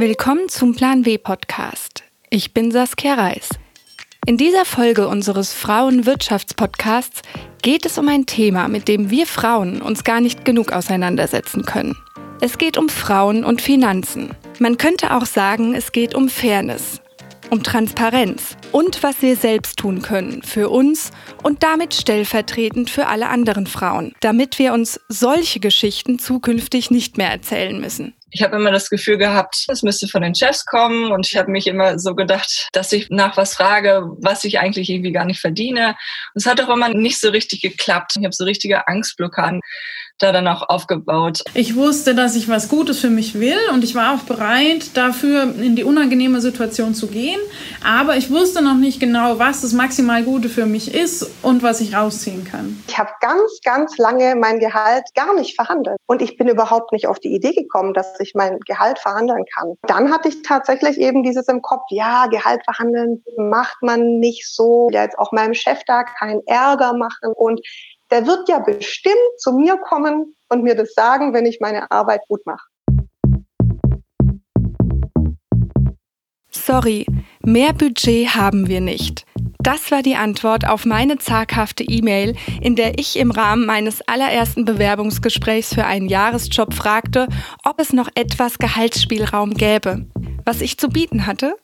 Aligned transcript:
Willkommen 0.00 0.48
zum 0.48 0.76
Plan 0.76 1.04
W 1.06 1.18
Podcast. 1.18 2.04
Ich 2.30 2.54
bin 2.54 2.70
Saskia 2.70 3.14
Reis. 3.14 3.48
In 4.26 4.36
dieser 4.36 4.64
Folge 4.64 5.08
unseres 5.08 5.52
Frauenwirtschaftspodcasts 5.52 7.22
geht 7.62 7.84
es 7.84 7.98
um 7.98 8.06
ein 8.06 8.24
Thema, 8.24 8.68
mit 8.68 8.86
dem 8.86 9.10
wir 9.10 9.26
Frauen 9.26 9.82
uns 9.82 10.04
gar 10.04 10.20
nicht 10.20 10.44
genug 10.44 10.70
auseinandersetzen 10.70 11.64
können. 11.64 11.96
Es 12.40 12.58
geht 12.58 12.78
um 12.78 12.88
Frauen 12.88 13.42
und 13.42 13.60
Finanzen. 13.60 14.36
Man 14.60 14.78
könnte 14.78 15.16
auch 15.16 15.26
sagen, 15.26 15.74
es 15.74 15.90
geht 15.90 16.14
um 16.14 16.28
Fairness, 16.28 17.00
um 17.50 17.64
Transparenz 17.64 18.56
und 18.70 19.02
was 19.02 19.20
wir 19.20 19.34
selbst 19.34 19.80
tun 19.80 20.00
können 20.00 20.44
für 20.44 20.68
uns 20.68 21.10
und 21.42 21.64
damit 21.64 21.92
stellvertretend 21.92 22.88
für 22.88 23.08
alle 23.08 23.28
anderen 23.28 23.66
Frauen, 23.66 24.14
damit 24.20 24.60
wir 24.60 24.74
uns 24.74 25.00
solche 25.08 25.58
Geschichten 25.58 26.20
zukünftig 26.20 26.92
nicht 26.92 27.18
mehr 27.18 27.32
erzählen 27.32 27.80
müssen. 27.80 28.14
Ich 28.30 28.42
habe 28.42 28.56
immer 28.56 28.70
das 28.70 28.90
Gefühl 28.90 29.16
gehabt, 29.16 29.64
es 29.68 29.82
müsste 29.82 30.06
von 30.06 30.22
den 30.22 30.34
Chefs 30.34 30.66
kommen 30.66 31.12
und 31.12 31.26
ich 31.26 31.36
habe 31.36 31.50
mich 31.50 31.66
immer 31.66 31.98
so 31.98 32.14
gedacht, 32.14 32.68
dass 32.72 32.92
ich 32.92 33.08
nach 33.10 33.36
was 33.36 33.54
frage, 33.54 34.02
was 34.18 34.44
ich 34.44 34.58
eigentlich 34.58 34.90
irgendwie 34.90 35.12
gar 35.12 35.24
nicht 35.24 35.40
verdiene. 35.40 35.96
Und 36.34 36.42
es 36.42 36.46
hat 36.46 36.60
auch 36.60 36.68
immer 36.68 36.90
nicht 36.90 37.20
so 37.20 37.30
richtig 37.30 37.62
geklappt. 37.62 38.12
Ich 38.18 38.24
habe 38.24 38.34
so 38.34 38.44
richtige 38.44 38.86
Angstblockaden 38.86 39.60
da 40.18 40.32
dann 40.32 40.48
auch 40.48 40.68
aufgebaut. 40.68 41.42
Ich 41.54 41.76
wusste, 41.76 42.14
dass 42.14 42.34
ich 42.34 42.48
was 42.48 42.68
Gutes 42.68 42.98
für 42.98 43.10
mich 43.10 43.38
will 43.38 43.58
und 43.72 43.84
ich 43.84 43.94
war 43.94 44.14
auch 44.14 44.24
bereit, 44.24 44.96
dafür 44.96 45.42
in 45.42 45.76
die 45.76 45.84
unangenehme 45.84 46.40
Situation 46.40 46.94
zu 46.94 47.06
gehen. 47.06 47.40
Aber 47.84 48.16
ich 48.16 48.30
wusste 48.30 48.62
noch 48.62 48.74
nicht 48.74 49.00
genau, 49.00 49.38
was 49.38 49.60
das 49.60 49.72
maximal 49.72 50.24
Gute 50.24 50.48
für 50.48 50.66
mich 50.66 50.94
ist 50.94 51.30
und 51.42 51.62
was 51.62 51.80
ich 51.80 51.94
rausziehen 51.94 52.44
kann. 52.44 52.82
Ich 52.88 52.98
habe 52.98 53.10
ganz, 53.20 53.60
ganz 53.64 53.96
lange 53.98 54.34
mein 54.34 54.58
Gehalt 54.58 55.04
gar 55.14 55.34
nicht 55.34 55.54
verhandelt. 55.54 55.96
Und 56.06 56.20
ich 56.20 56.36
bin 56.36 56.48
überhaupt 56.48 56.92
nicht 56.92 57.06
auf 57.06 57.20
die 57.20 57.34
Idee 57.34 57.52
gekommen, 57.52 57.94
dass 57.94 58.18
ich 58.18 58.34
mein 58.34 58.58
Gehalt 58.60 58.98
verhandeln 58.98 59.44
kann. 59.54 59.74
Dann 59.82 60.12
hatte 60.12 60.28
ich 60.28 60.42
tatsächlich 60.42 60.98
eben 60.98 61.22
dieses 61.22 61.46
im 61.48 61.62
Kopf, 61.62 61.84
ja, 61.90 62.26
Gehalt 62.26 62.62
verhandeln 62.64 63.22
macht 63.36 63.82
man 63.82 64.18
nicht 64.18 64.48
so. 64.48 64.88
Ja, 64.90 65.04
jetzt 65.04 65.18
auch 65.18 65.30
meinem 65.32 65.54
Chef 65.54 65.80
da 65.86 66.02
keinen 66.02 66.40
Ärger 66.46 66.94
machen. 66.94 67.32
Und 67.34 67.60
der 68.10 68.26
wird 68.26 68.48
ja 68.48 68.58
bestimmt 68.58 69.14
zu 69.38 69.52
mir 69.52 69.76
kommen 69.76 70.34
und 70.48 70.62
mir 70.62 70.74
das 70.74 70.94
sagen, 70.94 71.34
wenn 71.34 71.46
ich 71.46 71.58
meine 71.60 71.90
Arbeit 71.90 72.22
gut 72.28 72.44
mache. 72.46 72.66
Sorry, 76.50 77.06
mehr 77.44 77.72
Budget 77.72 78.34
haben 78.34 78.68
wir 78.68 78.80
nicht. 78.80 79.24
Das 79.60 79.90
war 79.90 80.02
die 80.02 80.16
Antwort 80.16 80.66
auf 80.68 80.86
meine 80.86 81.18
zaghafte 81.18 81.82
E-Mail, 81.82 82.36
in 82.60 82.76
der 82.76 82.98
ich 82.98 83.18
im 83.18 83.30
Rahmen 83.30 83.66
meines 83.66 84.06
allerersten 84.06 84.64
Bewerbungsgesprächs 84.64 85.74
für 85.74 85.84
einen 85.84 86.08
Jahresjob 86.08 86.74
fragte, 86.74 87.28
ob 87.64 87.80
es 87.80 87.92
noch 87.92 88.08
etwas 88.14 88.58
Gehaltsspielraum 88.58 89.54
gäbe. 89.54 90.06
Was 90.44 90.60
ich 90.60 90.78
zu 90.78 90.88
bieten 90.88 91.26
hatte? 91.26 91.56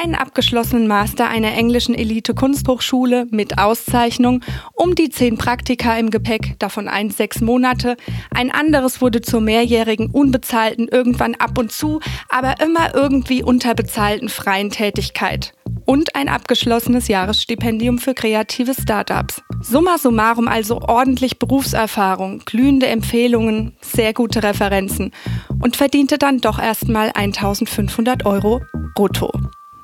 Einen 0.00 0.14
abgeschlossenen 0.14 0.86
Master 0.86 1.28
einer 1.28 1.52
englischen 1.54 1.94
Elite-Kunsthochschule 1.94 3.26
mit 3.30 3.58
Auszeichnung, 3.58 4.44
um 4.74 4.94
die 4.94 5.10
zehn 5.10 5.38
Praktika 5.38 5.98
im 5.98 6.10
Gepäck, 6.10 6.54
davon 6.60 6.88
eins 6.88 7.16
sechs 7.16 7.40
Monate, 7.40 7.96
ein 8.30 8.52
anderes 8.52 9.00
wurde 9.00 9.20
zur 9.22 9.40
mehrjährigen 9.40 10.10
unbezahlten, 10.10 10.86
irgendwann 10.86 11.34
ab 11.34 11.58
und 11.58 11.72
zu, 11.72 12.00
aber 12.28 12.60
immer 12.64 12.94
irgendwie 12.94 13.42
unterbezahlten 13.42 14.28
freien 14.28 14.70
Tätigkeit 14.70 15.52
und 15.84 16.14
ein 16.14 16.28
abgeschlossenes 16.28 17.08
Jahresstipendium 17.08 17.98
für 17.98 18.14
kreative 18.14 18.74
Startups. 18.80 19.42
Summa 19.60 19.98
summarum 19.98 20.46
also 20.46 20.80
ordentlich 20.80 21.40
Berufserfahrung, 21.40 22.42
glühende 22.44 22.86
Empfehlungen, 22.86 23.76
sehr 23.80 24.12
gute 24.12 24.44
Referenzen 24.44 25.12
und 25.60 25.76
verdiente 25.76 26.18
dann 26.18 26.40
doch 26.40 26.60
erstmal 26.60 27.10
1500 27.14 28.26
Euro 28.26 28.60
brutto. 28.94 29.32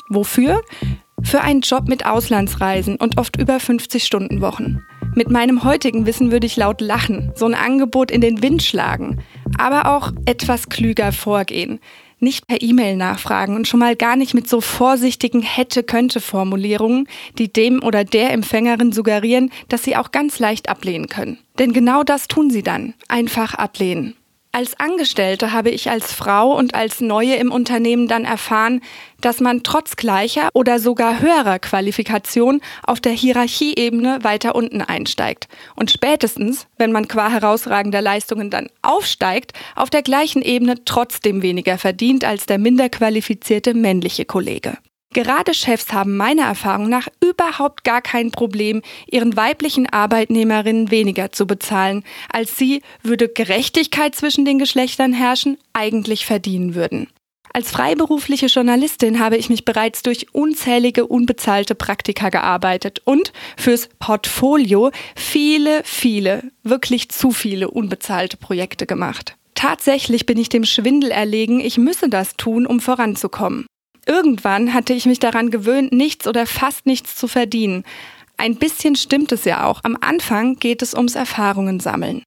Wofür? 0.08 0.62
Für 1.22 1.40
einen 1.40 1.62
Job 1.62 1.88
mit 1.88 2.04
Auslandsreisen 2.04 2.96
und 2.96 3.18
oft 3.18 3.36
über 3.38 3.58
50 3.58 4.04
Stunden 4.04 4.40
Wochen. 4.40 4.82
Mit 5.14 5.30
meinem 5.30 5.62
heutigen 5.64 6.06
Wissen 6.06 6.32
würde 6.32 6.46
ich 6.46 6.56
laut 6.56 6.80
lachen, 6.80 7.32
so 7.36 7.46
ein 7.46 7.54
Angebot 7.54 8.10
in 8.10 8.20
den 8.20 8.42
Wind 8.42 8.62
schlagen, 8.62 9.22
aber 9.56 9.96
auch 9.96 10.12
etwas 10.26 10.68
klüger 10.68 11.12
vorgehen. 11.12 11.78
Nicht 12.18 12.46
per 12.46 12.60
E-Mail 12.60 12.96
nachfragen 12.96 13.54
und 13.54 13.68
schon 13.68 13.80
mal 13.80 13.96
gar 13.96 14.16
nicht 14.16 14.34
mit 14.34 14.48
so 14.48 14.60
vorsichtigen 14.60 15.42
hätte-könnte-Formulierungen, 15.42 17.06
die 17.38 17.52
dem 17.52 17.82
oder 17.82 18.04
der 18.04 18.32
Empfängerin 18.32 18.92
suggerieren, 18.92 19.50
dass 19.68 19.84
sie 19.84 19.96
auch 19.96 20.10
ganz 20.10 20.38
leicht 20.38 20.68
ablehnen 20.68 21.08
können. 21.08 21.38
Denn 21.58 21.72
genau 21.72 22.02
das 22.02 22.26
tun 22.26 22.50
sie 22.50 22.62
dann. 22.62 22.94
Einfach 23.08 23.54
ablehnen. 23.54 24.14
Als 24.54 24.78
Angestellte 24.78 25.50
habe 25.50 25.70
ich 25.70 25.90
als 25.90 26.12
Frau 26.12 26.56
und 26.56 26.76
als 26.76 27.00
Neue 27.00 27.34
im 27.34 27.50
Unternehmen 27.50 28.06
dann 28.06 28.24
erfahren, 28.24 28.82
dass 29.20 29.40
man 29.40 29.64
trotz 29.64 29.96
gleicher 29.96 30.48
oder 30.54 30.78
sogar 30.78 31.18
höherer 31.18 31.58
Qualifikation 31.58 32.60
auf 32.84 33.00
der 33.00 33.10
Hierarchieebene 33.10 34.20
weiter 34.22 34.54
unten 34.54 34.80
einsteigt 34.80 35.48
und 35.74 35.90
spätestens, 35.90 36.68
wenn 36.78 36.92
man 36.92 37.08
qua 37.08 37.30
herausragender 37.30 38.00
Leistungen 38.00 38.48
dann 38.48 38.68
aufsteigt, 38.80 39.54
auf 39.74 39.90
der 39.90 40.02
gleichen 40.02 40.40
Ebene 40.40 40.76
trotzdem 40.84 41.42
weniger 41.42 41.76
verdient 41.76 42.24
als 42.24 42.46
der 42.46 42.58
minder 42.58 42.88
qualifizierte 42.88 43.74
männliche 43.74 44.24
Kollege. 44.24 44.78
Gerade 45.14 45.54
Chefs 45.54 45.92
haben 45.92 46.16
meiner 46.16 46.42
Erfahrung 46.42 46.88
nach 46.88 47.06
überhaupt 47.22 47.84
gar 47.84 48.02
kein 48.02 48.32
Problem, 48.32 48.82
ihren 49.06 49.36
weiblichen 49.36 49.88
Arbeitnehmerinnen 49.88 50.90
weniger 50.90 51.30
zu 51.30 51.46
bezahlen, 51.46 52.02
als 52.32 52.58
sie, 52.58 52.82
würde 53.04 53.28
Gerechtigkeit 53.28 54.16
zwischen 54.16 54.44
den 54.44 54.58
Geschlechtern 54.58 55.12
herrschen, 55.12 55.56
eigentlich 55.72 56.26
verdienen 56.26 56.74
würden. 56.74 57.06
Als 57.52 57.70
freiberufliche 57.70 58.46
Journalistin 58.46 59.20
habe 59.20 59.36
ich 59.36 59.48
mich 59.48 59.64
bereits 59.64 60.02
durch 60.02 60.34
unzählige 60.34 61.06
unbezahlte 61.06 61.76
Praktika 61.76 62.30
gearbeitet 62.30 63.00
und 63.04 63.32
fürs 63.56 63.88
Portfolio 64.00 64.90
viele, 65.14 65.82
viele, 65.84 66.50
wirklich 66.64 67.10
zu 67.10 67.30
viele 67.30 67.70
unbezahlte 67.70 68.36
Projekte 68.36 68.84
gemacht. 68.86 69.36
Tatsächlich 69.54 70.26
bin 70.26 70.38
ich 70.38 70.48
dem 70.48 70.64
Schwindel 70.64 71.12
erlegen, 71.12 71.60
ich 71.60 71.78
müsse 71.78 72.08
das 72.08 72.36
tun, 72.36 72.66
um 72.66 72.80
voranzukommen. 72.80 73.66
Irgendwann 74.06 74.74
hatte 74.74 74.92
ich 74.92 75.06
mich 75.06 75.18
daran 75.18 75.50
gewöhnt, 75.50 75.92
nichts 75.92 76.26
oder 76.26 76.46
fast 76.46 76.86
nichts 76.86 77.16
zu 77.16 77.28
verdienen. 77.28 77.84
Ein 78.36 78.56
bisschen 78.56 78.96
stimmt 78.96 79.32
es 79.32 79.44
ja 79.44 79.64
auch. 79.64 79.80
Am 79.84 79.96
Anfang 80.00 80.56
geht 80.56 80.82
es 80.82 80.94
ums 80.94 81.14
Erfahrungen 81.14 81.80
sammeln. 81.80 82.22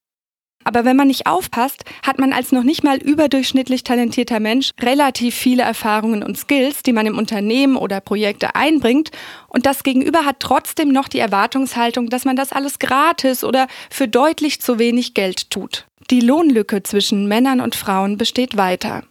Aber 0.67 0.83
wenn 0.83 0.97
man 0.97 1.07
nicht 1.07 1.27
aufpasst, 1.27 1.85
hat 2.05 2.19
man 2.19 2.33
als 2.33 2.51
noch 2.51 2.63
nicht 2.63 2.83
mal 2.83 2.97
überdurchschnittlich 2.97 3.85
talentierter 3.85 4.41
Mensch 4.41 4.71
relativ 4.81 5.33
viele 5.33 5.63
Erfahrungen 5.63 6.23
und 6.23 6.37
Skills, 6.37 6.83
die 6.83 6.91
man 6.91 7.05
im 7.05 7.17
Unternehmen 7.17 7.77
oder 7.77 8.01
Projekte 8.01 8.53
einbringt. 8.53 9.11
Und 9.47 9.65
das 9.65 9.83
Gegenüber 9.83 10.25
hat 10.25 10.41
trotzdem 10.41 10.89
noch 10.89 11.07
die 11.07 11.19
Erwartungshaltung, 11.19 12.09
dass 12.09 12.25
man 12.25 12.35
das 12.35 12.51
alles 12.51 12.79
gratis 12.79 13.45
oder 13.45 13.67
für 13.89 14.09
deutlich 14.09 14.59
zu 14.59 14.77
wenig 14.77 15.13
Geld 15.13 15.51
tut. 15.51 15.85
Die 16.11 16.19
Lohnlücke 16.19 16.83
zwischen 16.83 17.29
Männern 17.29 17.61
und 17.61 17.75
Frauen 17.75 18.17
besteht 18.17 18.57
weiter. 18.57 19.03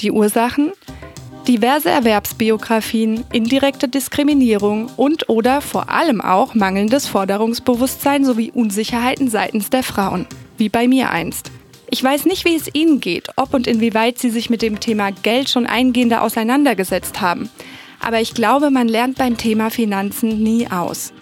Die 0.00 0.10
Ursachen? 0.10 0.72
Diverse 1.48 1.90
Erwerbsbiografien, 1.90 3.24
indirekte 3.32 3.88
Diskriminierung 3.88 4.88
und 4.96 5.28
oder 5.28 5.60
vor 5.60 5.90
allem 5.90 6.20
auch 6.20 6.54
mangelndes 6.54 7.06
Forderungsbewusstsein 7.06 8.24
sowie 8.24 8.50
Unsicherheiten 8.50 9.28
seitens 9.28 9.70
der 9.70 9.82
Frauen, 9.82 10.26
wie 10.56 10.68
bei 10.68 10.88
mir 10.88 11.10
einst. 11.10 11.50
Ich 11.90 12.02
weiß 12.02 12.24
nicht, 12.24 12.44
wie 12.44 12.56
es 12.56 12.74
Ihnen 12.74 13.00
geht, 13.00 13.28
ob 13.36 13.54
und 13.54 13.66
inwieweit 13.66 14.18
Sie 14.18 14.30
sich 14.30 14.50
mit 14.50 14.62
dem 14.62 14.80
Thema 14.80 15.10
Geld 15.10 15.48
schon 15.50 15.66
eingehender 15.66 16.22
auseinandergesetzt 16.22 17.20
haben. 17.20 17.50
Aber 18.00 18.20
ich 18.20 18.34
glaube, 18.34 18.70
man 18.70 18.88
lernt 18.88 19.18
beim 19.18 19.36
Thema 19.36 19.70
Finanzen 19.70 20.42
nie 20.42 20.66
aus. 20.68 21.12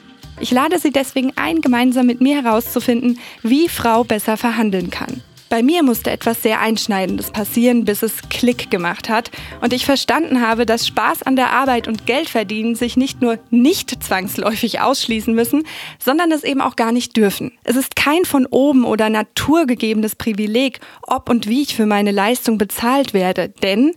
Ich 0.40 0.50
lade 0.50 0.78
Sie 0.78 0.90
deswegen 0.90 1.32
ein, 1.36 1.60
gemeinsam 1.60 2.06
mit 2.06 2.20
mir 2.20 2.42
herauszufinden, 2.42 3.18
wie 3.42 3.68
Frau 3.68 4.04
besser 4.04 4.36
verhandeln 4.36 4.90
kann. 4.90 5.20
Bei 5.52 5.62
mir 5.62 5.82
musste 5.82 6.10
etwas 6.10 6.40
sehr 6.40 6.60
Einschneidendes 6.60 7.31
passieren, 7.31 7.84
bis 7.84 8.02
es 8.02 8.22
Klick 8.31 8.70
gemacht 8.70 9.10
hat 9.10 9.31
und 9.60 9.75
ich 9.75 9.84
verstanden 9.84 10.40
habe, 10.40 10.64
dass 10.64 10.87
Spaß 10.87 11.25
an 11.25 11.37
der 11.37 11.50
Arbeit 11.50 11.88
und 11.88 12.06
Geldverdienen 12.06 12.75
sich 12.75 12.96
nicht 12.96 13.20
nur 13.20 13.38
nicht 13.50 14.02
zwangsläufig 14.02 14.81
ausschließen 14.81 15.34
müssen, 15.34 15.64
sondern 15.99 16.32
es 16.32 16.43
eben 16.43 16.62
auch 16.62 16.75
gar 16.75 16.90
nicht 16.90 17.19
dürfen. 17.19 17.52
Es 17.64 17.76
ist 17.76 17.96
kein 17.96 18.25
von 18.25 18.46
oben 18.46 18.87
oder 18.87 19.10
naturgegebenes 19.10 20.16
Privileg, 20.16 20.81
ob 21.02 21.28
und 21.28 21.46
wie 21.46 21.60
ich 21.60 21.76
für 21.76 21.84
meine 21.84 22.12
Leistung 22.12 22.56
bezahlt 22.56 23.12
werde, 23.12 23.50
denn 23.50 23.93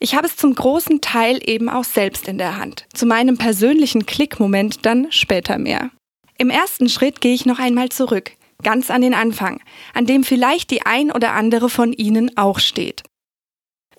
ich 0.00 0.14
habe 0.14 0.26
es 0.26 0.36
zum 0.36 0.54
großen 0.54 1.00
Teil 1.00 1.40
eben 1.42 1.70
auch 1.70 1.84
selbst 1.84 2.28
in 2.28 2.36
der 2.36 2.58
Hand. 2.58 2.84
Zu 2.92 3.06
meinem 3.06 3.38
persönlichen 3.38 4.04
Klickmoment 4.04 4.84
dann 4.84 5.06
später 5.08 5.56
mehr. 5.56 5.88
Im 6.36 6.50
ersten 6.50 6.90
Schritt 6.90 7.22
gehe 7.22 7.32
ich 7.32 7.46
noch 7.46 7.58
einmal 7.58 7.88
zurück 7.88 8.32
ganz 8.62 8.90
an 8.90 9.02
den 9.02 9.14
Anfang, 9.14 9.60
an 9.94 10.06
dem 10.06 10.24
vielleicht 10.24 10.70
die 10.70 10.84
ein 10.84 11.10
oder 11.10 11.32
andere 11.32 11.68
von 11.68 11.92
Ihnen 11.92 12.36
auch 12.36 12.58
steht. 12.58 13.02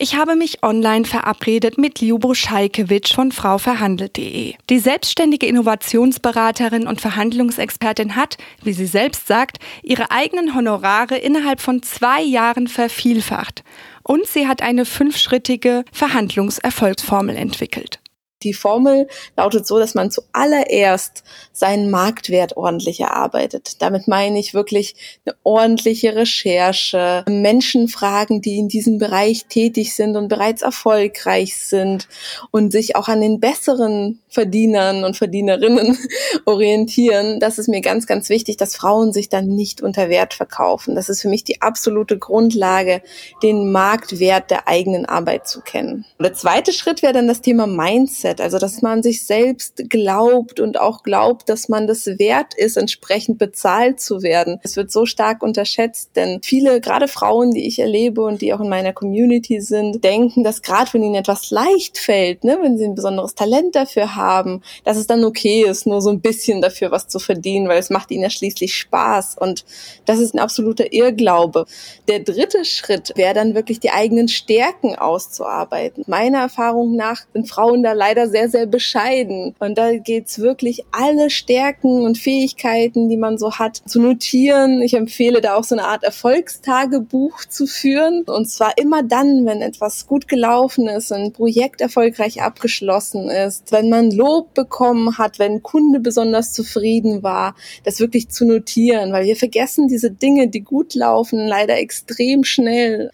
Ich 0.02 0.16
habe 0.16 0.38
mich 0.38 0.64
online 0.64 1.04
verabredet 1.04 1.78
mit 1.78 2.00
Ljubo 2.00 2.34
Scheikewitsch 2.34 3.14
von 3.14 3.34
frauverhandelt.de. 3.34 4.54
Die 4.70 4.80
selbstständige 4.80 5.46
Innovationsberaterin 5.46 6.88
und 6.88 7.02
Verhandlungsexpertin 7.02 8.16
hat, 8.16 8.38
wie 8.64 8.72
sie 8.72 8.86
selbst 8.86 9.28
sagt, 9.28 9.58
ihre 9.84 10.10
eigenen 10.10 10.56
Honorare 10.56 11.18
innerhalb 11.18 11.60
von 11.60 11.84
zwei 11.84 12.22
Jahren 12.22 12.70
vervielfacht. 12.70 13.66
Und 14.02 14.26
sie 14.26 14.48
hat 14.48 14.62
eine 14.62 14.86
fünfschrittige 14.86 15.84
Verhandlungserfolgsformel 15.92 17.36
entwickelt. 17.36 17.99
Die 18.44 18.54
Formel 18.54 19.08
lautet 19.36 19.68
so, 19.68 19.80
dass 19.80 19.96
man 19.96 20.12
zuallererst 20.12 21.24
seinen 21.52 21.92
Marktwert 21.92 22.56
ordentlich 22.56 23.02
erarbeitet. 23.02 23.82
Damit 23.82 24.08
meine 24.08 24.40
ich 24.40 24.54
wirklich 24.54 24.96
eine 25.26 25.36
ordentliche 25.44 26.16
Recherche, 26.16 27.26
Menschen 27.28 27.90
fragen, 27.90 28.42
die 28.42 28.58
in 28.58 28.70
diesem 28.70 28.98
Bereich 28.98 29.48
tätig 29.48 29.94
sind 29.94 30.16
und 30.16 30.30
bereits 30.30 30.62
erfolgreich 30.62 31.58
sind 31.58 32.08
und 32.52 32.72
sich 32.72 32.96
auch 32.96 33.10
an 33.10 33.20
den 33.20 33.42
besseren 33.42 34.20
Verdienern 34.30 35.04
und 35.04 35.18
Verdienerinnen 35.18 35.98
orientieren. 36.46 37.42
Das 37.42 37.58
ist 37.58 37.68
mir 37.68 37.82
ganz, 37.82 38.08
ganz 38.08 38.30
wichtig, 38.30 38.56
dass 38.56 38.76
Frauen 38.76 39.12
sich 39.12 39.28
dann 39.28 39.48
nicht 39.48 39.82
unter 39.82 40.08
Wert 40.08 40.34
verkaufen. 40.34 40.96
Das 40.96 41.10
ist 41.10 41.22
für 41.22 41.30
mich 41.30 41.44
die 41.44 41.62
absolute 41.62 42.18
Grundlage, 42.18 43.02
den 43.44 43.72
Marktwert 43.72 44.50
der 44.50 44.68
eigenen 44.68 45.06
Arbeit 45.06 45.48
zu 45.48 45.60
kennen. 45.62 46.06
Der 46.22 46.34
zweite 46.34 46.72
Schritt 46.72 47.02
wäre 47.02 47.14
dann 47.14 47.28
das 47.28 47.42
Thema 47.42 47.68
Mindset. 47.68 48.29
Mindset, 48.30 48.42
also 48.42 48.58
dass 48.60 48.82
man 48.82 49.04
sich 49.04 49.26
selbst 49.26 49.84
glaubt 49.90 50.60
und 50.60 50.80
auch 50.80 51.04
glaubt, 51.04 51.50
dass 51.50 51.70
man 51.70 51.88
das 51.88 52.06
wert 52.06 52.54
ist, 52.56 52.78
entsprechend 52.78 53.38
bezahlt 53.38 54.00
zu 54.00 54.22
werden. 54.22 54.60
Es 54.64 54.76
wird 54.76 54.92
so 54.92 55.06
stark 55.06 55.42
unterschätzt, 55.42 56.12
denn 56.16 56.40
viele, 56.44 56.82
gerade 56.82 57.08
Frauen, 57.08 57.52
die 57.52 57.68
ich 57.68 57.80
erlebe 57.80 58.22
und 58.22 58.42
die 58.42 58.54
auch 58.54 58.62
in 58.62 58.70
meiner 58.70 58.94
Community 58.94 59.62
sind, 59.62 60.04
denken, 60.04 60.44
dass 60.44 60.62
gerade 60.62 60.94
wenn 60.94 61.04
ihnen 61.04 61.16
etwas 61.16 61.52
leicht 61.52 61.98
fällt, 61.98 62.44
ne, 62.44 62.58
wenn 62.62 62.78
sie 62.78 62.86
ein 62.86 62.96
besonderes 62.96 63.36
Talent 63.36 63.76
dafür 63.76 64.16
haben, 64.16 64.62
dass 64.84 64.98
es 64.98 65.08
dann 65.08 65.24
okay 65.24 65.64
ist, 65.64 65.86
nur 65.86 66.02
so 66.02 66.10
ein 66.10 66.22
bisschen 66.22 66.62
dafür 66.62 66.92
was 66.92 67.08
zu 67.08 67.20
verdienen, 67.20 67.68
weil 67.68 67.80
es 67.80 67.90
macht 67.90 68.12
ihnen 68.12 68.24
ja 68.24 68.30
schließlich 68.30 68.76
Spaß. 68.76 69.38
Und 69.40 69.66
das 70.06 70.20
ist 70.20 70.34
ein 70.34 70.40
absoluter 70.40 70.92
Irrglaube. 70.94 71.66
Der 72.08 72.20
dritte 72.20 72.66
Schritt 72.66 73.14
wäre 73.16 73.34
dann 73.34 73.56
wirklich 73.56 73.80
die 73.80 73.92
eigenen 73.92 74.28
Stärken 74.28 74.96
auszuarbeiten. 74.96 76.04
Meiner 76.08 76.40
Erfahrung 76.40 76.96
nach 76.96 77.22
sind 77.34 77.50
Frauen 77.50 77.84
da 77.84 77.94
leider 77.94 78.19
leider 78.20 78.30
sehr, 78.30 78.50
sehr 78.50 78.66
bescheiden. 78.66 79.56
Und 79.60 79.78
da 79.78 79.98
geht's 79.98 80.40
wirklich 80.40 80.84
alle 80.92 81.30
Stärken 81.30 82.04
und 82.04 82.18
Fähigkeiten, 82.18 83.10
die 83.10 83.18
man 83.18 83.38
so 83.38 83.54
hat, 83.54 83.78
zu 83.86 84.02
notieren. 84.02 84.82
Ich 84.82 84.94
empfehle 84.94 85.42
da 85.42 85.56
auch 85.56 85.64
so 85.64 85.76
eine 85.76 85.86
Art 85.86 86.04
Erfolgstagebuch 86.04 87.46
zu 87.46 87.66
führen. 87.66 88.24
Und 88.24 88.50
zwar 88.50 88.78
immer 88.78 89.04
dann, 89.04 89.46
wenn 89.46 89.62
etwas 89.62 90.08
gut 90.08 90.28
gelaufen 90.28 90.88
ist, 90.88 91.12
ein 91.12 91.32
Projekt 91.32 91.82
erfolgreich 91.82 92.42
abgeschlossen 92.42 93.30
ist, 93.30 93.72
wenn 93.72 93.90
man 93.90 94.12
Lob 94.12 94.54
bekommen 94.54 95.18
hat, 95.18 95.40
wenn 95.40 95.54
ein 95.54 95.64
Kunde 95.64 96.00
besonders 96.00 96.54
zufrieden 96.54 97.24
war, 97.24 97.56
das 97.84 98.00
wirklich 98.00 98.30
zu 98.30 98.46
notieren, 98.46 99.12
weil 99.12 99.26
wir 99.26 99.36
vergessen 99.36 99.88
diese 99.88 100.12
Dinge, 100.12 100.48
die 100.48 100.62
gut 100.62 100.96
laufen, 100.96 101.48
leider 101.48 101.78
extrem 101.78 102.44
schnell. 102.44 103.12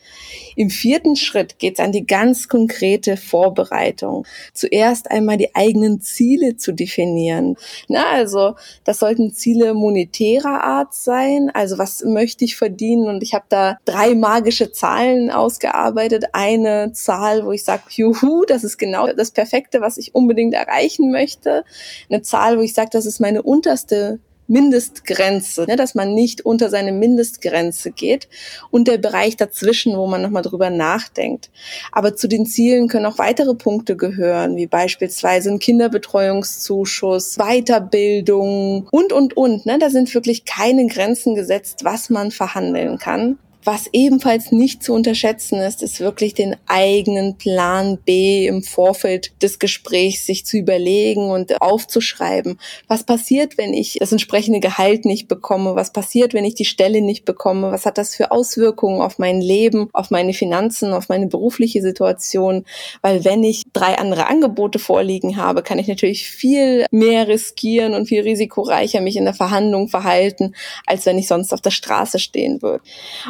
Im 0.56 0.70
vierten 0.70 1.16
Schritt 1.16 1.60
geht's 1.60 1.80
an 1.80 1.92
die 1.92 2.06
ganz 2.06 2.48
konkrete 2.48 3.18
Vorbereitung. 3.18 4.26
Zuerst 4.54 4.95
erst 4.96 5.12
einmal 5.12 5.36
die 5.36 5.54
eigenen 5.54 6.00
Ziele 6.00 6.56
zu 6.56 6.72
definieren. 6.72 7.58
Na, 7.90 8.06
also 8.12 8.56
das 8.86 9.00
sollten 9.00 9.34
Ziele 9.34 9.74
monetärer 9.74 10.64
Art 10.64 10.94
sein. 10.94 11.52
Also 11.54 11.78
was 11.78 12.04
möchte 12.06 12.46
ich 12.46 12.56
verdienen? 12.56 13.10
Und 13.10 13.22
ich 13.22 13.34
habe 13.34 13.46
da 13.50 13.78
drei 13.84 14.16
magische 14.16 14.72
Zahlen 14.72 15.32
ausgearbeitet. 15.32 16.26
Eine 16.32 16.94
Zahl, 16.94 17.46
wo 17.46 17.52
ich 17.52 17.66
sage, 17.66 17.84
juhu, 17.90 18.46
das 18.46 18.64
ist 18.64 18.78
genau 18.78 19.12
das 19.12 19.32
Perfekte, 19.32 19.82
was 19.82 19.98
ich 19.98 20.16
unbedingt 20.16 20.54
erreichen 20.54 21.12
möchte. 21.12 21.66
Eine 22.10 22.22
Zahl, 22.22 22.58
wo 22.58 22.62
ich 22.62 22.74
sage, 22.74 22.90
das 22.94 23.06
ist 23.06 23.20
meine 23.20 23.44
unterste 23.44 24.20
Mindestgrenze, 24.48 25.66
ne, 25.68 25.76
dass 25.76 25.96
man 25.96 26.14
nicht 26.14 26.46
unter 26.46 26.70
seine 26.70 26.92
Mindestgrenze 26.92 27.92
geht 27.92 28.28
und 28.72 28.88
der 28.88 28.98
Bereich 28.98 29.38
dazwischen, 29.38 29.98
wo 29.98 30.08
man 30.08 30.22
nochmal 30.22 30.44
drüber 30.44 30.70
nachdenkt. 30.70 31.50
Aber 31.92 32.16
zu 32.16 32.28
den 32.28 32.46
Zielen 32.46 32.88
können 32.88 33.06
auch 33.06 33.18
weitere 33.18 33.56
Punkte 33.56 33.96
gehören, 33.96 34.56
wie 34.56 34.68
beispielsweise 34.68 35.50
ein 35.50 35.60
Kinderbetreuungszuschuss, 35.60 37.38
Weiterbildung 37.38 38.88
und, 38.92 39.14
und, 39.14 39.36
und. 39.36 39.66
Ne, 39.66 39.80
da 39.80 39.90
sind 39.90 40.14
wirklich 40.14 40.46
keine 40.46 40.86
Grenzen 40.88 41.36
gesetzt, 41.36 41.84
was 41.84 42.10
man 42.10 42.32
verhandeln 42.32 42.98
kann. 42.98 43.38
Was 43.68 43.90
ebenfalls 43.94 44.52
nicht 44.52 44.84
zu 44.84 44.94
unterschätzen 44.94 45.60
ist, 45.60 45.82
ist 45.82 46.00
wirklich 46.00 46.36
den 46.36 46.56
eigenen 46.68 47.36
Plan 47.36 47.98
B 48.06 48.46
im 48.46 48.62
Vorfeld 48.62 49.32
des 49.42 49.58
Gesprächs 49.58 50.28
sich 50.28 50.46
zu 50.46 50.58
überlegen 50.58 51.32
und 51.32 51.60
aufzuschreiben. 51.64 52.60
Was 52.88 53.06
passiert, 53.06 53.58
wenn 53.58 53.74
ich 53.74 53.98
das 54.00 54.12
entsprechende 54.12 54.60
Gehalt 54.60 55.06
nicht 55.06 55.28
bekomme? 55.28 55.76
Was 55.76 55.92
passiert, 55.92 56.36
wenn 56.36 56.46
ich 56.46 56.54
die 56.54 56.64
Stelle 56.64 57.02
nicht 57.02 57.26
bekomme? 57.26 57.72
Was 57.72 57.88
hat 57.88 57.98
das 57.98 58.14
für 58.14 58.32
Auswirkungen 58.32 59.02
auf 59.02 59.18
mein 59.18 59.42
Leben, 59.42 59.90
auf 59.94 60.12
meine 60.12 60.34
Finanzen, 60.34 60.94
auf 60.94 61.10
meine 61.10 61.26
berufliche 61.26 61.82
Situation? 61.82 62.66
Weil 63.02 63.26
wenn 63.26 63.44
ich 63.44 63.64
drei 63.74 63.98
andere 63.98 64.28
Angebote 64.28 64.78
vorliegen 64.78 65.38
habe, 65.38 65.64
kann 65.64 65.80
ich 65.80 65.88
natürlich 65.88 66.30
viel 66.30 66.86
mehr 66.92 67.28
riskieren 67.28 67.96
und 67.96 68.06
viel 68.06 68.22
risikoreicher 68.22 69.02
mich 69.02 69.16
in 69.16 69.26
der 69.26 69.34
Verhandlung 69.34 69.88
verhalten, 69.88 70.54
als 70.86 71.08
wenn 71.08 71.18
ich 71.18 71.28
sonst 71.28 71.52
auf 71.52 71.62
der 71.62 71.72
Straße 71.72 72.20
stehen 72.20 72.62
würde. 72.62 72.84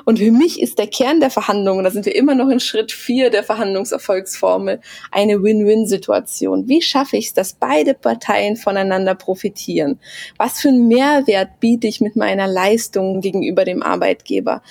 Und 0.04 0.25
für 0.26 0.32
mich 0.32 0.60
ist 0.60 0.80
der 0.80 0.88
Kern 0.88 1.20
der 1.20 1.30
Verhandlungen, 1.30 1.84
da 1.84 1.92
sind 1.92 2.08
wir 2.08 2.16
immer 2.16 2.34
noch 2.34 2.50
in 2.50 2.60
Schritt 2.60 2.92
vier 2.92 3.30
der 3.30 3.44
Verhandlungserfolgsformel, 3.44 4.82
eine 5.12 5.44
Win-Win-Situation. 5.44 6.68
Wie 6.68 6.82
schaffe 6.82 7.18
ich 7.18 7.28
es, 7.28 7.34
dass 7.36 7.54
beide 7.54 7.94
Parteien 7.94 8.56
voneinander 8.56 9.14
profitieren? 9.14 10.00
Was 10.38 10.62
für 10.62 10.70
einen 10.70 10.88
Mehrwert 10.88 11.60
biete 11.60 11.86
ich 11.86 12.02
mit 12.02 12.16
meiner 12.16 12.48
Leistung 12.48 13.22
gegenüber 13.22 13.66
dem 13.66 13.84
Arbeitgeber? 13.84 14.64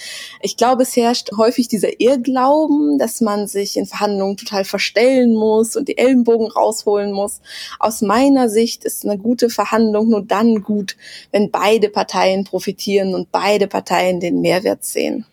Ich 0.42 0.56
glaube, 0.56 0.82
es 0.82 0.96
herrscht 0.96 1.30
häufig 1.38 1.68
dieser 1.68 2.00
Irrglauben, 2.00 2.98
dass 2.98 3.20
man 3.20 3.46
sich 3.46 3.76
in 3.76 3.86
Verhandlungen 3.86 4.36
total 4.36 4.64
verstellen 4.64 5.36
muss 5.36 5.76
und 5.76 5.86
die 5.86 5.98
Ellenbogen 5.98 6.48
rausholen 6.48 7.12
muss. 7.12 7.40
Aus 7.78 8.02
meiner 8.02 8.48
Sicht 8.48 8.82
ist 8.82 9.04
eine 9.04 9.18
gute 9.18 9.50
Verhandlung 9.50 10.08
nur 10.08 10.22
dann 10.22 10.64
gut, 10.64 10.96
wenn 11.30 11.52
beide 11.52 11.90
Parteien 11.90 12.42
profitieren 12.42 13.14
und 13.14 13.30
beide 13.30 13.68
Parteien 13.68 14.18
den 14.18 14.40
Mehrwert 14.40 14.82
sehen. 14.84 15.24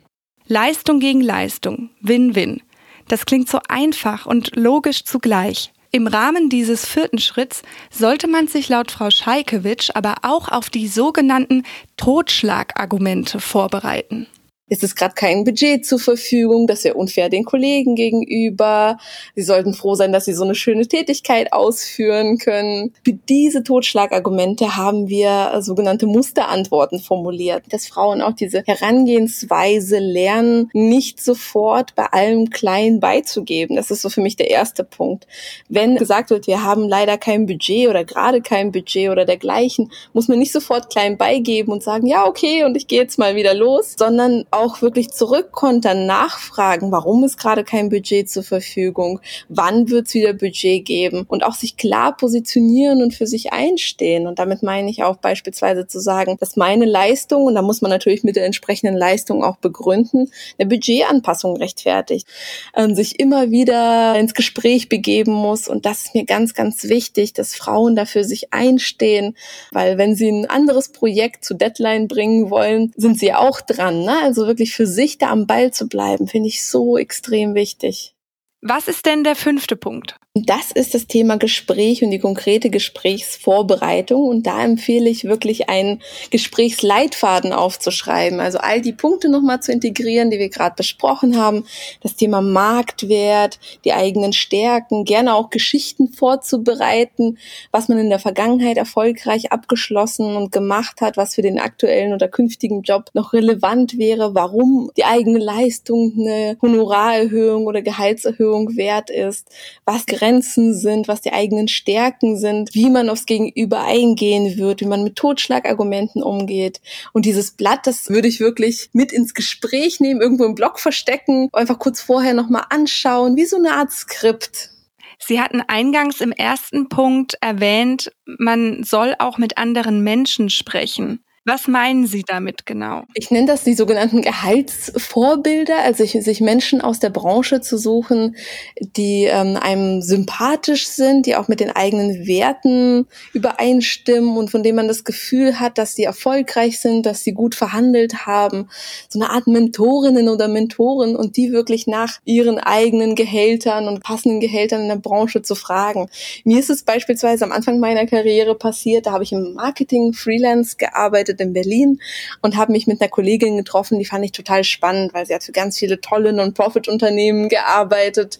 Leistung 0.51 0.99
gegen 0.99 1.21
Leistung, 1.21 1.91
Win-Win. 2.01 2.61
Das 3.07 3.25
klingt 3.25 3.47
so 3.47 3.61
einfach 3.69 4.25
und 4.25 4.53
logisch 4.57 5.05
zugleich. 5.05 5.71
Im 5.91 6.07
Rahmen 6.07 6.49
dieses 6.49 6.85
vierten 6.85 7.19
Schritts 7.19 7.61
sollte 7.89 8.27
man 8.27 8.49
sich 8.49 8.67
laut 8.67 8.91
Frau 8.91 9.09
Scheikewitsch 9.11 9.91
aber 9.93 10.15
auch 10.23 10.49
auf 10.49 10.69
die 10.69 10.89
sogenannten 10.89 11.63
Totschlagargumente 11.95 13.39
vorbereiten 13.39 14.27
ist 14.71 14.83
es 14.83 14.95
gerade 14.95 15.15
kein 15.15 15.43
Budget 15.43 15.85
zur 15.85 15.99
Verfügung, 15.99 16.65
das 16.65 16.85
wäre 16.85 16.95
unfair 16.95 17.27
den 17.27 17.43
Kollegen 17.43 17.93
gegenüber. 17.95 18.97
Sie 19.35 19.41
sollten 19.41 19.73
froh 19.73 19.95
sein, 19.95 20.13
dass 20.13 20.23
sie 20.23 20.33
so 20.33 20.45
eine 20.45 20.55
schöne 20.55 20.87
Tätigkeit 20.87 21.51
ausführen 21.51 22.37
können. 22.37 22.93
Für 23.03 23.11
diese 23.11 23.63
Totschlagargumente 23.63 24.77
haben 24.77 25.09
wir 25.09 25.59
sogenannte 25.59 26.05
Musterantworten 26.07 27.01
formuliert, 27.01 27.65
dass 27.67 27.85
Frauen 27.85 28.21
auch 28.21 28.31
diese 28.31 28.63
Herangehensweise 28.65 29.99
lernen, 29.99 30.69
nicht 30.71 31.21
sofort 31.21 31.93
bei 31.95 32.05
allem 32.05 32.49
Klein 32.49 33.01
beizugeben. 33.01 33.75
Das 33.75 33.91
ist 33.91 34.01
so 34.01 34.09
für 34.09 34.21
mich 34.21 34.37
der 34.37 34.51
erste 34.51 34.85
Punkt. 34.85 35.27
Wenn 35.67 35.97
gesagt 35.97 36.29
wird, 36.29 36.47
wir 36.47 36.63
haben 36.63 36.87
leider 36.87 37.17
kein 37.17 37.45
Budget 37.45 37.89
oder 37.89 38.05
gerade 38.05 38.41
kein 38.41 38.71
Budget 38.71 39.09
oder 39.09 39.25
dergleichen, 39.25 39.91
muss 40.13 40.29
man 40.29 40.39
nicht 40.39 40.53
sofort 40.53 40.89
klein 40.89 41.17
beigeben 41.17 41.73
und 41.73 41.83
sagen, 41.83 42.07
ja, 42.07 42.25
okay, 42.25 42.63
und 42.63 42.77
ich 42.77 42.87
gehe 42.87 43.01
jetzt 43.01 43.19
mal 43.19 43.35
wieder 43.35 43.53
los, 43.53 43.95
sondern 43.97 44.45
auch 44.60 44.60
wirklich 44.81 45.11
zurückkontern, 45.11 46.05
nachfragen, 46.05 46.91
warum 46.91 47.23
ist 47.23 47.37
gerade 47.37 47.63
kein 47.63 47.89
Budget 47.89 48.29
zur 48.29 48.43
Verfügung, 48.43 49.19
wann 49.49 49.89
wird 49.89 50.07
es 50.07 50.13
wieder 50.13 50.33
Budget 50.33 50.85
geben 50.85 51.25
und 51.27 51.43
auch 51.43 51.53
sich 51.53 51.77
klar 51.77 52.15
positionieren 52.15 53.01
und 53.01 53.13
für 53.13 53.27
sich 53.27 53.53
einstehen. 53.53 54.27
Und 54.27 54.39
damit 54.39 54.63
meine 54.63 54.89
ich 54.89 55.03
auch 55.03 55.17
beispielsweise 55.17 55.87
zu 55.87 55.99
sagen, 55.99 56.37
dass 56.39 56.55
meine 56.55 56.85
Leistung, 56.85 57.43
und 57.45 57.55
da 57.55 57.61
muss 57.61 57.81
man 57.81 57.91
natürlich 57.91 58.23
mit 58.23 58.35
der 58.35 58.45
entsprechenden 58.45 58.95
Leistung 58.95 59.43
auch 59.43 59.57
begründen, 59.57 60.31
eine 60.57 60.69
Budgetanpassung 60.69 61.57
rechtfertigt, 61.57 62.27
ähm, 62.75 62.95
sich 62.95 63.19
immer 63.19 63.51
wieder 63.51 64.17
ins 64.17 64.33
Gespräch 64.33 64.89
begeben 64.89 65.33
muss. 65.33 65.67
Und 65.67 65.85
das 65.85 66.03
ist 66.03 66.15
mir 66.15 66.25
ganz, 66.25 66.53
ganz 66.53 66.83
wichtig, 66.83 67.33
dass 67.33 67.55
Frauen 67.55 67.95
dafür 67.95 68.23
sich 68.23 68.53
einstehen, 68.53 69.35
weil 69.71 69.97
wenn 69.97 70.15
sie 70.15 70.29
ein 70.29 70.49
anderes 70.49 70.89
Projekt 70.89 71.43
zu 71.45 71.53
Deadline 71.53 72.07
bringen 72.07 72.49
wollen, 72.49 72.93
sind 72.95 73.19
sie 73.19 73.33
auch 73.33 73.61
dran. 73.61 74.03
Ne? 74.03 74.13
Also 74.23 74.40
wirklich 74.47 74.73
für 74.73 74.87
sich 74.87 75.17
da 75.17 75.29
am 75.29 75.47
Ball 75.47 75.71
zu 75.71 75.87
bleiben, 75.87 76.27
finde 76.27 76.49
ich 76.49 76.65
so 76.65 76.97
extrem 76.97 77.55
wichtig. 77.55 78.15
Was 78.61 78.87
ist 78.87 79.05
denn 79.05 79.23
der 79.23 79.35
fünfte 79.35 79.75
Punkt? 79.75 80.19
Das 80.33 80.71
ist 80.71 80.93
das 80.93 81.07
Thema 81.07 81.35
Gespräch 81.35 82.05
und 82.05 82.11
die 82.11 82.19
konkrete 82.19 82.69
Gesprächsvorbereitung. 82.69 84.29
Und 84.29 84.47
da 84.47 84.63
empfehle 84.63 85.09
ich 85.09 85.25
wirklich 85.25 85.67
einen 85.67 86.01
Gesprächsleitfaden 86.29 87.51
aufzuschreiben. 87.51 88.39
Also 88.39 88.59
all 88.59 88.79
die 88.79 88.93
Punkte 88.93 89.27
nochmal 89.27 89.61
zu 89.61 89.73
integrieren, 89.73 90.29
die 90.29 90.39
wir 90.39 90.47
gerade 90.47 90.75
besprochen 90.77 91.37
haben. 91.37 91.65
Das 91.99 92.15
Thema 92.15 92.39
Marktwert, 92.39 93.59
die 93.83 93.91
eigenen 93.91 94.31
Stärken, 94.31 95.03
gerne 95.03 95.35
auch 95.35 95.49
Geschichten 95.49 96.07
vorzubereiten, 96.13 97.37
was 97.71 97.89
man 97.89 97.97
in 97.97 98.09
der 98.09 98.19
Vergangenheit 98.19 98.77
erfolgreich 98.77 99.51
abgeschlossen 99.51 100.37
und 100.37 100.53
gemacht 100.53 101.01
hat, 101.01 101.17
was 101.17 101.35
für 101.35 101.41
den 101.41 101.59
aktuellen 101.59 102.13
oder 102.13 102.29
künftigen 102.29 102.83
Job 102.83 103.09
noch 103.13 103.33
relevant 103.33 103.97
wäre, 103.97 104.33
warum 104.33 104.91
die 104.95 105.03
eigene 105.03 105.39
Leistung 105.39 106.13
eine 106.17 106.57
Honorarerhöhung 106.61 107.65
oder 107.65 107.81
Gehaltserhöhung 107.81 108.77
wert 108.77 109.09
ist, 109.09 109.49
was 109.83 110.05
Grenzen 110.21 110.75
sind, 110.75 111.07
was 111.07 111.21
die 111.21 111.33
eigenen 111.33 111.67
Stärken 111.67 112.37
sind, 112.37 112.75
wie 112.75 112.91
man 112.91 113.09
aufs 113.09 113.25
Gegenüber 113.25 113.83
eingehen 113.83 114.55
wird, 114.55 114.81
wie 114.81 114.85
man 114.85 115.03
mit 115.03 115.15
Totschlagargumenten 115.15 116.21
umgeht. 116.21 116.79
Und 117.11 117.25
dieses 117.25 117.53
Blatt, 117.53 117.87
das 117.87 118.07
würde 118.11 118.27
ich 118.27 118.39
wirklich 118.39 118.91
mit 118.93 119.11
ins 119.11 119.33
Gespräch 119.33 119.99
nehmen, 119.99 120.21
irgendwo 120.21 120.45
im 120.45 120.53
Blog 120.53 120.79
verstecken, 120.79 121.49
einfach 121.53 121.79
kurz 121.79 122.01
vorher 122.01 122.35
nochmal 122.35 122.65
anschauen, 122.69 123.35
wie 123.35 123.45
so 123.45 123.57
eine 123.57 123.73
Art 123.73 123.91
Skript. 123.91 124.69
Sie 125.17 125.41
hatten 125.41 125.61
eingangs 125.61 126.21
im 126.21 126.31
ersten 126.31 126.87
Punkt 126.87 127.39
erwähnt, 127.41 128.11
man 128.25 128.83
soll 128.83 129.15
auch 129.17 129.39
mit 129.39 129.57
anderen 129.57 130.03
Menschen 130.03 130.51
sprechen. 130.51 131.23
Was 131.43 131.67
meinen 131.67 132.05
Sie 132.05 132.21
damit 132.21 132.67
genau? 132.67 133.01
Ich 133.15 133.31
nenne 133.31 133.47
das 133.47 133.63
die 133.63 133.73
sogenannten 133.73 134.21
Gehaltsvorbilder, 134.21 135.79
also 135.79 136.05
sich 136.05 136.39
Menschen 136.39 136.81
aus 136.81 136.99
der 136.99 137.09
Branche 137.09 137.61
zu 137.61 137.79
suchen, 137.79 138.35
die 138.79 139.23
ähm, 139.23 139.57
einem 139.59 140.03
sympathisch 140.03 140.87
sind, 140.87 141.25
die 141.25 141.35
auch 141.35 141.47
mit 141.47 141.59
den 141.59 141.71
eigenen 141.71 142.27
Werten 142.27 143.07
übereinstimmen 143.33 144.37
und 144.37 144.51
von 144.51 144.61
denen 144.61 144.75
man 144.75 144.87
das 144.87 145.03
Gefühl 145.03 145.59
hat, 145.59 145.79
dass 145.79 145.95
sie 145.95 146.03
erfolgreich 146.03 146.79
sind, 146.79 147.07
dass 147.07 147.23
sie 147.23 147.33
gut 147.33 147.55
verhandelt 147.55 148.27
haben. 148.27 148.69
So 149.09 149.19
eine 149.19 149.31
Art 149.31 149.47
Mentorinnen 149.47 150.29
oder 150.29 150.47
Mentoren 150.47 151.15
und 151.15 151.37
die 151.37 151.51
wirklich 151.51 151.87
nach 151.87 152.19
ihren 152.23 152.59
eigenen 152.59 153.15
Gehältern 153.15 153.87
und 153.87 154.03
passenden 154.03 154.41
Gehältern 154.41 154.83
in 154.83 154.89
der 154.89 154.95
Branche 154.97 155.41
zu 155.41 155.55
fragen. 155.55 156.07
Mir 156.43 156.59
ist 156.59 156.69
es 156.69 156.83
beispielsweise 156.83 157.43
am 157.45 157.51
Anfang 157.51 157.79
meiner 157.79 158.05
Karriere 158.05 158.53
passiert, 158.53 159.07
da 159.07 159.13
habe 159.13 159.23
ich 159.23 159.31
im 159.31 159.55
Marketing 159.55 160.13
Freelance 160.13 160.77
gearbeitet 160.77 161.30
gearbeitet 161.31 161.41
in 161.41 161.53
Berlin 161.53 161.99
und 162.41 162.55
habe 162.55 162.71
mich 162.71 162.87
mit 162.87 163.01
einer 163.01 163.09
Kollegin 163.09 163.57
getroffen, 163.57 163.99
die 163.99 164.05
fand 164.05 164.25
ich 164.25 164.31
total 164.31 164.63
spannend, 164.63 165.13
weil 165.13 165.25
sie 165.25 165.33
hat 165.33 165.43
für 165.43 165.51
ganz 165.51 165.77
viele 165.77 166.01
tolle 166.01 166.33
Non-Profit-Unternehmen 166.33 167.49
gearbeitet. 167.49 168.39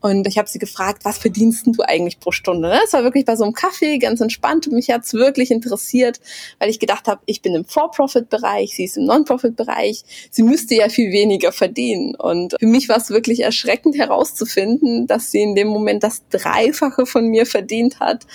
Und 0.00 0.26
ich 0.26 0.38
habe 0.38 0.48
sie 0.48 0.58
gefragt, 0.58 1.04
was 1.04 1.18
verdienst 1.18 1.66
du 1.66 1.82
eigentlich 1.82 2.18
pro 2.18 2.32
Stunde? 2.32 2.68
Das 2.68 2.92
war 2.92 3.04
wirklich 3.04 3.24
bei 3.24 3.36
so 3.36 3.44
einem 3.44 3.52
Kaffee, 3.52 3.98
ganz 3.98 4.20
entspannt. 4.20 4.66
Und 4.66 4.74
mich 4.74 4.90
hat's 4.90 5.14
wirklich 5.14 5.50
interessiert, 5.50 6.20
weil 6.58 6.70
ich 6.70 6.78
gedacht 6.78 7.06
habe, 7.06 7.20
ich 7.26 7.42
bin 7.42 7.54
im 7.54 7.64
For-Profit-Bereich, 7.64 8.74
sie 8.74 8.84
ist 8.84 8.96
im 8.96 9.04
Non-Profit-Bereich. 9.04 10.02
Sie 10.30 10.42
müsste 10.42 10.74
ja 10.74 10.88
viel 10.88 11.12
weniger 11.12 11.52
verdienen. 11.52 12.14
Und 12.16 12.56
für 12.58 12.66
mich 12.66 12.88
war 12.88 12.96
es 12.96 13.10
wirklich 13.10 13.40
erschreckend 13.40 13.96
herauszufinden, 13.96 15.06
dass 15.06 15.30
sie 15.30 15.42
in 15.42 15.54
dem 15.54 15.68
Moment 15.68 16.02
das 16.02 16.22
Dreifache 16.30 17.06
von 17.06 17.26
mir 17.26 17.46
verdient 17.46 18.00
hat. 18.00 18.26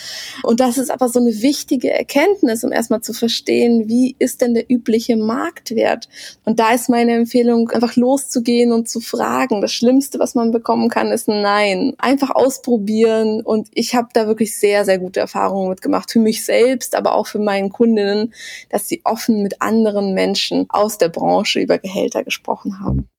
Und 0.43 0.59
das 0.59 0.77
ist 0.77 0.91
aber 0.91 1.09
so 1.09 1.19
eine 1.19 1.41
wichtige 1.41 1.91
Erkenntnis, 1.91 2.63
um 2.63 2.71
erstmal 2.71 3.01
zu 3.01 3.13
verstehen, 3.13 3.87
wie 3.87 3.96
wie 3.97 4.15
ist 4.19 4.41
denn 4.41 4.53
der 4.53 4.69
übliche 4.69 5.17
Marktwert? 5.17 6.07
Und 6.45 6.59
da 6.59 6.71
ist 6.71 6.87
meine 6.87 7.13
Empfehlung, 7.13 7.71
einfach 7.71 7.95
loszugehen 7.95 8.71
und 8.71 8.87
zu 8.87 8.99
fragen. 8.99 9.59
Das 9.59 9.73
Schlimmste, 9.73 10.19
was 10.19 10.35
man 10.35 10.51
bekommen 10.51 10.89
kann, 10.89 11.07
ist 11.07 11.27
ein 11.27 11.41
Nein. 11.41 11.93
Einfach 11.97 12.29
ausprobieren. 12.29 13.41
Und 13.41 13.69
ich 13.73 13.95
habe 13.95 14.09
da 14.13 14.27
wirklich 14.27 14.55
sehr, 14.55 14.85
sehr 14.85 14.99
gute 14.99 15.19
Erfahrungen 15.19 15.69
mitgemacht. 15.69 16.11
Für 16.11 16.19
mich 16.19 16.45
selbst, 16.45 16.95
aber 16.95 17.15
auch 17.15 17.25
für 17.25 17.39
meinen 17.39 17.69
Kundinnen, 17.69 18.33
dass 18.69 18.87
sie 18.87 19.01
offen 19.03 19.41
mit 19.41 19.63
anderen 19.63 20.13
Menschen 20.13 20.67
aus 20.69 20.99
der 20.99 21.09
Branche 21.09 21.59
über 21.59 21.79
Gehälter 21.79 22.23
gesprochen 22.23 22.79
haben. 22.79 23.09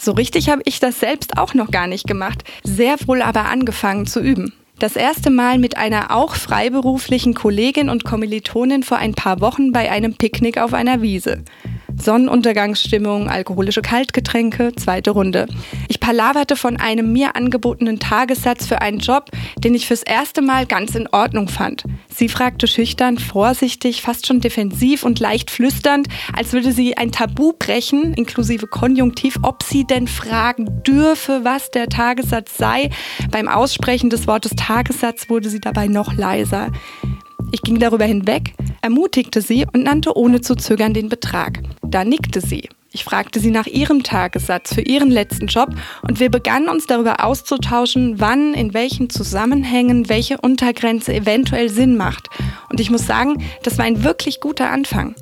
So 0.00 0.12
richtig 0.12 0.48
habe 0.48 0.62
ich 0.64 0.80
das 0.80 0.98
selbst 0.98 1.38
auch 1.38 1.54
noch 1.54 1.70
gar 1.70 1.86
nicht 1.86 2.08
gemacht, 2.08 2.42
sehr 2.64 2.96
wohl 3.06 3.22
aber 3.22 3.44
angefangen 3.46 4.06
zu 4.06 4.20
üben. 4.20 4.52
Das 4.78 4.94
erste 4.94 5.30
Mal 5.30 5.58
mit 5.58 5.76
einer 5.76 6.14
auch 6.14 6.36
freiberuflichen 6.36 7.34
Kollegin 7.34 7.88
und 7.88 8.04
Kommilitonin 8.04 8.84
vor 8.84 8.98
ein 8.98 9.12
paar 9.12 9.40
Wochen 9.40 9.72
bei 9.72 9.90
einem 9.90 10.14
Picknick 10.14 10.58
auf 10.58 10.72
einer 10.72 11.02
Wiese. 11.02 11.42
Sonnenuntergangsstimmung, 12.00 13.28
alkoholische 13.28 13.82
Kaltgetränke, 13.82 14.72
zweite 14.76 15.10
Runde. 15.10 15.46
Ich 15.88 16.00
palaverte 16.00 16.56
von 16.56 16.76
einem 16.76 17.12
mir 17.12 17.36
angebotenen 17.36 17.98
Tagessatz 17.98 18.66
für 18.66 18.80
einen 18.80 18.98
Job, 18.98 19.30
den 19.58 19.74
ich 19.74 19.86
fürs 19.86 20.02
erste 20.02 20.42
Mal 20.42 20.66
ganz 20.66 20.94
in 20.94 21.08
Ordnung 21.08 21.48
fand. 21.48 21.84
Sie 22.08 22.28
fragte 22.28 22.66
schüchtern, 22.66 23.18
vorsichtig, 23.18 24.02
fast 24.02 24.26
schon 24.26 24.40
defensiv 24.40 25.04
und 25.04 25.20
leicht 25.20 25.50
flüsternd, 25.50 26.08
als 26.34 26.52
würde 26.52 26.72
sie 26.72 26.96
ein 26.96 27.12
Tabu 27.12 27.52
brechen, 27.58 28.14
inklusive 28.14 28.66
Konjunktiv, 28.66 29.36
ob 29.42 29.62
sie 29.62 29.84
denn 29.84 30.08
fragen 30.08 30.82
dürfe, 30.82 31.40
was 31.44 31.70
der 31.70 31.88
Tagessatz 31.88 32.56
sei. 32.56 32.90
Beim 33.30 33.48
Aussprechen 33.48 34.10
des 34.10 34.26
Wortes 34.26 34.52
Tagessatz 34.56 35.28
wurde 35.28 35.48
sie 35.48 35.60
dabei 35.60 35.88
noch 35.88 36.14
leiser. 36.14 36.70
Ich 37.50 37.62
ging 37.62 37.78
darüber 37.78 38.04
hinweg, 38.04 38.54
ermutigte 38.82 39.40
sie 39.40 39.66
und 39.72 39.84
nannte 39.84 40.16
ohne 40.16 40.40
zu 40.40 40.54
zögern 40.54 40.92
den 40.92 41.08
Betrag. 41.08 41.62
Da 41.82 42.04
nickte 42.04 42.40
sie. 42.40 42.68
Ich 42.90 43.04
fragte 43.04 43.38
sie 43.38 43.50
nach 43.50 43.66
ihrem 43.66 44.02
Tagessatz 44.02 44.74
für 44.74 44.80
ihren 44.80 45.10
letzten 45.10 45.46
Job 45.46 45.68
und 46.02 46.20
wir 46.20 46.30
begannen 46.30 46.68
uns 46.68 46.86
darüber 46.86 47.24
auszutauschen, 47.24 48.18
wann, 48.18 48.54
in 48.54 48.72
welchen 48.72 49.10
Zusammenhängen 49.10 50.08
welche 50.08 50.38
Untergrenze 50.38 51.14
eventuell 51.14 51.68
Sinn 51.68 51.96
macht. 51.96 52.28
Und 52.70 52.80
ich 52.80 52.90
muss 52.90 53.06
sagen, 53.06 53.42
das 53.62 53.78
war 53.78 53.84
ein 53.84 54.04
wirklich 54.04 54.40
guter 54.40 54.70
Anfang. 54.70 55.14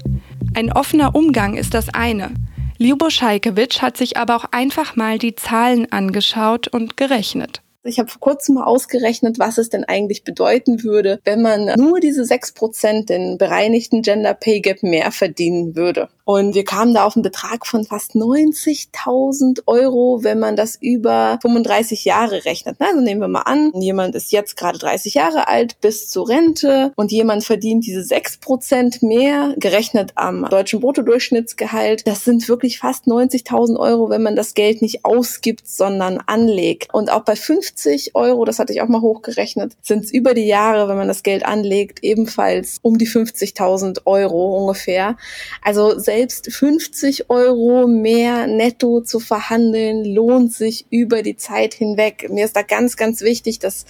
Ein 0.54 0.72
offener 0.72 1.14
Umgang 1.14 1.56
ist 1.56 1.74
das 1.74 1.88
eine. 1.88 2.32
Ljubo 2.78 3.10
Scheikewitsch 3.10 3.82
hat 3.82 3.96
sich 3.96 4.16
aber 4.16 4.36
auch 4.36 4.46
einfach 4.52 4.96
mal 4.96 5.18
die 5.18 5.34
Zahlen 5.34 5.90
angeschaut 5.90 6.68
und 6.68 6.96
gerechnet. 6.96 7.62
Ich 7.86 7.98
habe 7.98 8.10
vor 8.10 8.20
kurzem 8.20 8.56
mal 8.56 8.64
ausgerechnet, 8.64 9.38
was 9.38 9.58
es 9.58 9.70
denn 9.70 9.84
eigentlich 9.84 10.24
bedeuten 10.24 10.82
würde, 10.82 11.20
wenn 11.24 11.42
man 11.42 11.66
nur 11.76 12.00
diese 12.00 12.24
sechs 12.24 12.52
Prozent 12.52 13.08
den 13.08 13.38
bereinigten 13.38 14.02
Gender 14.02 14.34
Pay 14.34 14.60
Gap 14.60 14.82
mehr 14.82 15.12
verdienen 15.12 15.76
würde. 15.76 16.08
Und 16.26 16.56
wir 16.56 16.64
kamen 16.64 16.92
da 16.92 17.04
auf 17.04 17.14
einen 17.14 17.22
Betrag 17.22 17.68
von 17.68 17.84
fast 17.84 18.16
90.000 18.16 19.60
Euro, 19.66 20.24
wenn 20.24 20.40
man 20.40 20.56
das 20.56 20.74
über 20.74 21.38
35 21.40 22.04
Jahre 22.04 22.44
rechnet. 22.44 22.76
Also 22.80 23.00
nehmen 23.00 23.20
wir 23.20 23.28
mal 23.28 23.42
an, 23.42 23.70
jemand 23.80 24.16
ist 24.16 24.32
jetzt 24.32 24.56
gerade 24.56 24.76
30 24.76 25.14
Jahre 25.14 25.46
alt 25.46 25.80
bis 25.80 26.10
zur 26.10 26.28
Rente 26.28 26.90
und 26.96 27.12
jemand 27.12 27.44
verdient 27.44 27.86
diese 27.86 28.00
6% 28.00 29.06
mehr, 29.06 29.54
gerechnet 29.56 30.14
am 30.16 30.48
deutschen 30.50 30.80
Bruttodurchschnittsgehalt. 30.80 32.04
Das 32.08 32.24
sind 32.24 32.48
wirklich 32.48 32.80
fast 32.80 33.04
90.000 33.04 33.78
Euro, 33.78 34.10
wenn 34.10 34.24
man 34.24 34.34
das 34.34 34.54
Geld 34.54 34.82
nicht 34.82 35.04
ausgibt, 35.04 35.68
sondern 35.68 36.18
anlegt. 36.26 36.92
Und 36.92 37.08
auch 37.12 37.22
bei 37.22 37.36
50 37.36 38.16
Euro, 38.16 38.44
das 38.44 38.58
hatte 38.58 38.72
ich 38.72 38.82
auch 38.82 38.88
mal 38.88 39.00
hochgerechnet, 39.00 39.74
sind 39.80 40.06
es 40.06 40.10
über 40.10 40.34
die 40.34 40.46
Jahre, 40.46 40.88
wenn 40.88 40.96
man 40.96 41.06
das 41.06 41.22
Geld 41.22 41.46
anlegt, 41.46 42.00
ebenfalls 42.02 42.80
um 42.82 42.98
die 42.98 43.06
50.000 43.06 44.00
Euro 44.06 44.56
ungefähr. 44.56 45.16
Also 45.62 46.00
50 46.24 47.30
Euro 47.30 47.86
mehr 47.86 48.46
netto 48.46 49.00
zu 49.00 49.20
verhandeln, 49.20 50.04
lohnt 50.04 50.52
sich 50.52 50.86
über 50.90 51.22
die 51.22 51.36
Zeit 51.36 51.74
hinweg. 51.74 52.28
Mir 52.30 52.44
ist 52.44 52.56
da 52.56 52.62
ganz, 52.62 52.96
ganz 52.96 53.20
wichtig, 53.20 53.58
dass 53.58 53.84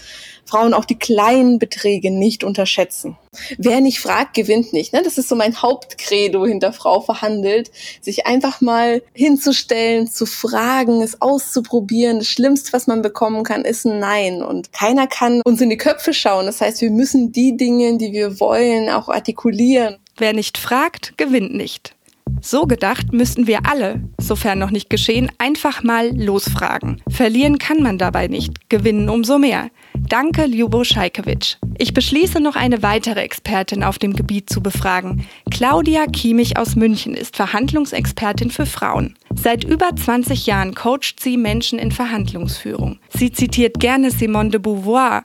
Frauen 0.44 0.74
auch 0.74 0.84
die 0.84 0.98
kleinen 0.98 1.58
Beträge 1.58 2.10
nicht 2.10 2.44
unterschätzen. 2.44 3.16
Wer 3.58 3.80
nicht 3.80 4.00
fragt, 4.00 4.34
gewinnt 4.34 4.72
nicht. 4.72 4.92
Ne? 4.92 5.02
Das 5.02 5.18
ist 5.18 5.28
so 5.28 5.34
mein 5.34 5.60
Hauptcredo 5.60 6.46
hinter 6.46 6.72
Frau 6.72 7.00
verhandelt, 7.00 7.70
sich 8.00 8.26
einfach 8.26 8.60
mal 8.60 9.02
hinzustellen, 9.12 10.06
zu 10.06 10.26
fragen, 10.26 11.02
es 11.02 11.20
auszuprobieren. 11.20 12.18
Das 12.18 12.28
Schlimmste, 12.28 12.72
was 12.72 12.86
man 12.86 13.02
bekommen 13.02 13.44
kann, 13.44 13.64
ist 13.64 13.84
ein 13.84 13.98
Nein. 13.98 14.42
Und 14.42 14.72
keiner 14.72 15.06
kann 15.06 15.42
uns 15.44 15.60
in 15.60 15.70
die 15.70 15.76
Köpfe 15.76 16.14
schauen. 16.14 16.46
Das 16.46 16.60
heißt, 16.60 16.80
wir 16.80 16.90
müssen 16.90 17.32
die 17.32 17.56
Dinge, 17.56 17.98
die 17.98 18.12
wir 18.12 18.40
wollen, 18.40 18.88
auch 18.88 19.08
artikulieren. 19.08 19.98
Wer 20.16 20.32
nicht 20.32 20.56
fragt, 20.56 21.18
gewinnt 21.18 21.54
nicht. 21.54 21.95
So 22.40 22.66
gedacht 22.66 23.12
müssten 23.12 23.46
wir 23.46 23.66
alle, 23.66 24.02
sofern 24.18 24.58
noch 24.58 24.70
nicht 24.70 24.90
geschehen, 24.90 25.30
einfach 25.38 25.82
mal 25.82 26.16
losfragen. 26.16 27.02
Verlieren 27.08 27.58
kann 27.58 27.82
man 27.82 27.98
dabei 27.98 28.28
nicht, 28.28 28.68
gewinnen 28.68 29.08
umso 29.08 29.38
mehr. 29.38 29.70
Danke, 30.08 30.44
Ljubo 30.44 30.84
Scheikewitsch. 30.84 31.56
Ich 31.78 31.92
beschließe 31.92 32.40
noch 32.40 32.56
eine 32.56 32.82
weitere 32.82 33.20
Expertin 33.20 33.82
auf 33.82 33.98
dem 33.98 34.14
Gebiet 34.14 34.48
zu 34.48 34.62
befragen. 34.62 35.26
Claudia 35.50 36.06
Kiemich 36.06 36.56
aus 36.58 36.76
München 36.76 37.14
ist 37.14 37.36
Verhandlungsexpertin 37.36 38.50
für 38.50 38.66
Frauen. 38.66 39.14
Seit 39.34 39.64
über 39.64 39.94
20 39.94 40.46
Jahren 40.46 40.74
coacht 40.74 41.20
sie 41.20 41.36
Menschen 41.36 41.78
in 41.78 41.92
Verhandlungsführung. 41.92 42.98
Sie 43.08 43.32
zitiert 43.32 43.80
gerne 43.80 44.10
Simone 44.10 44.50
de 44.50 44.60
Beauvoir. 44.60 45.24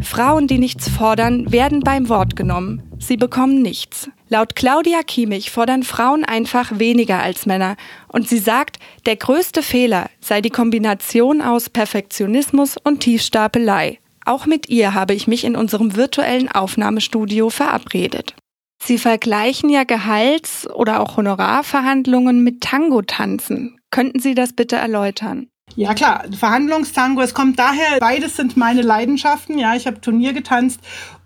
Frauen, 0.00 0.46
die 0.46 0.58
nichts 0.58 0.88
fordern, 0.88 1.50
werden 1.52 1.80
beim 1.80 2.08
Wort 2.08 2.36
genommen. 2.36 2.82
Sie 2.98 3.16
bekommen 3.16 3.62
nichts. 3.62 4.08
Laut 4.32 4.54
Claudia 4.54 5.02
Kiemich 5.02 5.50
fordern 5.50 5.82
Frauen 5.82 6.24
einfach 6.24 6.78
weniger 6.78 7.20
als 7.20 7.46
Männer. 7.46 7.76
Und 8.06 8.28
sie 8.28 8.38
sagt, 8.38 8.78
der 9.04 9.16
größte 9.16 9.60
Fehler 9.60 10.08
sei 10.20 10.40
die 10.40 10.50
Kombination 10.50 11.42
aus 11.42 11.68
Perfektionismus 11.68 12.76
und 12.76 13.00
Tiefstapelei. 13.00 13.98
Auch 14.24 14.46
mit 14.46 14.68
ihr 14.68 14.94
habe 14.94 15.14
ich 15.14 15.26
mich 15.26 15.42
in 15.42 15.56
unserem 15.56 15.96
virtuellen 15.96 16.48
Aufnahmestudio 16.48 17.50
verabredet. 17.50 18.36
Sie 18.80 18.98
vergleichen 18.98 19.68
ja 19.68 19.82
Gehalts- 19.82 20.70
oder 20.70 21.00
auch 21.00 21.16
Honorarverhandlungen 21.16 22.44
mit 22.44 22.60
Tango-Tanzen. 22.60 23.80
Könnten 23.90 24.20
Sie 24.20 24.36
das 24.36 24.52
bitte 24.52 24.76
erläutern? 24.76 25.48
Ja 25.74 25.94
klar, 25.94 26.24
Verhandlungstango, 26.38 27.20
es 27.20 27.34
kommt 27.34 27.58
daher, 27.58 27.98
beides 27.98 28.36
sind 28.36 28.56
meine 28.56 28.82
Leidenschaften. 28.82 29.58
Ja, 29.58 29.74
ich 29.74 29.86
habe 29.86 30.00
Turnier 30.00 30.32
getanzt 30.32 30.80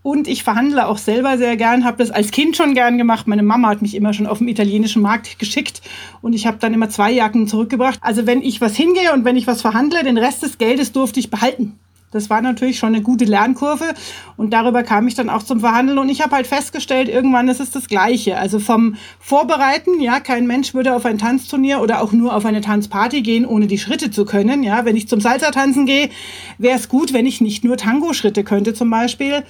und 0.04 0.28
ich 0.28 0.44
verhandle 0.44 0.86
auch 0.86 0.98
selber 0.98 1.38
sehr 1.38 1.56
gern, 1.56 1.86
habe 1.86 1.96
das 1.96 2.10
als 2.10 2.30
Kind 2.30 2.58
schon 2.58 2.74
gern 2.74 2.98
gemacht. 2.98 3.26
Meine 3.26 3.42
Mama 3.42 3.70
hat 3.70 3.80
mich 3.80 3.94
immer 3.94 4.12
schon 4.12 4.26
auf 4.26 4.36
dem 4.36 4.48
italienischen 4.48 5.00
Markt 5.00 5.38
geschickt 5.38 5.80
und 6.20 6.34
ich 6.34 6.46
habe 6.46 6.58
dann 6.60 6.74
immer 6.74 6.90
zwei 6.90 7.10
Jacken 7.10 7.48
zurückgebracht. 7.48 7.98
Also 8.02 8.26
wenn 8.26 8.42
ich 8.42 8.60
was 8.60 8.76
hingehe 8.76 9.14
und 9.14 9.24
wenn 9.24 9.36
ich 9.36 9.46
was 9.46 9.62
verhandle, 9.62 10.04
den 10.04 10.18
Rest 10.18 10.42
des 10.42 10.58
Geldes 10.58 10.92
durfte 10.92 11.20
ich 11.20 11.30
behalten. 11.30 11.78
Das 12.10 12.28
war 12.28 12.42
natürlich 12.42 12.78
schon 12.78 12.94
eine 12.94 13.02
gute 13.02 13.24
Lernkurve 13.24 13.94
und 14.36 14.52
darüber 14.52 14.82
kam 14.82 15.08
ich 15.08 15.14
dann 15.14 15.30
auch 15.30 15.42
zum 15.42 15.60
Verhandeln 15.60 15.98
und 15.98 16.10
ich 16.10 16.20
habe 16.20 16.36
halt 16.36 16.46
festgestellt, 16.46 17.08
irgendwann 17.08 17.48
ist 17.48 17.58
es 17.58 17.70
das 17.70 17.88
Gleiche. 17.88 18.36
Also 18.36 18.58
vom 18.58 18.96
Vorbereiten, 19.18 20.00
ja, 20.00 20.20
kein 20.20 20.46
Mensch 20.46 20.74
würde 20.74 20.94
auf 20.94 21.06
ein 21.06 21.16
Tanzturnier 21.16 21.80
oder 21.80 22.02
auch 22.02 22.12
nur 22.12 22.36
auf 22.36 22.44
eine 22.44 22.60
Tanzparty 22.60 23.22
gehen, 23.22 23.46
ohne 23.46 23.68
die 23.68 23.78
Schritte 23.78 24.10
zu 24.10 24.26
können. 24.26 24.62
Ja, 24.62 24.84
wenn 24.84 24.96
ich 24.96 25.08
zum 25.08 25.22
Salsa 25.22 25.50
tanzen 25.50 25.86
gehe, 25.86 26.10
wäre 26.58 26.76
es 26.76 26.90
gut, 26.90 27.14
wenn 27.14 27.24
ich 27.24 27.40
nicht 27.40 27.64
nur 27.64 27.78
Tango-Schritte 27.78 28.44
könnte 28.44 28.74
zum 28.74 28.90
Beispiel. 28.90 29.42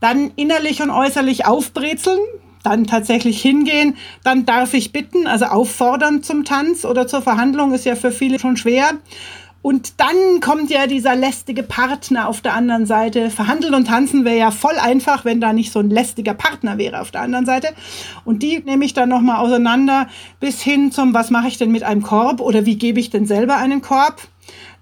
Dann 0.00 0.32
innerlich 0.36 0.82
und 0.82 0.90
äußerlich 0.90 1.46
aufbrezeln, 1.46 2.20
dann 2.62 2.86
tatsächlich 2.86 3.40
hingehen, 3.40 3.96
dann 4.24 4.44
darf 4.44 4.74
ich 4.74 4.92
bitten, 4.92 5.26
also 5.26 5.46
auffordern 5.46 6.22
zum 6.22 6.44
Tanz 6.44 6.84
oder 6.84 7.06
zur 7.06 7.22
Verhandlung 7.22 7.72
ist 7.72 7.84
ja 7.84 7.94
für 7.94 8.10
viele 8.10 8.38
schon 8.38 8.56
schwer. 8.56 8.90
Und 9.66 10.00
dann 10.00 10.40
kommt 10.40 10.70
ja 10.70 10.86
dieser 10.86 11.16
lästige 11.16 11.64
Partner 11.64 12.28
auf 12.28 12.40
der 12.40 12.54
anderen 12.54 12.86
Seite. 12.86 13.30
Verhandeln 13.30 13.74
und 13.74 13.88
tanzen 13.88 14.24
wäre 14.24 14.38
ja 14.38 14.50
voll 14.52 14.78
einfach, 14.80 15.24
wenn 15.24 15.40
da 15.40 15.52
nicht 15.52 15.72
so 15.72 15.80
ein 15.80 15.90
lästiger 15.90 16.34
Partner 16.34 16.78
wäre 16.78 17.00
auf 17.00 17.10
der 17.10 17.22
anderen 17.22 17.46
Seite. 17.46 17.70
Und 18.24 18.44
die 18.44 18.60
nehme 18.60 18.84
ich 18.84 18.94
dann 18.94 19.08
nochmal 19.08 19.38
auseinander 19.38 20.06
bis 20.38 20.62
hin 20.62 20.92
zum, 20.92 21.14
was 21.14 21.30
mache 21.30 21.48
ich 21.48 21.58
denn 21.58 21.72
mit 21.72 21.82
einem 21.82 22.02
Korb 22.02 22.40
oder 22.40 22.64
wie 22.64 22.78
gebe 22.78 23.00
ich 23.00 23.10
denn 23.10 23.26
selber 23.26 23.56
einen 23.56 23.82
Korb? 23.82 24.22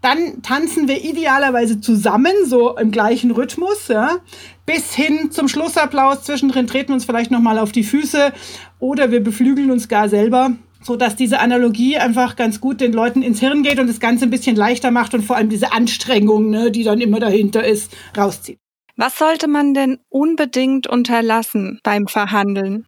Dann 0.04 0.42
tanzen 0.42 0.86
wir 0.86 1.02
idealerweise 1.02 1.80
zusammen, 1.80 2.34
so 2.44 2.76
im 2.76 2.90
gleichen 2.90 3.30
Rhythmus, 3.30 3.88
ja, 3.88 4.18
bis 4.66 4.92
hin 4.92 5.30
zum 5.30 5.48
Schlussapplaus. 5.48 6.24
Zwischendrin 6.24 6.66
treten 6.66 6.88
wir 6.88 6.96
uns 6.96 7.06
vielleicht 7.06 7.30
nochmal 7.30 7.58
auf 7.58 7.72
die 7.72 7.84
Füße 7.84 8.34
oder 8.78 9.10
wir 9.10 9.24
beflügeln 9.24 9.70
uns 9.70 9.88
gar 9.88 10.10
selber 10.10 10.50
so 10.82 10.96
dass 10.96 11.16
diese 11.16 11.38
Analogie 11.40 11.96
einfach 11.96 12.36
ganz 12.36 12.60
gut 12.60 12.82
den 12.82 12.92
Leuten 12.92 13.22
ins 13.22 13.40
Hirn 13.40 13.62
geht 13.62 13.78
und 13.78 13.86
das 13.88 14.00
Ganze 14.00 14.26
ein 14.26 14.30
bisschen 14.30 14.54
leichter 14.54 14.90
macht 14.90 15.14
und 15.14 15.22
vor 15.22 15.36
allem 15.36 15.48
diese 15.48 15.72
Anstrengung, 15.72 16.50
ne, 16.50 16.70
die 16.70 16.84
dann 16.84 17.00
immer 17.00 17.20
dahinter 17.20 17.64
ist, 17.64 17.90
rauszieht. 18.14 18.58
Was 18.94 19.16
sollte 19.16 19.48
man 19.48 19.72
denn 19.72 20.00
unbedingt 20.10 20.86
unterlassen 20.86 21.80
beim 21.82 22.06
Verhandeln? 22.06 22.84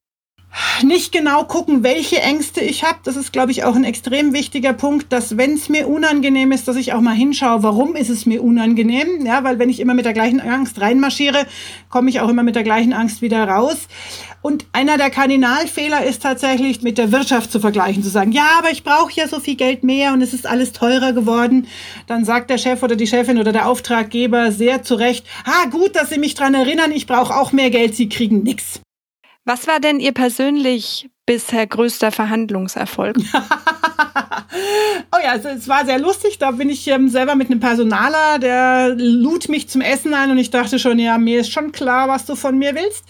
Nicht 0.82 1.12
genau 1.12 1.44
gucken, 1.44 1.82
welche 1.82 2.20
Ängste 2.20 2.60
ich 2.60 2.84
habe. 2.84 2.98
Das 3.04 3.16
ist, 3.16 3.32
glaube 3.32 3.52
ich, 3.52 3.64
auch 3.64 3.74
ein 3.74 3.84
extrem 3.84 4.32
wichtiger 4.32 4.72
Punkt, 4.72 5.12
dass 5.12 5.36
wenn 5.36 5.54
es 5.54 5.68
mir 5.68 5.88
unangenehm 5.88 6.52
ist, 6.52 6.68
dass 6.68 6.76
ich 6.76 6.92
auch 6.92 7.00
mal 7.00 7.14
hinschaue, 7.14 7.62
warum 7.62 7.94
ist 7.94 8.10
es 8.10 8.26
mir 8.26 8.42
unangenehm? 8.42 9.24
Ja, 9.24 9.44
weil 9.44 9.58
wenn 9.58 9.70
ich 9.70 9.80
immer 9.80 9.94
mit 9.94 10.04
der 10.04 10.12
gleichen 10.12 10.40
Angst 10.40 10.80
reinmarschiere, 10.80 11.46
komme 11.88 12.10
ich 12.10 12.20
auch 12.20 12.28
immer 12.28 12.42
mit 12.42 12.56
der 12.56 12.62
gleichen 12.62 12.92
Angst 12.92 13.22
wieder 13.22 13.46
raus. 13.48 13.88
Und 14.42 14.66
einer 14.72 14.96
der 14.96 15.10
Kardinalfehler 15.10 16.04
ist 16.04 16.22
tatsächlich 16.22 16.82
mit 16.82 16.98
der 16.98 17.10
Wirtschaft 17.10 17.50
zu 17.50 17.58
vergleichen, 17.58 18.02
zu 18.02 18.10
sagen, 18.10 18.30
ja, 18.32 18.46
aber 18.58 18.70
ich 18.70 18.84
brauche 18.84 19.12
ja 19.12 19.26
so 19.26 19.40
viel 19.40 19.56
Geld 19.56 19.82
mehr 19.82 20.12
und 20.12 20.22
es 20.22 20.32
ist 20.32 20.46
alles 20.46 20.72
teurer 20.72 21.12
geworden. 21.12 21.66
Dann 22.06 22.24
sagt 22.24 22.50
der 22.50 22.58
Chef 22.58 22.82
oder 22.82 22.94
die 22.94 23.08
Chefin 23.08 23.38
oder 23.38 23.52
der 23.52 23.68
Auftraggeber 23.68 24.52
sehr 24.52 24.82
zu 24.82 24.94
Recht, 24.94 25.26
ah, 25.44 25.66
gut, 25.70 25.96
dass 25.96 26.10
Sie 26.10 26.18
mich 26.18 26.34
dran 26.34 26.54
erinnern, 26.54 26.92
ich 26.92 27.06
brauche 27.06 27.34
auch 27.34 27.52
mehr 27.52 27.70
Geld, 27.70 27.96
Sie 27.96 28.08
kriegen 28.08 28.44
nichts. 28.44 28.80
Was 29.46 29.68
war 29.68 29.78
denn 29.78 30.00
Ihr 30.00 30.12
persönlich 30.12 31.08
bisher 31.24 31.68
größter 31.68 32.10
Verhandlungserfolg? 32.10 33.16
oh 35.12 35.18
ja, 35.22 35.30
also 35.30 35.48
es 35.48 35.68
war 35.68 35.86
sehr 35.86 36.00
lustig. 36.00 36.38
Da 36.38 36.50
bin 36.50 36.68
ich 36.68 36.88
ähm, 36.88 37.08
selber 37.08 37.36
mit 37.36 37.48
einem 37.48 37.60
Personaler, 37.60 38.40
der 38.40 38.96
lud 38.96 39.48
mich 39.48 39.68
zum 39.68 39.82
Essen 39.82 40.14
ein 40.14 40.32
und 40.32 40.38
ich 40.38 40.50
dachte 40.50 40.80
schon, 40.80 40.98
ja, 40.98 41.16
mir 41.16 41.40
ist 41.40 41.52
schon 41.52 41.70
klar, 41.70 42.08
was 42.08 42.26
du 42.26 42.34
von 42.34 42.58
mir 42.58 42.74
willst. 42.74 43.04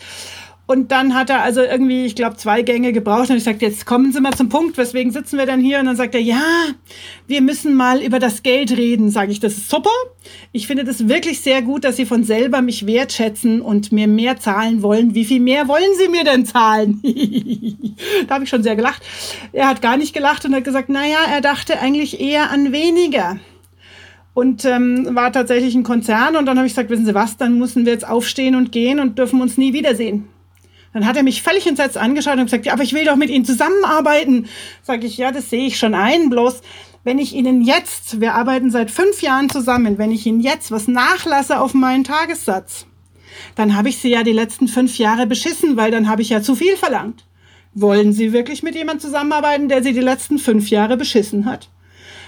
Und 0.69 0.91
dann 0.91 1.15
hat 1.15 1.31
er 1.31 1.43
also 1.43 1.61
irgendwie, 1.61 2.07
ich 2.07 2.17
glaube, 2.17 2.37
zwei 2.37 2.63
Gänge 2.63 2.93
gebraucht. 2.93 3.31
Und 3.31 3.37
ich 3.37 3.45
sagte, 3.45 3.67
jetzt 3.67 3.87
kommen 3.87 4.13
Sie 4.13 4.21
mal 4.21 4.35
zum 4.35 4.49
Punkt, 4.49 4.77
weswegen 4.77 5.13
sitzen 5.13 5.39
wir 5.39 5.47
denn 5.47 5.61
hier? 5.61 5.79
Und 5.79 5.87
dann 5.87 5.95
sagt 5.95 6.15
er, 6.17 6.21
ja, 6.21 6.43
wir 7.29 7.41
müssen 7.41 7.75
mal 7.75 8.03
über 8.03 8.19
das 8.19 8.43
Geld 8.43 8.77
reden. 8.77 9.11
Sage 9.11 9.31
ich, 9.31 9.39
das 9.39 9.57
ist 9.57 9.71
super. 9.71 9.91
Ich 10.51 10.67
finde 10.67 10.83
das 10.83 11.09
wirklich 11.09 11.41
sehr 11.41 11.63
gut, 11.63 11.85
dass 11.85 11.97
Sie 11.97 12.05
von 12.05 12.25
selber 12.25 12.63
mich 12.63 12.85
wertschätzen 12.85 13.61
und 13.61 13.93
mir 13.93 14.09
mehr 14.09 14.41
zahlen 14.41 14.83
wollen. 14.83 15.15
Wie 15.15 15.25
viel 15.25 15.41
mehr 15.41 15.69
wollen 15.69 15.95
Sie 16.01 16.09
mir 16.09 16.25
denn 16.25 16.45
zahlen? 16.45 17.01
da 18.27 18.35
habe 18.35 18.45
ich 18.45 18.51
schon 18.51 18.65
sehr 18.65 18.75
gelacht. 18.75 19.03
Er 19.53 19.69
hat 19.69 19.81
gar 19.81 19.97
nicht 19.97 20.15
gelacht 20.15 20.45
und 20.45 20.55
hat 20.55 20.65
gesagt, 20.65 20.89
naja, 20.89 21.19
er 21.33 21.43
dachte 21.43 21.79
eigentlich 21.79 22.21
eher 22.21 22.51
an 22.51 22.73
weniger 22.73 23.39
und 24.35 24.65
ähm, 24.65 25.15
war 25.15 25.33
tatsächlich 25.33 25.77
ein 25.77 25.85
Konzern. 25.85 26.35
Und 26.35 26.47
dann 26.47 26.59
habe 26.59 26.67
ich 26.67 26.73
gesagt, 26.73 26.91
wissen 26.91 27.07
Sie 27.07 27.15
was, 27.15 27.37
dann 27.37 27.57
müssen 27.57 27.87
wir 27.87 27.93
jetzt 27.93 28.07
aufstehen 28.07 28.57
und 28.57 28.73
gehen 28.73 28.99
und 28.99 29.17
dürfen 29.17 29.41
uns 29.41 29.57
nie 29.57 29.73
wiedersehen. 29.73 30.29
Dann 30.97 31.07
hat 31.07 31.19
er 31.19 31.25
mich 31.25 31.43
völlig 31.43 31.67
entsetzt 31.67 31.99
angeschaut 31.99 32.39
und 32.39 32.45
gesagt, 32.45 32.65
ja, 32.65 32.73
aber 32.73 32.83
ich 32.83 32.95
will 32.95 33.05
doch 33.05 33.17
mit 33.17 33.29
Ihnen 33.29 33.45
zusammenarbeiten. 33.45 34.47
Sag 34.83 35.05
ich, 35.05 35.19
ja, 35.19 35.31
das 35.31 35.51
sehe 35.51 35.67
ich 35.67 35.79
schon 35.79 35.93
ein, 35.93 36.31
bloß 36.31 36.63
wenn 37.05 37.19
ich 37.19 37.35
Ihnen 37.35 37.61
jetzt, 37.61 38.23
wir 38.23 38.33
arbeiten 38.33 38.71
seit 38.71 38.91
fünf 38.91 39.21
Jahren 39.21 39.51
zusammen, 39.51 39.99
wenn 39.99 40.11
ich 40.11 40.25
Ihnen 40.25 40.41
jetzt 40.41 40.71
was 40.71 40.89
nachlasse 40.89 41.61
auf 41.61 41.75
meinen 41.75 42.03
Tagessatz, 42.03 42.87
dann 43.57 43.77
habe 43.77 43.91
ich 43.91 43.99
Sie 43.99 44.09
ja 44.09 44.23
die 44.23 44.33
letzten 44.33 44.69
fünf 44.69 44.97
Jahre 44.97 45.27
beschissen, 45.27 45.77
weil 45.77 45.91
dann 45.91 46.09
habe 46.09 46.23
ich 46.23 46.31
ja 46.31 46.41
zu 46.41 46.55
viel 46.55 46.79
verlangt. 46.79 47.27
Wollen 47.75 48.15
Sie 48.15 48.33
wirklich 48.33 48.63
mit 48.63 48.75
jemandem 48.75 49.01
zusammenarbeiten, 49.01 49.69
der 49.69 49.83
Sie 49.83 49.93
die 49.93 50.01
letzten 50.01 50.39
fünf 50.39 50.71
Jahre 50.71 50.97
beschissen 50.97 51.45
hat? 51.45 51.69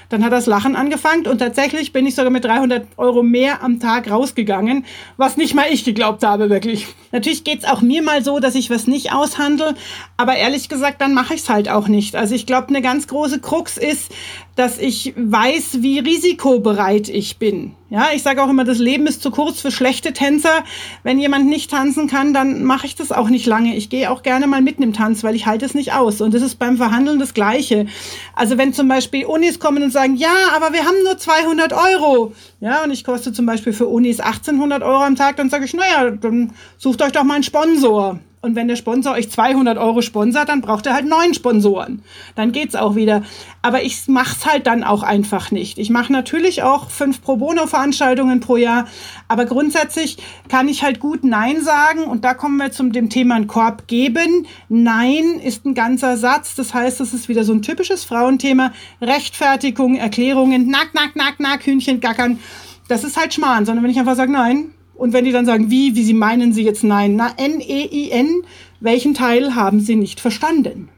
Dann 0.09 0.25
hat 0.25 0.33
das 0.33 0.47
Lachen 0.47 0.75
angefangen 0.75 1.27
und 1.27 1.38
tatsächlich 1.38 1.92
bin 1.92 2.07
ich 2.07 2.14
sogar 2.14 2.31
mit 2.31 2.44
300 2.44 2.87
Euro 2.97 3.23
mehr 3.23 3.62
am 3.62 3.79
Tag 3.79 4.11
rausgegangen, 4.11 4.87
was 5.18 5.37
nicht 5.37 5.55
mal 5.55 5.66
ich 5.71 5.85
geglaubt 5.85 6.23
habe, 6.23 6.49
wirklich. 6.49 6.87
Natürlich 7.12 7.44
geht's 7.44 7.64
auch 7.64 7.83
mir 7.83 8.03
mal 8.03 8.25
so, 8.25 8.38
dass 8.38 8.55
ich 8.55 8.71
was 8.71 8.87
nicht 8.87 9.12
aushandle, 9.12 9.75
aber 10.16 10.37
ehrlich 10.37 10.68
gesagt, 10.68 11.01
dann 11.01 11.12
mache 11.12 11.35
ich's 11.35 11.49
halt 11.49 11.68
auch 11.68 11.88
nicht. 11.88 12.16
Also 12.16 12.35
ich 12.35 12.47
glaube, 12.47 12.68
eine 12.68 12.81
ganz 12.81 13.07
große 13.07 13.40
Krux 13.40 13.77
ist, 13.77 14.11
dass 14.59 14.77
ich 14.79 15.14
weiß, 15.16 15.83
wie 15.83 16.01
risikobereit 16.01 17.09
ich 17.09 17.38
bin. 17.38 17.77
Ja, 17.90 18.09
ich 18.12 18.25
sage 18.25 18.42
auch 18.42 18.51
immer, 18.51 18.64
das 18.64 18.79
Leben 18.79 19.07
ist 19.07 19.23
zu 19.23 19.31
kurz 19.31 19.61
für 19.61 19.71
schlechte 19.71 20.12
Tänzer. 20.12 20.64
Wenn 21.05 21.21
jemand 21.21 21.47
nicht 21.47 21.71
tanzen 21.71 22.09
kann, 22.09 22.35
dann 22.35 22.64
mache 22.64 22.85
ich 22.87 22.97
das 22.97 23.12
auch 23.12 23.29
nicht 23.29 23.47
lange. 23.47 23.77
Ich 23.77 23.88
gehe 23.88 24.11
auch 24.11 24.25
gerne 24.25 24.49
mal 24.49 24.61
mitten 24.61 24.83
im 24.83 24.92
Tanz, 24.92 25.23
weil 25.23 25.37
ich 25.37 25.47
halte 25.47 25.64
es 25.64 25.75
nicht 25.75 25.92
aus. 25.92 26.21
Und 26.21 26.35
das 26.35 26.42
ist 26.42 26.57
beim 26.57 26.77
Verhandeln 26.77 27.21
das 27.21 27.35
Gleiche. 27.35 27.87
Also 28.35 28.59
wenn 28.59 28.73
zum 28.73 28.88
Beispiel 28.88 29.27
Unis 29.27 29.61
kommen 29.61 29.81
und 29.85 29.92
sagen, 29.92 30.16
ja, 30.16 30.35
aber 30.57 30.73
wir 30.73 30.85
haben 30.85 31.05
nur 31.05 31.16
200 31.16 31.73
Euro. 31.73 32.33
Ja, 32.61 32.83
und 32.83 32.90
ich 32.90 33.05
koste 33.05 33.33
zum 33.33 33.47
Beispiel 33.47 33.73
für 33.73 33.87
Unis 33.87 34.18
1800 34.18 34.83
Euro 34.83 35.05
am 35.05 35.14
Tag, 35.14 35.37
dann 35.37 35.51
sage 35.51 35.66
ich, 35.66 35.73
naja, 35.73 36.11
dann 36.11 36.53
sucht 36.79 37.01
euch 37.01 37.12
doch 37.12 37.23
mal 37.23 37.35
einen 37.35 37.44
Sponsor. 37.44 38.18
Und 38.40 38.55
wenn 38.55 38.68
der 38.68 38.77
Sponsor 38.77 39.14
euch 39.14 39.31
200 39.31 39.79
Euro 39.79 40.01
sponsert, 40.01 40.48
dann 40.48 40.61
braucht 40.61 40.87
er 40.87 40.94
halt 40.94 41.07
neun 41.07 41.35
Sponsoren. 41.35 42.03
Dann 42.37 42.53
geht's 42.53 42.77
auch 42.77 42.94
wieder. 42.94 43.24
Aber 43.62 43.83
ich 43.83 44.07
mach's 44.07 44.46
halt 44.46 44.68
dann 44.68 44.85
auch 44.85 45.03
einfach 45.03 45.51
nicht. 45.51 45.79
Ich 45.79 45.90
mache 45.90 46.12
natürlich 46.12 46.62
auch 46.62 46.88
fünf 46.88 47.20
Pro 47.20 47.37
Bono 47.37 47.66
Veranstaltungen 47.66 48.38
pro 48.38 48.57
Jahr. 48.57 48.87
Aber 49.27 49.44
grundsätzlich 49.44 50.18
kann 50.48 50.68
ich 50.68 50.85
halt 50.85 51.01
gut 51.01 51.24
Nein 51.24 51.62
sagen. 51.62 52.05
Und 52.05 52.24
da 52.24 52.35
kommen 52.35 52.59
wir 52.59 52.70
zum 52.70 52.92
dem 52.92 53.11
Thema 53.11 53.35
einen 53.35 53.48
Korb 53.48 53.88
geben. 53.88 54.46
Nein 54.68 55.40
ist 55.42 55.66
ein 55.66 55.74
ganzer 55.74 56.16
Satz. 56.16 56.55
Das 56.55 56.72
heißt, 56.72 57.01
es 57.01 57.12
ist 57.12 57.29
wieder 57.29 57.42
so 57.42 57.53
ein 57.53 57.62
typisches 57.62 58.05
Frauenthema. 58.05 58.72
Rechtfertigung, 59.01 59.96
Erklärungen, 59.96 60.68
nack, 60.68 60.94
nack, 60.94 61.16
nack, 61.16 61.40
nack, 61.40 61.66
Hühnchen 61.66 61.98
gackern. 61.98 62.38
Das 62.87 63.03
ist 63.03 63.16
halt 63.16 63.35
Schmarrn. 63.35 63.66
Sondern 63.66 63.83
wenn 63.83 63.90
ich 63.90 63.98
einfach 63.98 64.14
sage, 64.14 64.31
nein, 64.31 64.70
und 64.99 65.13
wenn 65.13 65.25
die 65.25 65.33
dann 65.33 65.47
sagen, 65.47 65.71
wie, 65.71 65.95
wie 65.95 66.03
Sie 66.03 66.13
meinen 66.13 66.53
Sie 66.53 66.65
jetzt 66.65 66.85
nein? 66.85 67.17
Na, 67.17 67.33
N-E-I-N, 67.37 68.43
welchen 68.81 69.15
Teil 69.15 69.55
haben 69.55 69.81
Sie 69.81 69.97
nicht 69.97 70.21
verstanden? 70.21 70.91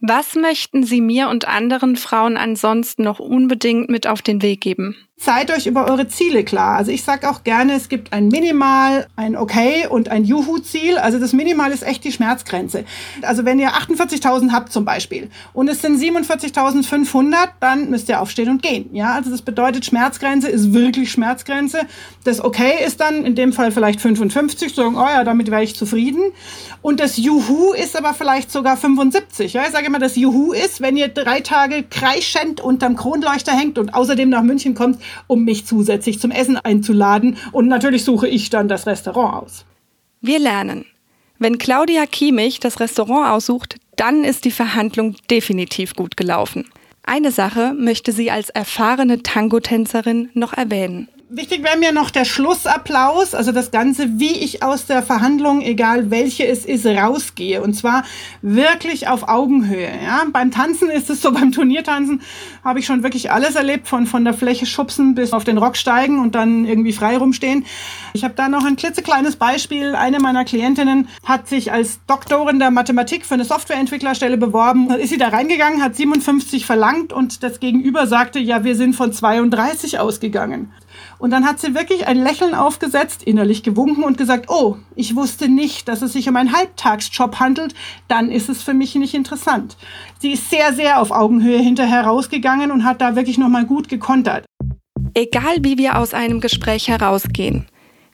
Was 0.00 0.34
möchten 0.34 0.84
Sie 0.84 1.00
mir 1.00 1.28
und 1.28 1.46
anderen 1.46 1.96
Frauen 1.96 2.36
ansonsten 2.36 3.02
noch 3.02 3.18
unbedingt 3.18 3.88
mit 3.88 4.06
auf 4.06 4.22
den 4.22 4.42
Weg 4.42 4.60
geben? 4.60 4.96
Seid 5.18 5.50
euch 5.50 5.66
über 5.66 5.86
eure 5.86 6.06
Ziele 6.08 6.44
klar. 6.44 6.76
Also 6.76 6.92
ich 6.92 7.02
sage 7.02 7.28
auch 7.30 7.42
gerne, 7.42 7.72
es 7.72 7.88
gibt 7.88 8.12
ein 8.12 8.28
Minimal, 8.28 9.06
ein 9.16 9.34
Okay 9.34 9.86
und 9.88 10.10
ein 10.10 10.24
Juhu-Ziel. 10.24 10.98
Also 10.98 11.18
das 11.18 11.32
Minimal 11.32 11.72
ist 11.72 11.82
echt 11.84 12.04
die 12.04 12.12
Schmerzgrenze. 12.12 12.84
Also 13.22 13.46
wenn 13.46 13.58
ihr 13.58 13.70
48.000 13.70 14.52
habt 14.52 14.72
zum 14.72 14.84
Beispiel 14.84 15.30
und 15.54 15.68
es 15.68 15.80
sind 15.80 15.98
47.500, 15.98 17.34
dann 17.60 17.88
müsst 17.88 18.10
ihr 18.10 18.20
aufstehen 18.20 18.50
und 18.50 18.62
gehen. 18.62 18.90
Ja, 18.92 19.14
also 19.14 19.30
das 19.30 19.40
bedeutet 19.40 19.86
Schmerzgrenze 19.86 20.48
ist 20.48 20.74
wirklich 20.74 21.10
Schmerzgrenze. 21.10 21.80
Das 22.24 22.44
Okay 22.44 22.74
ist 22.86 23.00
dann 23.00 23.24
in 23.24 23.34
dem 23.34 23.54
Fall 23.54 23.72
vielleicht 23.72 24.02
55, 24.02 24.74
sagen, 24.74 24.96
oh 24.96 25.00
ja, 25.00 25.24
damit 25.24 25.50
wäre 25.50 25.64
ich 25.64 25.74
zufrieden. 25.74 26.22
Und 26.82 27.00
das 27.00 27.16
Juhu 27.16 27.72
ist 27.72 27.96
aber 27.96 28.12
vielleicht 28.12 28.52
sogar 28.52 28.76
75. 28.76 29.54
Ja, 29.54 29.62
ich 29.62 29.70
sage 29.70 29.86
immer, 29.86 29.98
das 29.98 30.14
Juhu 30.14 30.52
ist, 30.52 30.82
wenn 30.82 30.96
ihr 30.98 31.08
drei 31.08 31.40
Tage 31.40 31.84
kreischend 31.84 32.60
unterm 32.60 32.96
Kronleuchter 32.96 33.52
hängt 33.52 33.78
und 33.78 33.94
außerdem 33.94 34.28
nach 34.28 34.42
München 34.42 34.74
kommt, 34.74 35.00
um 35.26 35.44
mich 35.44 35.66
zusätzlich 35.66 36.20
zum 36.20 36.30
Essen 36.30 36.56
einzuladen. 36.56 37.36
Und 37.52 37.68
natürlich 37.68 38.04
suche 38.04 38.28
ich 38.28 38.50
dann 38.50 38.68
das 38.68 38.86
Restaurant 38.86 39.44
aus. 39.44 39.64
Wir 40.20 40.38
lernen. 40.38 40.84
Wenn 41.38 41.58
Claudia 41.58 42.06
Kiemich 42.06 42.60
das 42.60 42.80
Restaurant 42.80 43.28
aussucht, 43.28 43.76
dann 43.96 44.24
ist 44.24 44.44
die 44.44 44.50
Verhandlung 44.50 45.16
definitiv 45.30 45.94
gut 45.94 46.16
gelaufen. 46.16 46.64
Eine 47.02 47.30
Sache 47.30 47.74
möchte 47.74 48.12
sie 48.12 48.30
als 48.30 48.50
erfahrene 48.50 49.22
Tango-Tänzerin 49.22 50.30
noch 50.34 50.52
erwähnen. 50.52 51.08
Wichtig 51.28 51.64
wäre 51.64 51.76
mir 51.76 51.90
noch 51.90 52.10
der 52.10 52.24
Schlussapplaus, 52.24 53.34
also 53.34 53.50
das 53.50 53.72
Ganze, 53.72 54.20
wie 54.20 54.30
ich 54.30 54.62
aus 54.62 54.86
der 54.86 55.02
Verhandlung, 55.02 55.60
egal 55.60 56.08
welche 56.12 56.46
es 56.46 56.64
ist, 56.64 56.86
rausgehe. 56.86 57.62
Und 57.62 57.74
zwar 57.74 58.04
wirklich 58.42 59.08
auf 59.08 59.28
Augenhöhe. 59.28 59.90
Ja? 60.04 60.22
Beim 60.32 60.52
Tanzen 60.52 60.88
ist 60.88 61.10
es 61.10 61.22
so, 61.22 61.32
beim 61.34 61.50
Turniertanzen 61.50 62.22
habe 62.62 62.78
ich 62.78 62.86
schon 62.86 63.02
wirklich 63.02 63.32
alles 63.32 63.56
erlebt, 63.56 63.88
von, 63.88 64.06
von 64.06 64.24
der 64.24 64.34
Fläche 64.34 64.66
schubsen 64.66 65.16
bis 65.16 65.32
auf 65.32 65.42
den 65.42 65.58
Rock 65.58 65.76
steigen 65.76 66.20
und 66.20 66.36
dann 66.36 66.64
irgendwie 66.64 66.92
frei 66.92 67.16
rumstehen. 67.16 67.66
Ich 68.12 68.22
habe 68.22 68.34
da 68.34 68.48
noch 68.48 68.64
ein 68.64 68.76
klitzekleines 68.76 69.34
Beispiel. 69.34 69.96
Eine 69.96 70.20
meiner 70.20 70.44
Klientinnen 70.44 71.08
hat 71.24 71.48
sich 71.48 71.72
als 71.72 71.98
Doktorin 72.06 72.60
der 72.60 72.70
Mathematik 72.70 73.26
für 73.26 73.34
eine 73.34 73.44
Softwareentwicklerstelle 73.44 74.38
beworben. 74.38 74.90
Dann 74.90 75.00
ist 75.00 75.08
sie 75.08 75.18
da 75.18 75.26
reingegangen, 75.26 75.82
hat 75.82 75.96
57 75.96 76.64
verlangt 76.66 77.12
und 77.12 77.42
das 77.42 77.58
Gegenüber 77.58 78.06
sagte, 78.06 78.38
ja, 78.38 78.62
wir 78.62 78.76
sind 78.76 78.94
von 78.94 79.12
32 79.12 79.98
ausgegangen. 79.98 80.70
Und 81.18 81.30
dann 81.30 81.46
hat 81.46 81.58
sie 81.58 81.74
wirklich 81.74 82.06
ein 82.06 82.22
Lächeln 82.22 82.54
aufgesetzt, 82.54 83.22
innerlich 83.22 83.62
gewunken 83.62 84.04
und 84.04 84.18
gesagt, 84.18 84.50
oh, 84.50 84.76
ich 84.94 85.16
wusste 85.16 85.48
nicht, 85.48 85.88
dass 85.88 86.02
es 86.02 86.12
sich 86.12 86.28
um 86.28 86.36
einen 86.36 86.54
Halbtagsjob 86.54 87.40
handelt, 87.40 87.74
dann 88.08 88.30
ist 88.30 88.48
es 88.48 88.62
für 88.62 88.74
mich 88.74 88.94
nicht 88.94 89.14
interessant. 89.14 89.76
Sie 90.18 90.32
ist 90.32 90.50
sehr, 90.50 90.72
sehr 90.74 91.00
auf 91.00 91.10
Augenhöhe 91.10 91.58
hinterher 91.58 92.02
rausgegangen 92.02 92.70
und 92.70 92.84
hat 92.84 93.00
da 93.00 93.16
wirklich 93.16 93.38
nochmal 93.38 93.64
gut 93.64 93.88
gekontert. 93.88 94.44
Egal 95.14 95.56
wie 95.62 95.78
wir 95.78 95.98
aus 95.98 96.12
einem 96.12 96.40
Gespräch 96.40 96.88
herausgehen, 96.88 97.66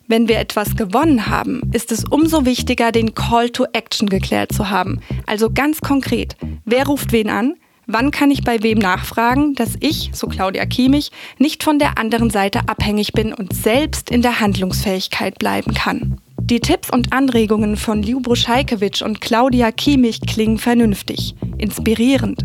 wenn 0.09 0.29
wir 0.29 0.39
etwas 0.39 0.77
gewonnen 0.77 1.29
haben, 1.29 1.63
ist 1.73 1.91
es 1.91 2.05
umso 2.05 2.45
wichtiger, 2.45 2.93
den 2.93 3.15
Call 3.15 3.51
to 3.51 3.65
Action 3.73 4.09
geklärt 4.09 4.53
zu 4.53 4.71
haben. 4.71 5.01
Also 5.27 5.51
ganz 5.51 5.81
konkret, 5.81 6.37
wer 6.65 6.87
ruft 6.87 7.13
wen 7.13 7.31
an? 7.31 7.55
Wann 7.87 8.13
kann 8.13 8.31
ich 8.31 8.45
bei 8.45 8.63
wem 8.63 8.79
nachfragen, 8.79 9.55
dass 9.55 9.77
ich, 9.81 10.11
so 10.13 10.29
Claudia 10.29 10.67
Kiemich, 10.67 11.11
nicht 11.39 11.65
von 11.65 11.79
der 11.79 11.99
anderen 11.99 12.31
Seite 12.31 12.69
abhängig 12.69 13.13
bin 13.13 13.35
und 13.35 13.55
selbst 13.55 14.11
in 14.11 14.23
der 14.23 14.39
Handlungsfähigkeit 14.39 15.39
bleiben 15.39 15.75
kann? 15.75 16.21
Die 16.41 16.61
Tipps 16.61 16.91
und 16.91 17.13
Anregungen 17.13 17.77
von 17.77 18.03
Liu 18.03 18.21
Bruschajkewitsch 18.21 19.03
und 19.03 19.21
Claudia 19.21 19.73
Kiemich 19.73 20.21
klingen 20.21 20.59
vernünftig, 20.59 21.35
inspirierend. 21.59 22.45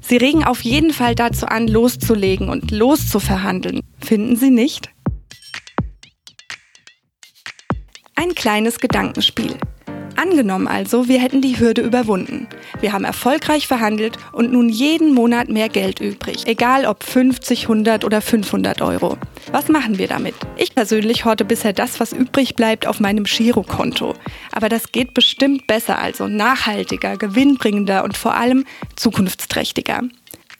Sie 0.00 0.16
regen 0.16 0.44
auf 0.44 0.62
jeden 0.62 0.92
Fall 0.92 1.14
dazu 1.14 1.46
an, 1.46 1.68
loszulegen 1.68 2.48
und 2.48 2.72
loszuverhandeln. 2.72 3.80
Finden 4.00 4.36
Sie 4.36 4.50
nicht? 4.50 4.90
Ein 8.16 8.34
kleines 8.34 8.80
Gedankenspiel. 8.80 9.56
Angenommen 10.22 10.68
also, 10.68 11.08
wir 11.08 11.18
hätten 11.18 11.40
die 11.40 11.58
Hürde 11.58 11.82
überwunden. 11.82 12.46
Wir 12.80 12.92
haben 12.92 13.02
erfolgreich 13.02 13.66
verhandelt 13.66 14.18
und 14.30 14.52
nun 14.52 14.68
jeden 14.68 15.14
Monat 15.14 15.48
mehr 15.48 15.68
Geld 15.68 15.98
übrig, 15.98 16.46
egal 16.46 16.86
ob 16.86 17.02
50, 17.02 17.62
100 17.62 18.04
oder 18.04 18.20
500 18.20 18.82
Euro. 18.82 19.18
Was 19.50 19.66
machen 19.66 19.98
wir 19.98 20.06
damit? 20.06 20.36
Ich 20.56 20.76
persönlich 20.76 21.24
horte 21.24 21.44
bisher 21.44 21.72
das, 21.72 21.98
was 21.98 22.12
übrig 22.12 22.54
bleibt, 22.54 22.86
auf 22.86 23.00
meinem 23.00 23.24
Girokonto. 23.24 24.14
Aber 24.52 24.68
das 24.68 24.92
geht 24.92 25.12
bestimmt 25.12 25.66
besser, 25.66 25.98
also 25.98 26.28
nachhaltiger, 26.28 27.16
gewinnbringender 27.16 28.04
und 28.04 28.16
vor 28.16 28.34
allem 28.34 28.64
zukunftsträchtiger. 28.94 30.02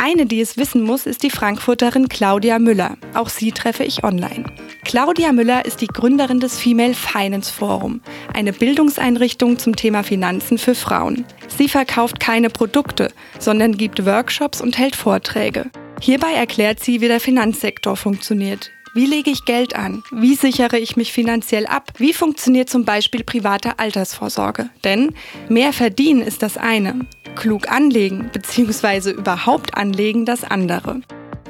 Eine, 0.04 0.26
die 0.26 0.40
es 0.40 0.56
wissen 0.56 0.82
muss, 0.82 1.06
ist 1.06 1.22
die 1.22 1.30
Frankfurterin 1.30 2.08
Claudia 2.08 2.58
Müller. 2.58 2.96
Auch 3.14 3.28
sie 3.28 3.52
treffe 3.52 3.84
ich 3.84 4.02
online. 4.02 4.46
Claudia 4.84 5.30
Müller 5.30 5.64
ist 5.64 5.80
die 5.80 5.86
Gründerin 5.86 6.40
des 6.40 6.58
Female 6.58 6.94
Finance 6.94 7.52
Forum, 7.52 8.00
eine 8.34 8.52
Bildungseinrichtung 8.52 9.60
zum 9.60 9.76
Thema 9.76 10.02
Finanzen 10.02 10.58
für 10.58 10.74
Frauen. 10.74 11.24
Sie 11.56 11.68
verkauft 11.68 12.18
keine 12.18 12.50
Produkte, 12.50 13.12
sondern 13.38 13.76
gibt 13.76 14.04
Workshops 14.04 14.60
und 14.60 14.76
hält 14.76 14.96
Vorträge. 14.96 15.70
Hierbei 16.00 16.32
erklärt 16.32 16.80
sie, 16.80 17.00
wie 17.00 17.06
der 17.06 17.20
Finanzsektor 17.20 17.94
funktioniert, 17.94 18.72
wie 18.94 19.06
lege 19.06 19.30
ich 19.30 19.46
Geld 19.46 19.74
an? 19.74 20.02
Wie 20.10 20.34
sichere 20.34 20.78
ich 20.78 20.96
mich 20.96 21.12
finanziell 21.12 21.64
ab? 21.64 21.92
Wie 21.96 22.12
funktioniert 22.12 22.68
zum 22.68 22.84
Beispiel 22.84 23.24
private 23.24 23.78
Altersvorsorge? 23.78 24.68
Denn 24.84 25.14
mehr 25.48 25.72
verdienen 25.72 26.20
ist 26.20 26.42
das 26.42 26.58
eine, 26.58 27.06
klug 27.34 27.70
anlegen 27.70 28.30
bzw. 28.32 29.10
überhaupt 29.10 29.76
anlegen 29.76 30.24
das 30.24 30.44
andere. 30.44 31.00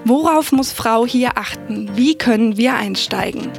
Worauf 0.05 0.53
muss 0.53 0.73
Frau 0.73 1.07
hier 1.07 1.39
achten? 1.39 1.91
Wie 1.95 2.17
können 2.17 2.57
wir 2.57 2.75
einsteigen? 2.75 3.51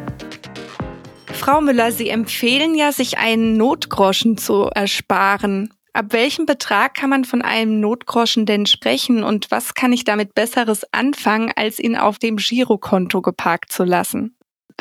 Frau 1.33 1.61
Müller, 1.61 1.91
Sie 1.91 2.09
empfehlen 2.09 2.75
ja, 2.75 2.91
sich 2.91 3.17
einen 3.17 3.57
Notgroschen 3.57 4.37
zu 4.37 4.69
ersparen. 4.73 5.73
Ab 5.93 6.07
welchem 6.09 6.45
Betrag 6.45 6.95
kann 6.95 7.09
man 7.09 7.23
von 7.23 7.41
einem 7.41 7.79
Notgroschen 7.79 8.45
denn 8.45 8.65
sprechen 8.65 9.23
und 9.23 9.51
was 9.51 9.73
kann 9.73 9.93
ich 9.93 10.03
damit 10.03 10.33
Besseres 10.33 10.85
anfangen, 10.91 11.51
als 11.55 11.79
ihn 11.79 11.95
auf 11.95 12.17
dem 12.17 12.37
Girokonto 12.37 13.21
geparkt 13.21 13.71
zu 13.71 13.83
lassen? 13.83 14.35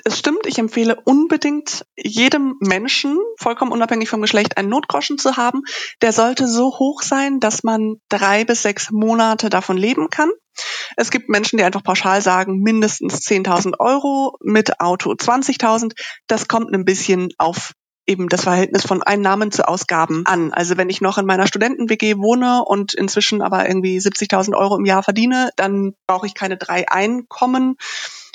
Es 0.05 0.19
stimmt, 0.19 0.47
ich 0.47 0.59
empfehle 0.59 1.01
unbedingt 1.05 1.87
jedem 1.97 2.57
Menschen, 2.61 3.19
vollkommen 3.39 3.73
unabhängig 3.73 4.09
vom 4.09 4.23
Geschlecht, 4.23 4.57
einen 4.57 4.69
Notgroschen 4.69 5.19
zu 5.19 5.37
haben. 5.37 5.63
Der 6.01 6.13
sollte 6.13 6.47
so 6.47 6.79
hoch 6.79 7.03
sein, 7.03 7.41
dass 7.41 7.63
man 7.63 7.97
drei 8.09 8.45
bis 8.45 8.63
sechs 8.63 8.91
Monate 8.91 9.51
davon 9.51 9.77
leben 9.77 10.11
kann. 10.11 10.31
Es 10.97 11.11
gibt 11.11 11.29
Menschen, 11.29 11.57
die 11.57 11.65
einfach 11.65 11.83
pauschal 11.83 12.21
sagen, 12.21 12.59
mindestens 12.59 13.21
10.000 13.27 13.79
Euro, 13.79 14.37
mit 14.43 14.81
Auto 14.81 15.13
20.000. 15.13 15.93
Das 16.27 16.49
kommt 16.49 16.75
ein 16.75 16.85
bisschen 16.85 17.33
auf 17.39 17.73
eben 18.07 18.29
das 18.29 18.43
Verhältnis 18.43 18.85
von 18.85 19.03
Einnahmen 19.03 19.53
zu 19.53 19.67
Ausgaben 19.67 20.27
an. 20.27 20.53
Also 20.53 20.77
wenn 20.77 20.91
ich 20.91 21.01
noch 21.01 21.19
in 21.19 21.27
meiner 21.27 21.47
Studenten-WG 21.47 22.17
wohne 22.17 22.65
und 22.65 22.95
inzwischen 22.95 23.43
aber 23.43 23.69
irgendwie 23.69 23.99
70.000 23.99 24.57
Euro 24.57 24.77
im 24.77 24.85
Jahr 24.85 25.03
verdiene, 25.03 25.51
dann 25.57 25.95
brauche 26.07 26.27
ich 26.27 26.35
keine 26.35 26.57
drei 26.57 26.89
Einkommen, 26.89 27.77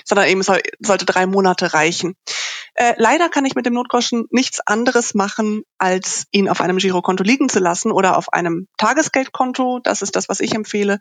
sondern 0.07 0.27
eben 0.27 0.41
soll, 0.41 0.61
sollte 0.79 1.05
drei 1.05 1.27
Monate 1.27 1.73
reichen. 1.73 2.15
Äh, 2.75 2.93
leider 2.97 3.29
kann 3.29 3.45
ich 3.45 3.55
mit 3.55 3.65
dem 3.65 3.73
Notgroschen 3.73 4.25
nichts 4.29 4.59
anderes 4.65 5.13
machen, 5.13 5.63
als 5.77 6.25
ihn 6.31 6.47
auf 6.47 6.61
einem 6.61 6.77
Girokonto 6.77 7.23
liegen 7.23 7.49
zu 7.49 7.59
lassen 7.59 7.91
oder 7.91 8.17
auf 8.17 8.31
einem 8.31 8.67
Tagesgeldkonto. 8.77 9.79
Das 9.83 10.01
ist 10.01 10.15
das, 10.15 10.29
was 10.29 10.39
ich 10.39 10.53
empfehle. 10.55 10.99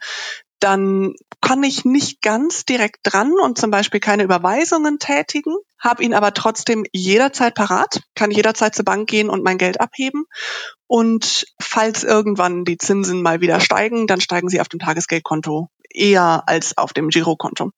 Dann 0.59 1.15
kann 1.41 1.63
ich 1.63 1.85
nicht 1.85 2.23
ganz 2.23 2.65
direkt 2.65 3.01
dran 3.05 3.33
und 3.41 3.59
zum 3.59 3.71
Beispiel 3.71 4.01
keine 4.01 4.25
Überweisungen 4.25 4.99
tätigen, 4.99 5.55
habe 5.79 6.03
ihn 6.03 6.15
aber 6.15 6.33
trotzdem 6.33 6.85
jederzeit 6.93 7.55
parat, 7.55 8.01
kann 8.15 8.31
jederzeit 8.31 8.75
zur 8.75 8.87
Bank 8.87 9.09
gehen 9.09 9.29
und 9.29 9.45
mein 9.45 9.59
Geld 9.59 9.81
abheben. 9.81 10.25
Und 10.87 11.45
falls 11.61 12.05
irgendwann 12.05 12.65
die 12.65 12.79
Zinsen 12.79 13.23
mal 13.23 13.41
wieder 13.41 13.61
steigen, 13.61 14.07
dann 14.07 14.21
steigen 14.21 14.49
sie 14.49 14.61
auf 14.61 14.69
dem 14.69 14.81
Tagesgeldkonto 14.81 15.69
eher 15.91 16.45
als 16.47 16.77
auf 16.79 16.93
dem 16.93 17.11
Girokonto. 17.11 17.71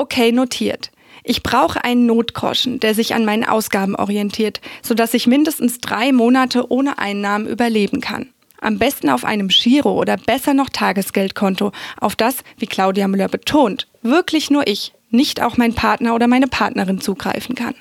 Okay, 0.00 0.30
notiert. 0.30 0.92
Ich 1.24 1.42
brauche 1.42 1.82
einen 1.82 2.06
Notgroschen, 2.06 2.78
der 2.78 2.94
sich 2.94 3.14
an 3.14 3.24
meinen 3.24 3.42
Ausgaben 3.42 3.96
orientiert, 3.96 4.60
sodass 4.80 5.12
ich 5.12 5.26
mindestens 5.26 5.80
drei 5.80 6.12
Monate 6.12 6.70
ohne 6.70 6.98
Einnahmen 6.98 7.48
überleben 7.48 8.00
kann. 8.00 8.32
Am 8.60 8.78
besten 8.78 9.10
auf 9.10 9.24
einem 9.24 9.48
Giro 9.48 9.92
oder 9.92 10.16
besser 10.16 10.54
noch 10.54 10.68
Tagesgeldkonto, 10.68 11.72
auf 12.00 12.14
das, 12.14 12.44
wie 12.58 12.66
Claudia 12.66 13.08
Müller 13.08 13.26
betont, 13.26 13.88
wirklich 14.02 14.50
nur 14.50 14.68
ich, 14.68 14.94
nicht 15.10 15.42
auch 15.42 15.56
mein 15.56 15.74
Partner 15.74 16.14
oder 16.14 16.28
meine 16.28 16.46
Partnerin 16.46 17.00
zugreifen 17.00 17.56
kann. 17.56 17.74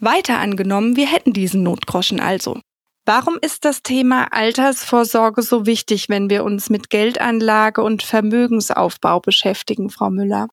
Weiter 0.00 0.38
angenommen, 0.38 0.96
wir 0.96 1.06
hätten 1.06 1.34
diesen 1.34 1.62
Notgroschen 1.62 2.18
also. 2.18 2.58
Warum 3.04 3.36
ist 3.42 3.66
das 3.66 3.82
Thema 3.82 4.32
Altersvorsorge 4.32 5.42
so 5.42 5.66
wichtig, 5.66 6.08
wenn 6.08 6.30
wir 6.30 6.44
uns 6.44 6.70
mit 6.70 6.88
Geldanlage 6.88 7.82
und 7.82 8.02
Vermögensaufbau 8.02 9.20
beschäftigen, 9.20 9.90
Frau 9.90 10.08
Müller? 10.08 10.48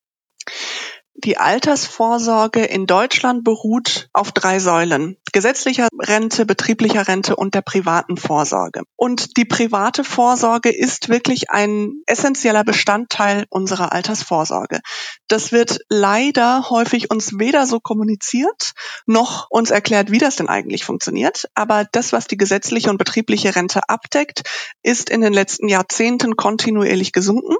Die 1.18 1.38
Altersvorsorge 1.38 2.66
in 2.66 2.88
Deutschland 2.88 3.46
beruht 3.46 4.10
auf 4.12 4.34
drei 4.34 4.60
Säulen. 4.60 5.16
Gesetzlicher 5.32 5.88
Rente, 5.98 6.46
betrieblicher 6.46 7.08
Rente 7.08 7.38
und 7.38 7.56
der 7.56 7.62
privaten 7.62 8.18
Vorsorge. 8.18 8.84
Und 8.98 9.38
die 9.38 9.46
private 9.46 10.04
Vorsorge 10.04 10.70
ist 10.70 11.08
wirklich 11.08 11.50
ein 11.52 12.02
essentieller 12.06 12.66
Bestandteil 12.66 13.46
unserer 13.50 13.94
Altersvorsorge. 13.94 14.82
Das 15.30 15.54
wird 15.54 15.80
leider 15.88 16.70
häufig 16.70 17.12
uns 17.12 17.40
weder 17.40 17.66
so 17.66 17.80
kommuniziert, 17.80 18.74
noch 19.06 19.48
uns 19.50 19.72
erklärt, 19.72 20.12
wie 20.12 20.20
das 20.20 20.36
denn 20.36 20.50
eigentlich 20.50 20.84
funktioniert. 20.84 21.46
Aber 21.56 21.86
das, 21.90 22.12
was 22.12 22.28
die 22.28 22.38
gesetzliche 22.38 22.90
und 22.90 22.98
betriebliche 22.98 23.56
Rente 23.56 23.88
abdeckt, 23.88 24.44
ist 24.84 25.10
in 25.10 25.22
den 25.22 25.34
letzten 25.34 25.70
Jahrzehnten 25.70 26.36
kontinuierlich 26.36 27.14
gesunken. 27.14 27.56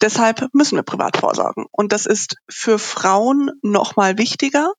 Deshalb 0.00 0.48
müssen 0.52 0.76
wir 0.76 0.82
privat 0.82 1.16
vorsorgen. 1.16 1.66
Und 1.72 1.92
das 1.92 2.06
ist 2.06 2.36
für 2.48 2.78
Frauen 2.78 3.50
noch 3.62 3.96
mal 3.96 4.18
wichtiger, 4.18 4.72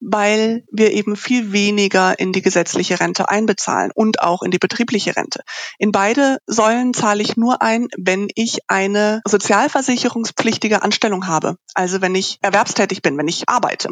weil 0.00 0.64
wir 0.70 0.92
eben 0.92 1.16
viel 1.16 1.52
weniger 1.52 2.18
in 2.18 2.32
die 2.32 2.42
gesetzliche 2.42 3.00
Rente 3.00 3.28
einbezahlen 3.28 3.90
und 3.94 4.20
auch 4.20 4.42
in 4.42 4.50
die 4.50 4.58
betriebliche 4.58 5.16
Rente. 5.16 5.42
In 5.78 5.92
beide 5.92 6.38
Säulen 6.46 6.94
zahle 6.94 7.22
ich 7.22 7.36
nur 7.36 7.62
ein, 7.62 7.88
wenn 7.96 8.28
ich 8.34 8.58
eine 8.68 9.22
sozialversicherungspflichtige 9.26 10.82
Anstellung 10.82 11.26
habe. 11.26 11.56
Also 11.74 12.00
wenn 12.00 12.14
ich 12.14 12.38
erwerbstätig 12.42 13.02
bin, 13.02 13.16
wenn 13.16 13.28
ich 13.28 13.48
arbeite. 13.48 13.90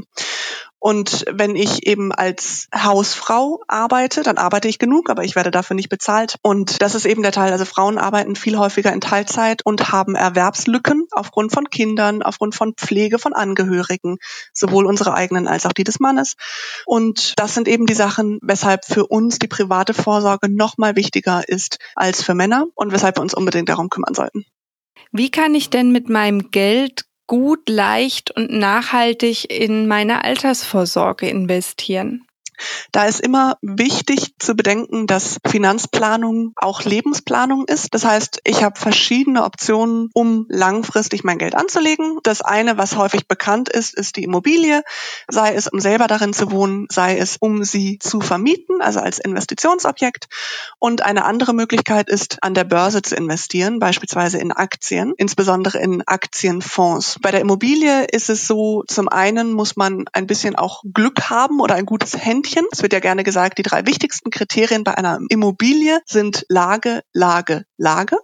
Und 0.87 1.25
wenn 1.29 1.57
ich 1.57 1.85
eben 1.85 2.12
als 2.12 2.68
Hausfrau 2.72 3.61
arbeite, 3.66 4.22
dann 4.22 4.38
arbeite 4.38 4.68
ich 4.68 4.79
genug, 4.79 5.11
aber 5.11 5.25
ich 5.25 5.35
werde 5.35 5.51
dafür 5.51 5.75
nicht 5.75 5.88
bezahlt. 5.88 6.37
Und 6.42 6.81
das 6.81 6.94
ist 6.94 7.07
eben 7.07 7.25
der 7.25 7.33
Teil. 7.33 7.51
Also 7.51 7.64
Frauen 7.64 7.99
arbeiten 7.99 8.37
viel 8.37 8.57
häufiger 8.57 8.92
in 8.92 9.01
Teilzeit 9.01 9.66
und 9.66 9.90
haben 9.90 10.14
Erwerbslücken 10.14 11.09
aufgrund 11.11 11.53
von 11.53 11.70
Kindern, 11.70 12.22
aufgrund 12.22 12.55
von 12.55 12.75
Pflege 12.75 13.18
von 13.18 13.33
Angehörigen, 13.33 14.18
sowohl 14.53 14.87
unsere 14.87 15.14
eigenen 15.14 15.49
als 15.49 15.66
auch 15.66 15.72
die 15.72 15.83
des 15.83 15.99
Mannes. 15.99 16.37
Und 16.85 17.35
das 17.37 17.55
sind 17.55 17.66
eben 17.66 17.87
die 17.87 17.94
Sachen, 17.94 18.38
weshalb 18.40 18.85
für 18.85 19.09
uns 19.09 19.40
die 19.40 19.49
private 19.49 19.92
Vorsorge 19.92 20.49
noch 20.49 20.79
mal 20.79 20.94
wichtiger 20.94 21.49
ist 21.49 21.81
als 21.96 22.22
für 22.22 22.35
Männer 22.35 22.66
und 22.77 22.92
weshalb 22.92 23.16
wir 23.18 23.22
uns 23.22 23.35
unbedingt 23.35 23.68
darum 23.68 23.90
kümmern 23.90 24.14
sollten. 24.14 24.44
Wie 25.11 25.33
kann 25.33 25.57
ich 25.57 25.68
denn 25.68 25.90
mit 25.90 26.09
meinem 26.09 26.53
Geld 26.53 27.07
gut, 27.27 27.69
leicht 27.69 28.31
und 28.31 28.51
nachhaltig 28.51 29.51
in 29.51 29.87
meine 29.87 30.25
Altersvorsorge 30.25 31.29
investieren? 31.29 32.26
Da 32.92 33.05
ist 33.05 33.21
immer 33.21 33.59
wichtig 33.61 34.35
zu 34.38 34.55
bedenken, 34.55 35.07
dass 35.07 35.38
Finanzplanung 35.47 36.53
auch 36.57 36.83
Lebensplanung 36.85 37.66
ist. 37.66 37.95
Das 37.95 38.05
heißt, 38.05 38.40
ich 38.45 38.62
habe 38.62 38.79
verschiedene 38.79 39.45
Optionen, 39.45 40.11
um 40.14 40.47
langfristig 40.49 41.25
mein 41.25 41.38
Geld 41.38 41.55
anzulegen. 41.55 42.19
Das 42.23 42.40
eine, 42.40 42.79
was 42.79 42.97
häufig 42.97 43.29
bekannt 43.29 43.69
ist, 43.69 43.95
ist 43.95 44.16
die 44.16 44.25
Immobilie, 44.25 44.83
sei 45.29 45.55
es 45.55 45.66
um 45.69 45.81
selber 45.81 46.07
darin 46.07 46.33
zu 46.33 46.51
wohnen, 46.51 46.87
sei 46.90 47.19
es 47.19 47.37
um 47.38 47.64
sie 47.64 47.99
zu 47.99 48.21
vermieten, 48.21 48.81
also 48.81 49.01
als 49.01 49.19
Investitionsobjekt. 49.19 50.29
Und 50.79 51.03
eine 51.03 51.25
andere 51.25 51.53
Möglichkeit 51.53 52.09
ist, 52.09 52.42
an 52.42 52.55
der 52.55 52.64
Börse 52.64 53.03
zu 53.03 53.16
investieren, 53.16 53.79
beispielsweise 53.79 54.38
in 54.38 54.53
Aktien, 54.53 55.14
insbesondere 55.16 55.79
in 55.79 56.03
Aktienfonds. 56.07 57.19
Bei 57.21 57.31
der 57.31 57.40
Immobilie 57.40 58.05
ist 58.05 58.31
es 58.31 58.47
so, 58.47 58.85
zum 58.87 59.09
einen 59.09 59.53
muss 59.53 59.77
man 59.77 60.05
ein 60.12 60.27
bisschen 60.27 60.57
auch 60.57 60.83
Glück 60.95 61.29
haben 61.31 61.61
oder 61.61 61.75
ein 61.75 61.87
gutes 61.87 62.16
Handy 62.16 62.46
Händchen. 62.47 62.67
Es 62.71 62.83
wird 62.83 62.93
ja 62.93 63.01
gerne 63.01 63.25
gesagt, 63.25 63.59
die 63.59 63.63
drei 63.63 63.87
wichtigsten 63.87 64.31
Kriterien 64.31 64.85
bei 64.85 64.97
einer 64.97 65.19
Immobilie 65.29 66.01
sind 66.07 66.47
Lage, 66.49 67.03
Lage, 67.13 67.65
Lage. 67.77 68.19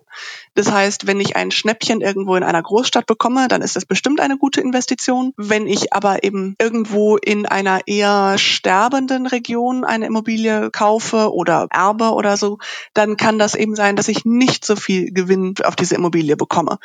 Das 0.55 0.70
heißt, 0.70 1.07
wenn 1.07 1.20
ich 1.20 1.37
ein 1.37 1.51
Schnäppchen 1.51 2.01
irgendwo 2.01 2.37
in 2.37 2.42
einer 2.42 2.62
Großstadt 2.62 3.07
bekomme, 3.07 3.48
dann 3.48 3.62
ist 3.62 3.77
das 3.77 3.87
bestimmt 3.87 4.20
eine 4.20 4.37
gute 4.37 4.61
Investition. 4.61 5.33
Wenn 5.37 5.66
ich 5.66 5.92
aber 5.92 6.25
eben 6.25 6.55
irgendwo 6.61 7.16
in 7.16 7.46
einer 7.46 7.81
eher 7.87 8.37
sterbenden 8.38 9.27
Region 9.27 9.85
eine 9.85 10.07
Immobilie 10.07 10.70
kaufe 10.70 11.33
oder 11.33 11.68
erbe 11.70 12.12
oder 12.12 12.37
so, 12.37 12.59
dann 12.94 13.16
kann 13.16 13.38
das 13.38 13.55
eben 13.55 13.75
sein, 13.75 13.96
dass 13.96 14.09
ich 14.09 14.25
nicht 14.25 14.64
so 14.64 14.77
viel 14.77 15.12
Gewinn 15.12 15.55
auf 15.64 15.77
diese 15.77 15.94
Immobilie 15.94 16.37
bekomme. 16.37 16.79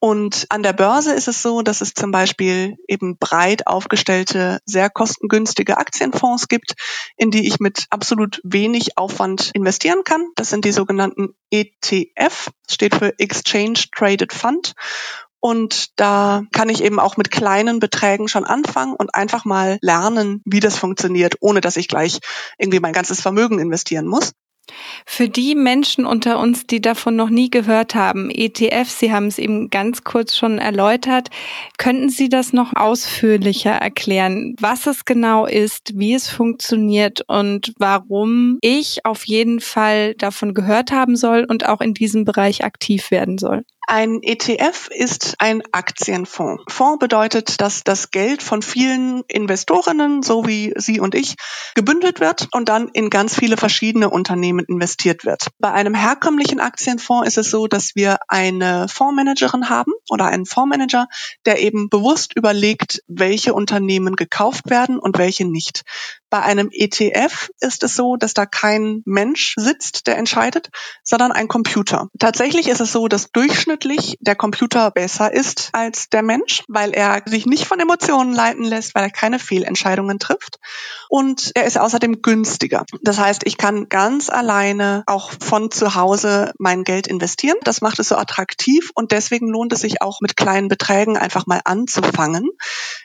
Und 0.00 0.46
an 0.48 0.64
der 0.64 0.72
Börse 0.72 1.12
ist 1.12 1.28
es 1.28 1.42
so, 1.42 1.62
dass 1.62 1.80
es 1.80 1.94
zum 1.94 2.10
Beispiel 2.10 2.76
eben 2.88 3.18
breit 3.18 3.68
aufgestellte, 3.68 4.58
sehr 4.66 4.90
kostengünstige 4.90 5.78
Aktienfonds 5.78 6.48
gibt, 6.48 6.74
in 7.16 7.30
die 7.30 7.46
ich 7.46 7.60
mit 7.60 7.86
absolut 7.90 8.40
wenig 8.42 8.98
Aufwand 8.98 9.52
investieren 9.54 10.02
kann. 10.02 10.26
Das 10.34 10.50
sind 10.50 10.64
die 10.64 10.72
sogenannten 10.72 11.36
ETF, 11.52 12.50
steht 12.68 12.94
für 12.94 13.18
Exchange 13.18 13.84
Traded 13.94 14.32
Fund. 14.32 14.74
Und 15.38 15.98
da 15.98 16.44
kann 16.52 16.68
ich 16.68 16.84
eben 16.84 17.00
auch 17.00 17.16
mit 17.16 17.32
kleinen 17.32 17.80
Beträgen 17.80 18.28
schon 18.28 18.44
anfangen 18.44 18.94
und 18.94 19.14
einfach 19.14 19.44
mal 19.44 19.78
lernen, 19.82 20.40
wie 20.44 20.60
das 20.60 20.78
funktioniert, 20.78 21.34
ohne 21.40 21.60
dass 21.60 21.76
ich 21.76 21.88
gleich 21.88 22.20
irgendwie 22.58 22.78
mein 22.78 22.92
ganzes 22.92 23.20
Vermögen 23.20 23.58
investieren 23.58 24.06
muss. 24.06 24.32
Für 25.04 25.28
die 25.28 25.54
Menschen 25.54 26.06
unter 26.06 26.38
uns, 26.38 26.66
die 26.66 26.80
davon 26.80 27.16
noch 27.16 27.30
nie 27.30 27.50
gehört 27.50 27.94
haben, 27.94 28.30
ETF, 28.30 28.88
Sie 28.88 29.12
haben 29.12 29.26
es 29.26 29.38
eben 29.38 29.70
ganz 29.70 30.04
kurz 30.04 30.36
schon 30.36 30.58
erläutert, 30.58 31.28
könnten 31.78 32.08
Sie 32.08 32.28
das 32.28 32.52
noch 32.52 32.74
ausführlicher 32.74 33.72
erklären, 33.72 34.54
was 34.60 34.86
es 34.86 35.04
genau 35.04 35.46
ist, 35.46 35.98
wie 35.98 36.14
es 36.14 36.28
funktioniert 36.28 37.22
und 37.26 37.72
warum 37.78 38.58
ich 38.60 39.04
auf 39.04 39.26
jeden 39.26 39.60
Fall 39.60 40.14
davon 40.14 40.54
gehört 40.54 40.92
haben 40.92 41.16
soll 41.16 41.44
und 41.48 41.68
auch 41.68 41.80
in 41.80 41.94
diesem 41.94 42.24
Bereich 42.24 42.64
aktiv 42.64 43.10
werden 43.10 43.38
soll? 43.38 43.64
Ein 43.88 44.22
ETF 44.22 44.88
ist 44.90 45.34
ein 45.38 45.62
Aktienfonds. 45.72 46.62
Fonds 46.68 46.98
bedeutet, 47.00 47.60
dass 47.60 47.82
das 47.84 48.10
Geld 48.10 48.42
von 48.42 48.62
vielen 48.62 49.22
Investorinnen, 49.28 50.22
so 50.22 50.46
wie 50.46 50.72
Sie 50.76 51.00
und 51.00 51.14
ich, 51.14 51.34
gebündelt 51.74 52.20
wird 52.20 52.48
und 52.52 52.68
dann 52.68 52.88
in 52.88 53.10
ganz 53.10 53.34
viele 53.34 53.56
verschiedene 53.56 54.08
Unternehmen 54.08 54.64
investiert 54.66 55.24
wird. 55.24 55.48
Bei 55.58 55.72
einem 55.72 55.94
herkömmlichen 55.94 56.60
Aktienfonds 56.60 57.26
ist 57.26 57.38
es 57.38 57.50
so, 57.50 57.66
dass 57.66 57.94
wir 57.94 58.18
eine 58.28 58.86
Fondsmanagerin 58.88 59.68
haben 59.68 59.92
oder 60.08 60.26
einen 60.26 60.46
Fondsmanager, 60.46 61.08
der 61.44 61.60
eben 61.60 61.88
bewusst 61.88 62.36
überlegt, 62.36 63.02
welche 63.08 63.52
Unternehmen 63.52 64.16
gekauft 64.16 64.70
werden 64.70 64.98
und 64.98 65.18
welche 65.18 65.44
nicht. 65.44 65.82
Bei 66.32 66.40
einem 66.40 66.70
ETF 66.72 67.50
ist 67.60 67.82
es 67.82 67.94
so, 67.94 68.16
dass 68.16 68.32
da 68.32 68.46
kein 68.46 69.02
Mensch 69.04 69.52
sitzt, 69.58 70.06
der 70.06 70.16
entscheidet, 70.16 70.70
sondern 71.02 71.30
ein 71.30 71.46
Computer. 71.46 72.08
Tatsächlich 72.18 72.68
ist 72.68 72.80
es 72.80 72.90
so, 72.90 73.06
dass 73.06 73.32
durchschnittlich 73.32 74.16
der 74.20 74.34
Computer 74.34 74.90
besser 74.90 75.30
ist 75.30 75.68
als 75.74 76.08
der 76.08 76.22
Mensch, 76.22 76.64
weil 76.68 76.92
er 76.94 77.20
sich 77.26 77.44
nicht 77.44 77.66
von 77.66 77.78
Emotionen 77.78 78.32
leiten 78.32 78.64
lässt, 78.64 78.94
weil 78.94 79.02
er 79.02 79.10
keine 79.10 79.38
Fehlentscheidungen 79.38 80.18
trifft. 80.18 80.58
Und 81.10 81.52
er 81.54 81.64
ist 81.64 81.76
außerdem 81.76 82.22
günstiger. 82.22 82.86
Das 83.02 83.18
heißt, 83.18 83.42
ich 83.44 83.58
kann 83.58 83.90
ganz 83.90 84.30
alleine 84.30 85.02
auch 85.04 85.32
von 85.38 85.70
zu 85.70 85.96
Hause 85.96 86.54
mein 86.56 86.82
Geld 86.82 87.08
investieren. 87.08 87.58
Das 87.64 87.82
macht 87.82 87.98
es 87.98 88.08
so 88.08 88.16
attraktiv 88.16 88.90
und 88.94 89.12
deswegen 89.12 89.48
lohnt 89.48 89.74
es 89.74 89.80
sich 89.80 90.00
auch 90.00 90.22
mit 90.22 90.38
kleinen 90.38 90.68
Beträgen 90.68 91.18
einfach 91.18 91.44
mal 91.44 91.60
anzufangen, 91.66 92.48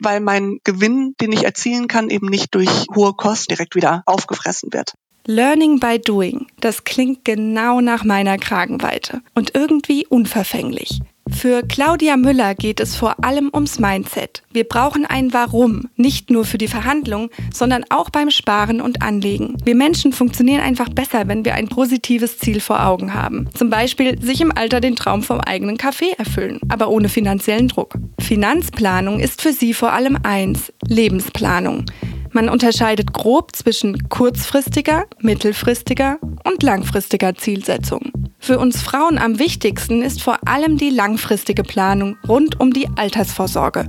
weil 0.00 0.20
mein 0.20 0.60
Gewinn, 0.64 1.14
den 1.20 1.32
ich 1.32 1.44
erzielen 1.44 1.88
kann, 1.88 2.08
eben 2.08 2.28
nicht 2.28 2.54
durch 2.54 2.86
hohe 2.94 3.17
Kosten 3.18 3.50
direkt 3.50 3.74
wieder 3.74 4.02
aufgefressen 4.06 4.72
wird. 4.72 4.94
Learning 5.26 5.78
by 5.78 5.98
Doing, 5.98 6.46
das 6.60 6.84
klingt 6.84 7.26
genau 7.26 7.82
nach 7.82 8.02
meiner 8.02 8.38
Kragenweite 8.38 9.20
und 9.34 9.54
irgendwie 9.54 10.06
unverfänglich. 10.06 11.02
Für 11.30 11.62
Claudia 11.62 12.16
Müller 12.16 12.54
geht 12.54 12.80
es 12.80 12.96
vor 12.96 13.22
allem 13.22 13.50
ums 13.52 13.78
Mindset. 13.78 14.42
Wir 14.50 14.64
brauchen 14.64 15.04
ein 15.04 15.32
Warum, 15.32 15.88
nicht 15.96 16.30
nur 16.30 16.44
für 16.44 16.58
die 16.58 16.68
Verhandlung, 16.68 17.30
sondern 17.52 17.84
auch 17.90 18.10
beim 18.10 18.30
Sparen 18.30 18.80
und 18.80 19.02
Anlegen. 19.02 19.56
Wir 19.64 19.76
Menschen 19.76 20.12
funktionieren 20.12 20.60
einfach 20.60 20.88
besser, 20.88 21.28
wenn 21.28 21.44
wir 21.44 21.54
ein 21.54 21.68
positives 21.68 22.38
Ziel 22.38 22.60
vor 22.60 22.84
Augen 22.84 23.14
haben. 23.14 23.48
Zum 23.54 23.70
Beispiel 23.70 24.20
sich 24.20 24.40
im 24.40 24.56
Alter 24.56 24.80
den 24.80 24.96
Traum 24.96 25.22
vom 25.22 25.40
eigenen 25.40 25.76
Kaffee 25.76 26.12
erfüllen, 26.16 26.60
aber 26.68 26.88
ohne 26.88 27.08
finanziellen 27.08 27.68
Druck. 27.68 27.94
Finanzplanung 28.18 29.20
ist 29.20 29.42
für 29.42 29.52
sie 29.52 29.74
vor 29.74 29.92
allem 29.92 30.18
eins, 30.22 30.72
Lebensplanung. 30.86 31.84
Man 32.32 32.48
unterscheidet 32.48 33.12
grob 33.12 33.54
zwischen 33.56 34.08
kurzfristiger, 34.08 35.06
mittelfristiger 35.20 36.18
und 36.44 36.62
langfristiger 36.62 37.34
Zielsetzung. 37.34 38.12
Für 38.38 38.58
uns 38.58 38.80
Frauen 38.80 39.18
am 39.18 39.38
wichtigsten 39.38 40.02
ist 40.02 40.22
vor 40.22 40.38
allem 40.46 40.78
die 40.78 40.90
langfristige 40.90 41.62
Planung 41.62 42.16
rund 42.28 42.60
um 42.60 42.72
die 42.72 42.88
Altersvorsorge. 42.96 43.88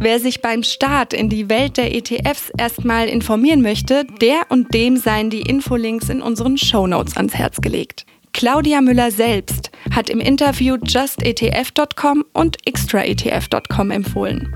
Wer 0.00 0.20
sich 0.20 0.42
beim 0.42 0.62
Start 0.62 1.12
in 1.12 1.28
die 1.28 1.48
Welt 1.48 1.76
der 1.76 1.94
ETFs 1.94 2.52
erstmal 2.56 3.08
informieren 3.08 3.62
möchte, 3.62 4.04
der 4.20 4.42
und 4.50 4.72
dem 4.72 4.96
seien 4.96 5.30
die 5.30 5.42
Infolinks 5.42 6.08
in 6.08 6.22
unseren 6.22 6.58
Shownotes 6.58 7.16
ans 7.16 7.34
Herz 7.34 7.60
gelegt. 7.60 8.06
Claudia 8.32 8.80
Müller 8.80 9.10
selbst 9.10 9.72
hat 9.90 10.10
im 10.10 10.20
Interview 10.20 10.76
justetf.com 10.86 12.24
und 12.32 12.56
extraetf.com 12.66 13.90
empfohlen. 13.90 14.54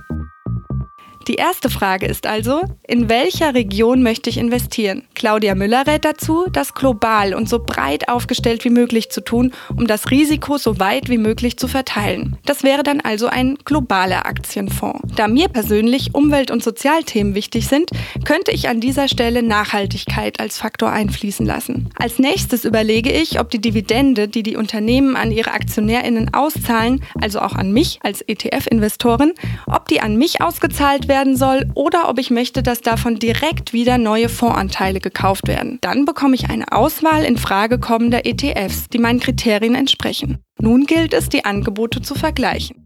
Die 1.28 1.34
erste 1.34 1.70
Frage 1.70 2.06
ist 2.06 2.26
also, 2.26 2.62
in 2.86 3.08
welcher 3.08 3.54
Region 3.54 4.02
möchte 4.02 4.28
ich 4.28 4.38
investieren? 4.38 5.04
Claudia 5.14 5.54
Müller 5.54 5.86
rät 5.86 6.04
dazu, 6.04 6.46
das 6.52 6.74
global 6.74 7.32
und 7.34 7.48
so 7.48 7.60
breit 7.60 8.08
aufgestellt 8.08 8.64
wie 8.64 8.70
möglich 8.70 9.10
zu 9.10 9.22
tun, 9.22 9.52
um 9.76 9.86
das 9.86 10.10
Risiko 10.10 10.58
so 10.58 10.80
weit 10.80 11.08
wie 11.08 11.18
möglich 11.18 11.56
zu 11.58 11.68
verteilen. 11.68 12.38
Das 12.44 12.64
wäre 12.64 12.82
dann 12.82 13.00
also 13.00 13.28
ein 13.28 13.56
globaler 13.64 14.26
Aktienfonds. 14.26 15.14
Da 15.14 15.28
mir 15.28 15.48
persönlich 15.48 16.12
Umwelt- 16.12 16.50
und 16.50 16.64
Sozialthemen 16.64 17.36
wichtig 17.36 17.68
sind, 17.68 17.90
könnte 18.24 18.50
ich 18.50 18.68
an 18.68 18.80
dieser 18.80 19.06
Stelle 19.06 19.44
Nachhaltigkeit 19.44 20.40
als 20.40 20.58
Faktor 20.58 20.90
einfließen 20.90 21.46
lassen. 21.46 21.90
Als 21.96 22.18
nächstes 22.18 22.64
überlege 22.64 23.12
ich, 23.12 23.38
ob 23.38 23.50
die 23.50 23.60
Dividende, 23.60 24.26
die 24.26 24.42
die 24.42 24.56
Unternehmen 24.56 25.14
an 25.14 25.30
ihre 25.30 25.52
Aktionärinnen 25.52 26.34
auszahlen, 26.34 27.04
also 27.20 27.40
auch 27.40 27.54
an 27.54 27.70
mich 27.70 28.00
als 28.02 28.22
ETF-Investorin, 28.22 29.34
ob 29.66 29.86
die 29.86 30.00
an 30.00 30.16
mich 30.16 30.40
ausgezahlt 30.40 31.06
werden 31.12 31.36
soll 31.36 31.66
oder 31.74 32.08
ob 32.08 32.18
ich 32.18 32.30
möchte, 32.30 32.62
dass 32.62 32.80
davon 32.80 33.16
direkt 33.18 33.74
wieder 33.74 33.98
neue 33.98 34.30
Fondsanteile 34.30 34.98
gekauft 34.98 35.46
werden. 35.46 35.76
Dann 35.82 36.06
bekomme 36.06 36.34
ich 36.34 36.48
eine 36.48 36.72
Auswahl 36.72 37.22
in 37.22 37.36
Frage 37.36 37.78
kommender 37.78 38.24
ETFs, 38.24 38.88
die 38.88 38.98
meinen 38.98 39.20
Kriterien 39.20 39.74
entsprechen. 39.74 40.38
Nun 40.58 40.86
gilt 40.86 41.12
es, 41.12 41.28
die 41.28 41.44
Angebote 41.44 42.00
zu 42.00 42.14
vergleichen. 42.14 42.81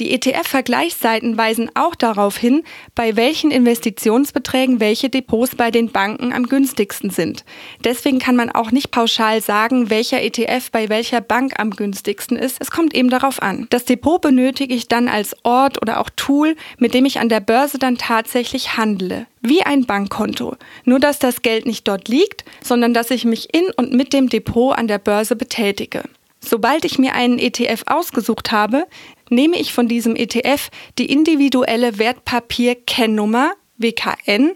Die 0.00 0.10
ETF-Vergleichsseiten 0.12 1.36
weisen 1.36 1.70
auch 1.74 1.94
darauf 1.94 2.38
hin, 2.38 2.64
bei 2.94 3.14
welchen 3.14 3.50
Investitionsbeträgen 3.50 4.80
welche 4.80 5.10
Depots 5.10 5.54
bei 5.54 5.70
den 5.70 5.92
Banken 5.92 6.32
am 6.32 6.44
günstigsten 6.44 7.10
sind. 7.10 7.44
Deswegen 7.84 8.18
kann 8.18 8.34
man 8.34 8.50
auch 8.50 8.70
nicht 8.70 8.90
pauschal 8.90 9.42
sagen, 9.42 9.90
welcher 9.90 10.22
ETF 10.22 10.70
bei 10.70 10.88
welcher 10.88 11.20
Bank 11.20 11.60
am 11.60 11.70
günstigsten 11.72 12.38
ist. 12.38 12.56
Es 12.58 12.70
kommt 12.70 12.94
eben 12.94 13.10
darauf 13.10 13.42
an. 13.42 13.66
Das 13.68 13.84
Depot 13.84 14.18
benötige 14.20 14.74
ich 14.74 14.88
dann 14.88 15.08
als 15.08 15.36
Ort 15.44 15.82
oder 15.82 16.00
auch 16.00 16.08
Tool, 16.16 16.56
mit 16.78 16.94
dem 16.94 17.04
ich 17.04 17.20
an 17.20 17.28
der 17.28 17.40
Börse 17.40 17.78
dann 17.78 17.98
tatsächlich 17.98 18.78
handle. 18.78 19.26
Wie 19.42 19.62
ein 19.62 19.84
Bankkonto. 19.84 20.56
Nur 20.84 21.00
dass 21.00 21.18
das 21.18 21.42
Geld 21.42 21.66
nicht 21.66 21.86
dort 21.86 22.08
liegt, 22.08 22.46
sondern 22.62 22.94
dass 22.94 23.10
ich 23.10 23.26
mich 23.26 23.54
in 23.54 23.64
und 23.76 23.92
mit 23.92 24.14
dem 24.14 24.30
Depot 24.30 24.74
an 24.74 24.88
der 24.88 24.98
Börse 24.98 25.36
betätige. 25.36 26.02
Sobald 26.44 26.84
ich 26.84 26.98
mir 26.98 27.14
einen 27.14 27.38
ETF 27.38 27.84
ausgesucht 27.86 28.50
habe, 28.50 28.86
nehme 29.32 29.58
ich 29.58 29.72
von 29.72 29.88
diesem 29.88 30.14
ETF 30.14 30.70
die 30.98 31.06
individuelle 31.06 31.98
Wertpapier-Kennnummer 31.98 33.52
WKN, 33.78 34.52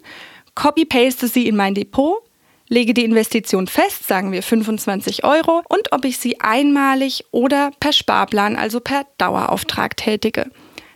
copy-paste 0.55 1.29
sie 1.29 1.49
in 1.49 1.57
mein 1.57 1.75
Depot, 1.75 2.23
lege 2.69 2.95
die 2.95 3.05
Investition 3.05 3.67
fest, 3.67 4.07
sagen 4.07 4.33
wir 4.33 4.43
25 4.43 5.25
Euro, 5.25 5.63
und 5.69 5.93
ob 5.93 6.05
ich 6.05 6.19
sie 6.19 6.41
einmalig 6.41 7.25
oder 7.31 7.71
per 7.81 7.93
Sparplan, 7.93 8.57
also 8.57 8.81
per 8.81 9.07
Dauerauftrag 9.19 9.97
tätige. 9.97 10.51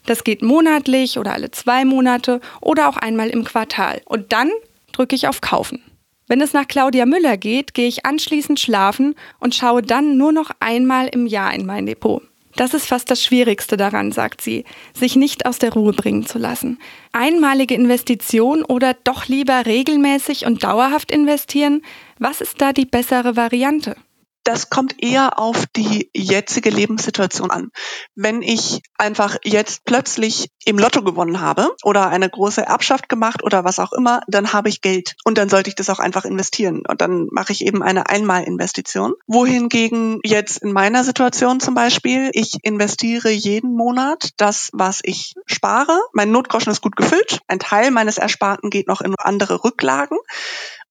Das 0.06 0.24
geht 0.24 0.42
monatlich 0.42 1.18
oder 1.18 1.32
alle 1.32 1.50
zwei 1.50 1.84
Monate 1.84 2.40
oder 2.60 2.88
auch 2.88 2.96
einmal 2.96 3.28
im 3.28 3.44
Quartal. 3.44 4.00
Und 4.06 4.32
dann 4.32 4.50
drücke 4.92 5.14
ich 5.14 5.28
auf 5.28 5.40
Kaufen. 5.40 5.82
Wenn 6.26 6.40
es 6.40 6.52
nach 6.52 6.68
Claudia 6.68 7.06
Müller 7.06 7.36
geht, 7.36 7.74
gehe 7.74 7.88
ich 7.88 8.06
anschließend 8.06 8.58
schlafen 8.58 9.14
und 9.40 9.54
schaue 9.54 9.82
dann 9.82 10.16
nur 10.16 10.32
noch 10.32 10.50
einmal 10.60 11.08
im 11.08 11.26
Jahr 11.26 11.52
in 11.52 11.66
mein 11.66 11.86
Depot. 11.86 12.22
Das 12.60 12.74
ist 12.74 12.88
fast 12.88 13.10
das 13.10 13.24
Schwierigste 13.24 13.78
daran, 13.78 14.12
sagt 14.12 14.42
sie, 14.42 14.66
sich 14.92 15.16
nicht 15.16 15.46
aus 15.46 15.58
der 15.58 15.72
Ruhe 15.72 15.94
bringen 15.94 16.26
zu 16.26 16.36
lassen. 16.36 16.78
Einmalige 17.10 17.74
Investition 17.74 18.62
oder 18.64 18.92
doch 18.92 19.28
lieber 19.28 19.64
regelmäßig 19.64 20.44
und 20.44 20.62
dauerhaft 20.62 21.10
investieren? 21.10 21.80
Was 22.18 22.42
ist 22.42 22.60
da 22.60 22.74
die 22.74 22.84
bessere 22.84 23.34
Variante? 23.34 23.96
das 24.42 24.70
kommt 24.70 25.02
eher 25.02 25.38
auf 25.38 25.66
die 25.76 26.10
jetzige 26.16 26.70
Lebenssituation 26.70 27.50
an. 27.50 27.70
Wenn 28.14 28.42
ich 28.42 28.80
einfach 28.96 29.36
jetzt 29.44 29.84
plötzlich 29.84 30.48
im 30.64 30.78
Lotto 30.78 31.02
gewonnen 31.02 31.40
habe 31.40 31.74
oder 31.82 32.08
eine 32.08 32.28
große 32.28 32.62
Erbschaft 32.62 33.08
gemacht 33.08 33.42
oder 33.42 33.64
was 33.64 33.78
auch 33.78 33.92
immer, 33.92 34.20
dann 34.28 34.52
habe 34.52 34.68
ich 34.68 34.80
Geld 34.80 35.16
und 35.24 35.38
dann 35.38 35.48
sollte 35.48 35.68
ich 35.68 35.74
das 35.74 35.90
auch 35.90 35.98
einfach 35.98 36.24
investieren 36.24 36.82
und 36.86 37.00
dann 37.00 37.28
mache 37.30 37.52
ich 37.52 37.64
eben 37.64 37.82
eine 37.82 38.08
Einmalinvestition. 38.08 39.14
Wohingegen 39.26 40.20
jetzt 40.22 40.58
in 40.58 40.72
meiner 40.72 41.04
Situation 41.04 41.60
zum 41.60 41.74
Beispiel, 41.74 42.30
ich 42.32 42.58
investiere 42.62 43.30
jeden 43.30 43.74
Monat 43.74 44.30
das, 44.36 44.70
was 44.72 45.00
ich 45.02 45.34
spare. 45.46 45.98
Mein 46.12 46.30
Notgroschen 46.30 46.72
ist 46.72 46.82
gut 46.82 46.96
gefüllt. 46.96 47.40
Ein 47.46 47.58
Teil 47.58 47.90
meines 47.90 48.18
Ersparten 48.18 48.70
geht 48.70 48.88
noch 48.88 49.00
in 49.00 49.14
andere 49.18 49.64
Rücklagen. 49.64 50.18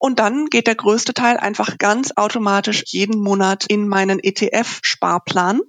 Und 0.01 0.19
dann 0.19 0.45
geht 0.45 0.67
der 0.67 0.75
größte 0.75 1.13
Teil 1.13 1.35
einfach 1.35 1.77
ganz 1.77 2.13
automatisch 2.15 2.83
jeden 2.87 3.21
Monat 3.21 3.65
in 3.67 3.87
meinen 3.89 4.19
ETF-Sparplan. 4.19 5.59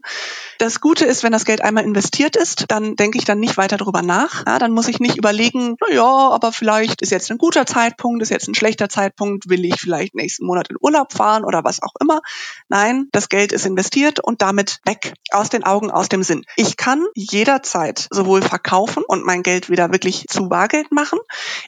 Das 0.58 0.80
Gute 0.80 1.04
ist, 1.04 1.24
wenn 1.24 1.32
das 1.32 1.44
Geld 1.44 1.62
einmal 1.62 1.82
investiert 1.82 2.36
ist, 2.36 2.66
dann 2.68 2.94
denke 2.94 3.18
ich 3.18 3.24
dann 3.24 3.40
nicht 3.40 3.56
weiter 3.56 3.76
darüber 3.76 3.89
nach. 3.92 4.46
Ja, 4.46 4.58
dann 4.58 4.72
muss 4.72 4.88
ich 4.88 5.00
nicht 5.00 5.16
überlegen, 5.16 5.76
na 5.80 5.94
ja, 5.94 6.30
aber 6.30 6.52
vielleicht 6.52 7.02
ist 7.02 7.10
jetzt 7.10 7.30
ein 7.30 7.38
guter 7.38 7.66
Zeitpunkt, 7.66 8.22
ist 8.22 8.30
jetzt 8.30 8.48
ein 8.48 8.54
schlechter 8.54 8.88
Zeitpunkt, 8.88 9.48
will 9.48 9.64
ich 9.64 9.80
vielleicht 9.80 10.14
nächsten 10.14 10.46
Monat 10.46 10.68
in 10.70 10.76
Urlaub 10.80 11.12
fahren 11.12 11.44
oder 11.44 11.64
was 11.64 11.82
auch 11.82 11.94
immer. 12.00 12.20
Nein, 12.68 13.08
das 13.12 13.28
Geld 13.28 13.52
ist 13.52 13.66
investiert 13.66 14.20
und 14.20 14.42
damit 14.42 14.78
weg. 14.84 15.14
Aus 15.32 15.48
den 15.48 15.64
Augen, 15.64 15.90
aus 15.90 16.08
dem 16.08 16.22
Sinn. 16.22 16.44
Ich 16.56 16.76
kann 16.76 17.04
jederzeit 17.14 18.08
sowohl 18.10 18.42
verkaufen 18.42 19.02
und 19.06 19.24
mein 19.24 19.42
Geld 19.42 19.70
wieder 19.70 19.92
wirklich 19.92 20.26
zu 20.28 20.48
Bargeld 20.48 20.92
machen. 20.92 21.18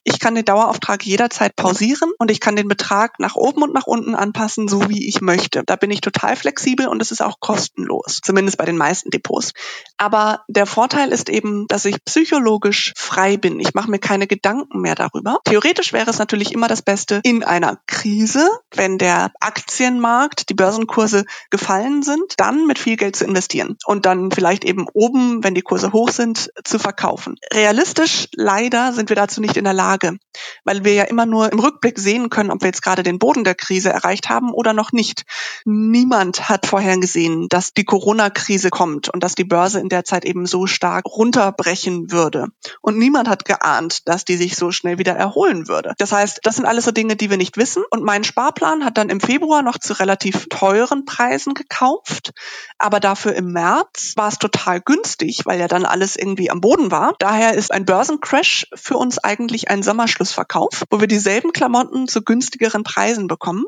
Ich 0.05 0.21
kann 0.21 0.35
den 0.35 0.45
Dauerauftrag 0.45 1.05
jederzeit 1.05 1.57
pausieren 1.57 2.13
und 2.19 2.31
ich 2.31 2.41
kann 2.41 2.57
den 2.57 2.69
Betrag 2.69 3.19
nach 3.19 3.35
oben 3.35 3.63
und 3.63 3.75
nach 3.75 3.87
unten 3.87 4.15
anpassen, 4.15 4.69
so 4.69 4.89
wie 4.89 5.09
ich 5.09 5.21
möchte. 5.21 5.63
Da 5.65 5.77
bin 5.77 5.91
ich 5.91 6.01
total 6.01 6.37
flexibel 6.37 6.89
und 6.89 7.01
es 7.03 7.11
ist 7.11 7.23
auch 7.23 7.41
kostenlos, 7.41 8.21
zumindest 8.23 8.59
bei 8.59 8.65
den 8.65 8.77
meisten 8.77 9.11
Depots. 9.11 9.53
Aber 9.97 10.45
der 10.49 10.67
Vorteil 10.67 11.13
ist 11.13 11.29
eben, 11.29 11.67
dass 11.69 11.85
ich 11.85 11.97
psychologisch 12.13 12.93
frei 12.95 13.39
bin. 13.39 13.59
Ich 13.59 13.73
mache 13.73 13.91
mir 13.91 13.99
keine 13.99 14.27
Gedanken 14.27 14.83
mehr 14.83 14.95
darüber. 14.95 15.39
Theoretisch 15.47 15.95
wäre 15.95 16.11
es 16.11 16.19
natürlich 16.19 16.53
immer 16.53 16.69
das 16.69 16.83
Beste 16.83 17.21
in 17.25 17.43
einer 17.43 17.79
Krise, 17.87 18.47
wenn 18.75 18.99
der 18.99 19.33
Aktienmarkt, 19.41 20.51
die 20.51 20.55
Börsenkurse 20.55 21.25
gefallen 21.49 22.03
sind, 22.03 22.35
dann 22.37 22.67
mit 22.67 22.79
viel 22.79 22.97
Geld 22.97 23.17
zu 23.17 23.25
investieren 23.25 23.79
und 23.87 24.05
dann 24.05 24.31
vielleicht 24.31 24.65
eben 24.65 24.89
oben, 24.93 25.43
wenn 25.43 25.55
die 25.55 25.63
Kurse 25.63 25.93
hoch 25.93 26.11
sind, 26.11 26.51
zu 26.65 26.79
verkaufen. 26.79 27.37
Realistisch 27.51 28.29
leider 28.35 28.93
sind 28.93 29.09
wir 29.09 29.17
dazu 29.17 29.41
nicht 29.41 29.57
in 29.57 29.65
der 29.65 29.73
Lage, 29.73 30.19
weil 30.65 30.85
wir 30.85 30.93
ja 30.93 31.05
immer 31.05 31.25
nur 31.25 31.51
im 31.51 31.61
Rückblick 31.61 31.99
sehen 31.99 32.29
können, 32.29 32.51
ob 32.51 32.61
wir 32.61 32.69
jetzt 32.69 32.83
gerade 32.83 33.03
den 33.03 33.19
Boden 33.19 33.43
der 33.43 33.55
Krise 33.55 33.89
erreicht 33.89 34.29
haben 34.29 34.53
oder 34.53 34.75
noch 34.75 34.93
nicht. 34.93 35.25
Niemand 35.65 36.51
hat 36.51 36.67
vorhergesehen, 36.67 37.49
dass 37.49 37.73
die 37.73 37.85
Corona-Krise 37.85 38.69
kommt 38.69 39.09
und 39.09 39.23
dass 39.23 39.35
die 39.35 39.45
Börse 39.45 39.81
in 39.81 39.89
der 39.89 40.05
Zeit 40.05 40.27
eben 40.27 40.45
so 40.45 40.67
stark 40.67 41.07
runterbrechen 41.07 42.02
würde. 42.11 42.49
Und 42.81 42.99
niemand 42.99 43.29
hat 43.29 43.45
geahnt, 43.45 44.09
dass 44.09 44.25
die 44.25 44.37
sich 44.37 44.57
so 44.57 44.73
schnell 44.73 44.99
wieder 44.99 45.13
erholen 45.13 45.69
würde. 45.69 45.95
Das 45.99 46.13
heißt, 46.13 46.41
das 46.43 46.57
sind 46.57 46.67
alles 46.67 46.85
so 46.85 46.91
Dinge, 46.91 47.17
die 47.17 47.31
wir 47.31 47.37
nicht 47.37 47.57
wissen. 47.57 47.85
Und 47.91 48.03
mein 48.03 48.25
Sparplan 48.25 48.85
hat 48.85 48.99
dann 48.99 49.11
im 49.11 49.21
Februar 49.21 49.63
noch 49.63 49.79
zu 49.79 49.99
relativ 49.99 50.49
teuren 50.49 51.05
Preisen 51.05 51.55
gekauft. 51.55 52.33
Aber 52.79 52.99
dafür 52.99 53.35
im 53.35 53.53
März 53.53 54.15
war 54.17 54.29
es 54.29 54.39
total 54.39 54.81
günstig, 54.81 55.43
weil 55.45 55.61
ja 55.61 55.69
dann 55.69 55.85
alles 55.85 56.17
irgendwie 56.17 56.51
am 56.51 56.61
Boden 56.61 56.91
war. 56.91 57.15
Daher 57.19 57.55
ist 57.55 57.73
ein 57.73 57.85
Börsencrash 57.85 58.67
für 58.75 58.97
uns 58.97 59.19
eigentlich 59.19 59.71
ein 59.71 59.83
Sommerschlussverkauf, 59.83 60.85
wo 60.91 61.01
wir 61.01 61.09
dieselben 61.09 61.53
Klamotten 61.53 62.09
zu 62.09 62.23
günstigeren 62.23 62.83
Preisen 62.83 63.27
bekommen. 63.27 63.67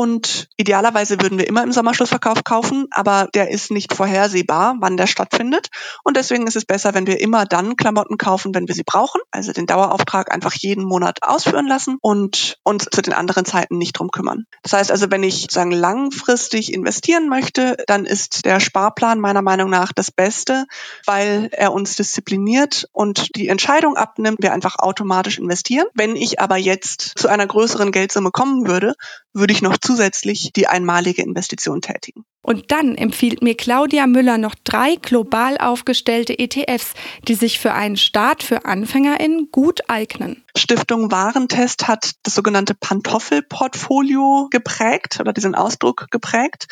Und 0.00 0.46
idealerweise 0.56 1.20
würden 1.20 1.38
wir 1.38 1.48
immer 1.48 1.64
im 1.64 1.72
Sommerschlussverkauf 1.72 2.44
kaufen, 2.44 2.86
aber 2.92 3.26
der 3.34 3.50
ist 3.50 3.72
nicht 3.72 3.92
vorhersehbar, 3.92 4.76
wann 4.78 4.96
der 4.96 5.08
stattfindet. 5.08 5.70
Und 6.04 6.16
deswegen 6.16 6.46
ist 6.46 6.54
es 6.54 6.64
besser, 6.64 6.94
wenn 6.94 7.08
wir 7.08 7.20
immer 7.20 7.46
dann 7.46 7.74
Klamotten 7.74 8.16
kaufen, 8.16 8.54
wenn 8.54 8.68
wir 8.68 8.76
sie 8.76 8.84
brauchen. 8.84 9.20
Also 9.32 9.52
den 9.52 9.66
Dauerauftrag 9.66 10.32
einfach 10.32 10.54
jeden 10.54 10.84
Monat 10.84 11.24
ausführen 11.24 11.66
lassen 11.66 11.98
und 12.00 12.58
uns 12.62 12.84
zu 12.84 13.02
den 13.02 13.12
anderen 13.12 13.44
Zeiten 13.44 13.76
nicht 13.76 13.98
drum 13.98 14.12
kümmern. 14.12 14.44
Das 14.62 14.72
heißt 14.72 14.92
also, 14.92 15.10
wenn 15.10 15.24
ich 15.24 15.48
sagen 15.50 15.72
langfristig 15.72 16.72
investieren 16.72 17.28
möchte, 17.28 17.76
dann 17.88 18.04
ist 18.04 18.44
der 18.44 18.60
Sparplan 18.60 19.18
meiner 19.18 19.42
Meinung 19.42 19.68
nach 19.68 19.92
das 19.92 20.12
Beste, 20.12 20.66
weil 21.06 21.48
er 21.50 21.72
uns 21.72 21.96
diszipliniert 21.96 22.86
und 22.92 23.34
die 23.34 23.48
Entscheidung 23.48 23.96
abnimmt, 23.96 24.38
wir 24.42 24.52
einfach 24.52 24.78
automatisch 24.78 25.40
investieren. 25.40 25.88
Wenn 25.94 26.14
ich 26.14 26.38
aber 26.38 26.56
jetzt 26.56 27.18
zu 27.18 27.26
einer 27.26 27.48
größeren 27.48 27.90
Geldsumme 27.90 28.30
kommen 28.30 28.68
würde, 28.68 28.94
würde 29.32 29.52
ich 29.52 29.62
noch 29.62 29.76
zusätzlich 29.88 30.52
die 30.54 30.66
einmalige 30.66 31.22
Investition 31.22 31.80
tätigen. 31.80 32.26
Und 32.42 32.70
dann 32.70 32.94
empfiehlt 32.94 33.42
mir 33.42 33.56
Claudia 33.56 34.06
Müller 34.06 34.38
noch 34.38 34.54
drei 34.64 34.94
global 34.96 35.58
aufgestellte 35.58 36.38
ETFs, 36.38 36.94
die 37.26 37.34
sich 37.34 37.58
für 37.58 37.74
einen 37.74 37.96
Start 37.96 38.42
für 38.42 38.64
AnfängerInnen 38.64 39.48
gut 39.50 39.88
eignen. 39.88 40.44
Stiftung 40.56 41.10
Warentest 41.12 41.86
hat 41.86 42.12
das 42.24 42.34
sogenannte 42.34 42.74
Pantoffelportfolio 42.74 44.48
geprägt 44.50 45.18
oder 45.20 45.32
diesen 45.32 45.54
Ausdruck 45.54 46.06
geprägt, 46.10 46.66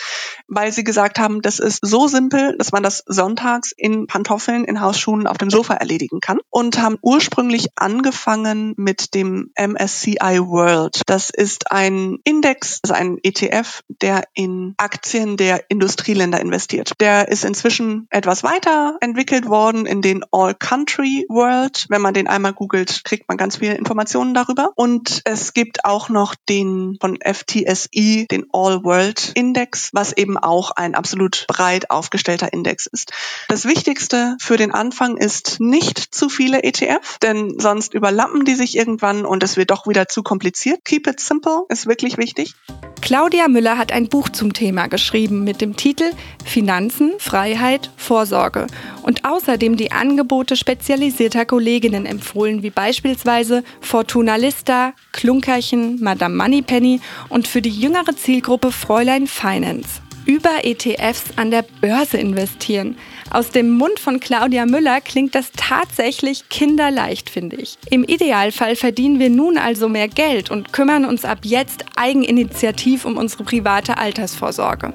weil 0.48 0.72
sie 0.72 0.82
gesagt 0.82 1.18
haben, 1.18 1.40
das 1.40 1.58
ist 1.58 1.78
so 1.82 2.08
simpel, 2.08 2.56
dass 2.58 2.72
man 2.72 2.82
das 2.82 3.02
sonntags 3.06 3.72
in 3.76 4.06
Pantoffeln, 4.06 4.64
in 4.64 4.80
Hausschuhen 4.80 5.26
auf 5.26 5.38
dem 5.38 5.50
Sofa 5.50 5.74
erledigen 5.74 6.20
kann 6.20 6.38
und 6.50 6.80
haben 6.80 6.96
ursprünglich 7.00 7.68
angefangen 7.76 8.74
mit 8.76 9.14
dem 9.14 9.52
MSCI 9.56 10.40
World. 10.40 11.02
Das 11.06 11.30
ist 11.30 11.70
ein 11.70 12.18
Index, 12.24 12.80
also 12.82 12.94
ein 12.94 13.18
ETF, 13.22 13.82
der 13.88 14.24
in 14.34 14.74
Aktien 14.78 15.36
der 15.36 15.55
der 15.56 15.70
Industrieländer 15.70 16.40
investiert. 16.40 16.92
Der 17.00 17.28
ist 17.28 17.44
inzwischen 17.44 18.06
etwas 18.10 18.42
weiter 18.42 18.96
entwickelt 19.00 19.48
worden 19.48 19.86
in 19.86 20.02
den 20.02 20.24
All 20.30 20.54
Country 20.54 21.24
World. 21.28 21.86
Wenn 21.88 22.02
man 22.02 22.14
den 22.14 22.26
einmal 22.26 22.52
googelt, 22.52 23.04
kriegt 23.04 23.28
man 23.28 23.38
ganz 23.38 23.56
viele 23.56 23.74
Informationen 23.74 24.34
darüber. 24.34 24.72
Und 24.74 25.22
es 25.24 25.54
gibt 25.54 25.84
auch 25.84 26.08
noch 26.08 26.34
den 26.48 26.98
von 27.00 27.18
FTSE, 27.22 28.26
den 28.30 28.46
All 28.52 28.84
World 28.84 29.32
Index, 29.34 29.90
was 29.92 30.12
eben 30.12 30.36
auch 30.36 30.72
ein 30.72 30.94
absolut 30.94 31.46
breit 31.48 31.90
aufgestellter 31.90 32.52
Index 32.52 32.86
ist. 32.86 33.12
Das 33.48 33.64
Wichtigste 33.64 34.36
für 34.40 34.56
den 34.56 34.72
Anfang 34.72 35.16
ist 35.16 35.58
nicht 35.60 36.14
zu 36.14 36.28
viele 36.28 36.62
ETF, 36.62 37.18
denn 37.22 37.58
sonst 37.58 37.94
überlappen 37.94 38.44
die 38.44 38.54
sich 38.54 38.76
irgendwann 38.76 39.24
und 39.24 39.42
es 39.42 39.56
wird 39.56 39.70
doch 39.70 39.86
wieder 39.86 40.08
zu 40.08 40.22
kompliziert. 40.22 40.84
Keep 40.84 41.06
it 41.06 41.20
simple 41.20 41.62
ist 41.68 41.86
wirklich 41.86 42.18
wichtig. 42.18 42.54
Claudia 43.00 43.46
Müller 43.46 43.78
hat 43.78 43.92
ein 43.92 44.08
Buch 44.08 44.28
zum 44.28 44.52
Thema 44.52 44.88
geschrieben 44.88 45.45
mit 45.46 45.62
dem 45.62 45.76
Titel 45.76 46.10
Finanzen, 46.44 47.12
Freiheit, 47.18 47.90
Vorsorge 47.96 48.66
und 49.02 49.24
außerdem 49.24 49.78
die 49.78 49.92
Angebote 49.92 50.56
spezialisierter 50.56 51.46
Kolleginnen 51.46 52.04
empfohlen, 52.04 52.62
wie 52.62 52.68
beispielsweise 52.68 53.64
Fortuna 53.80 54.36
Lista, 54.36 54.92
Klunkerchen, 55.12 56.02
Madame 56.02 56.36
Moneypenny 56.36 57.00
und 57.30 57.48
für 57.48 57.62
die 57.62 57.70
jüngere 57.70 58.14
Zielgruppe 58.14 58.72
Fräulein 58.72 59.26
Finance 59.26 60.02
über 60.26 60.64
ETFs 60.64 61.24
an 61.36 61.50
der 61.50 61.64
Börse 61.80 62.18
investieren. 62.18 62.96
Aus 63.30 63.50
dem 63.50 63.70
Mund 63.70 63.98
von 63.98 64.20
Claudia 64.20 64.66
Müller 64.66 65.00
klingt 65.00 65.34
das 65.34 65.50
tatsächlich 65.56 66.48
kinderleicht, 66.48 67.30
finde 67.30 67.56
ich. 67.56 67.78
Im 67.90 68.04
Idealfall 68.04 68.76
verdienen 68.76 69.18
wir 69.18 69.30
nun 69.30 69.58
also 69.58 69.88
mehr 69.88 70.08
Geld 70.08 70.50
und 70.50 70.72
kümmern 70.72 71.04
uns 71.04 71.24
ab 71.24 71.38
jetzt 71.42 71.84
eigeninitiativ 71.96 73.04
um 73.04 73.16
unsere 73.16 73.44
private 73.44 73.98
Altersvorsorge. 73.98 74.92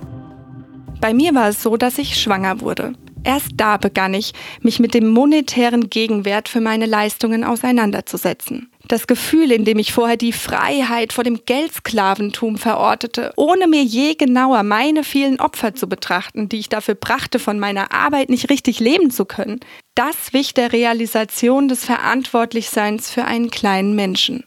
Bei 1.02 1.16
mir 1.16 1.34
war 1.34 1.50
es 1.50 1.64
so, 1.64 1.78
dass 1.78 1.98
ich 1.98 2.22
schwanger 2.22 2.62
wurde. 2.62 2.94
Erst 3.24 3.50
da 3.56 3.78
begann 3.78 4.14
ich, 4.14 4.34
mich 4.62 4.80
mit 4.80 4.94
dem 4.94 5.10
monetären 5.10 5.90
Gegenwert 5.90 6.48
für 6.48 6.62
meine 6.62 6.86
Leistungen 6.86 7.44
auseinanderzusetzen. 7.44 8.72
Das 8.88 9.08
Gefühl, 9.08 9.52
in 9.52 9.66
dem 9.66 9.80
ich 9.80 9.94
vorher 9.94 10.18
die 10.18 10.32
Freiheit 10.32 11.14
vor 11.14 11.24
dem 11.24 11.40
Geldsklaventum 11.46 12.58
verortete, 12.58 13.34
ohne 13.36 13.68
mir 13.68 13.84
je 13.84 14.14
genauer 14.14 14.64
meine 14.64 15.04
vielen 15.04 15.40
Opfer 15.40 15.74
zu 15.74 15.88
betrachten, 15.90 16.50
die 16.50 16.60
ich 16.60 16.70
dafür 16.70 16.96
brachte, 16.96 17.40
von 17.40 17.60
meiner 17.60 17.92
Arbeit 17.94 18.30
nicht 18.30 18.50
richtig 18.50 18.80
leben 18.80 19.10
zu 19.10 19.26
können, 19.26 19.60
das 19.96 20.34
wich 20.34 20.54
der 20.54 20.72
Realisation 20.72 21.68
des 21.68 21.84
Verantwortlichseins 21.84 23.10
für 23.10 23.26
einen 23.26 23.50
kleinen 23.50 23.96
Menschen. 23.96 24.44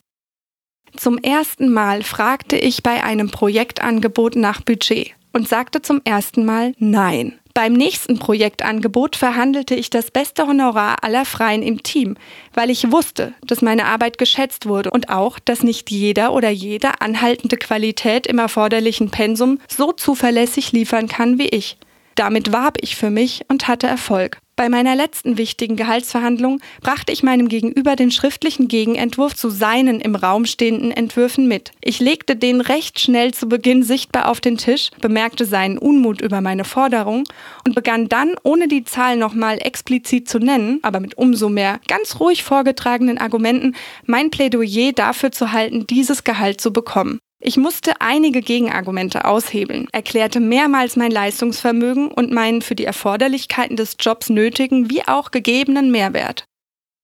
Zum 0.96 1.18
ersten 1.18 1.72
Mal 1.72 2.02
fragte 2.02 2.56
ich 2.56 2.84
bei 2.84 3.02
einem 3.02 3.30
Projektangebot 3.30 4.36
nach 4.36 4.60
Budget 4.60 5.14
und 5.34 5.48
sagte 5.48 5.82
zum 5.82 6.00
ersten 6.04 6.46
Mal 6.46 6.72
Nein. 6.78 7.38
Beim 7.52 7.72
nächsten 7.72 8.18
Projektangebot 8.18 9.14
verhandelte 9.14 9.76
ich 9.76 9.88
das 9.88 10.10
beste 10.10 10.48
Honorar 10.48 11.04
aller 11.04 11.24
Freien 11.24 11.62
im 11.62 11.84
Team, 11.84 12.16
weil 12.52 12.68
ich 12.68 12.90
wusste, 12.90 13.32
dass 13.46 13.62
meine 13.62 13.84
Arbeit 13.84 14.18
geschätzt 14.18 14.66
wurde 14.66 14.90
und 14.90 15.08
auch, 15.08 15.38
dass 15.38 15.62
nicht 15.62 15.88
jeder 15.92 16.32
oder 16.32 16.50
jede 16.50 17.00
anhaltende 17.00 17.56
Qualität 17.56 18.26
im 18.26 18.38
erforderlichen 18.38 19.10
Pensum 19.10 19.60
so 19.68 19.92
zuverlässig 19.92 20.72
liefern 20.72 21.06
kann 21.06 21.38
wie 21.38 21.48
ich. 21.48 21.76
Damit 22.14 22.52
warb 22.52 22.78
ich 22.80 22.96
für 22.96 23.10
mich 23.10 23.42
und 23.48 23.66
hatte 23.68 23.86
Erfolg. 23.86 24.38
Bei 24.56 24.68
meiner 24.68 24.94
letzten 24.94 25.36
wichtigen 25.36 25.74
Gehaltsverhandlung 25.74 26.60
brachte 26.80 27.12
ich 27.12 27.24
meinem 27.24 27.48
Gegenüber 27.48 27.96
den 27.96 28.12
schriftlichen 28.12 28.68
Gegenentwurf 28.68 29.34
zu 29.34 29.50
seinen 29.50 30.00
im 30.00 30.14
Raum 30.14 30.46
stehenden 30.46 30.92
Entwürfen 30.92 31.48
mit. 31.48 31.72
Ich 31.80 31.98
legte 31.98 32.36
den 32.36 32.60
recht 32.60 33.00
schnell 33.00 33.34
zu 33.34 33.48
Beginn 33.48 33.82
sichtbar 33.82 34.28
auf 34.28 34.40
den 34.40 34.56
Tisch, 34.56 34.90
bemerkte 35.00 35.44
seinen 35.44 35.76
Unmut 35.76 36.20
über 36.20 36.40
meine 36.40 36.64
Forderung 36.64 37.24
und 37.66 37.74
begann 37.74 38.08
dann, 38.08 38.36
ohne 38.44 38.68
die 38.68 38.84
Zahl 38.84 39.16
nochmal 39.16 39.58
explizit 39.60 40.28
zu 40.28 40.38
nennen, 40.38 40.78
aber 40.82 41.00
mit 41.00 41.18
umso 41.18 41.48
mehr 41.48 41.80
ganz 41.88 42.20
ruhig 42.20 42.44
vorgetragenen 42.44 43.18
Argumenten, 43.18 43.74
mein 44.06 44.30
Plädoyer 44.30 44.92
dafür 44.92 45.32
zu 45.32 45.50
halten, 45.50 45.88
dieses 45.88 46.22
Gehalt 46.22 46.60
zu 46.60 46.72
bekommen. 46.72 47.18
Ich 47.46 47.58
musste 47.58 48.00
einige 48.00 48.40
Gegenargumente 48.40 49.26
aushebeln, 49.26 49.86
erklärte 49.92 50.40
mehrmals 50.40 50.96
mein 50.96 51.10
Leistungsvermögen 51.10 52.08
und 52.08 52.32
meinen 52.32 52.62
für 52.62 52.74
die 52.74 52.86
Erforderlichkeiten 52.86 53.76
des 53.76 53.98
Jobs 54.00 54.30
nötigen 54.30 54.88
wie 54.88 55.06
auch 55.06 55.30
gegebenen 55.30 55.90
Mehrwert. 55.90 56.46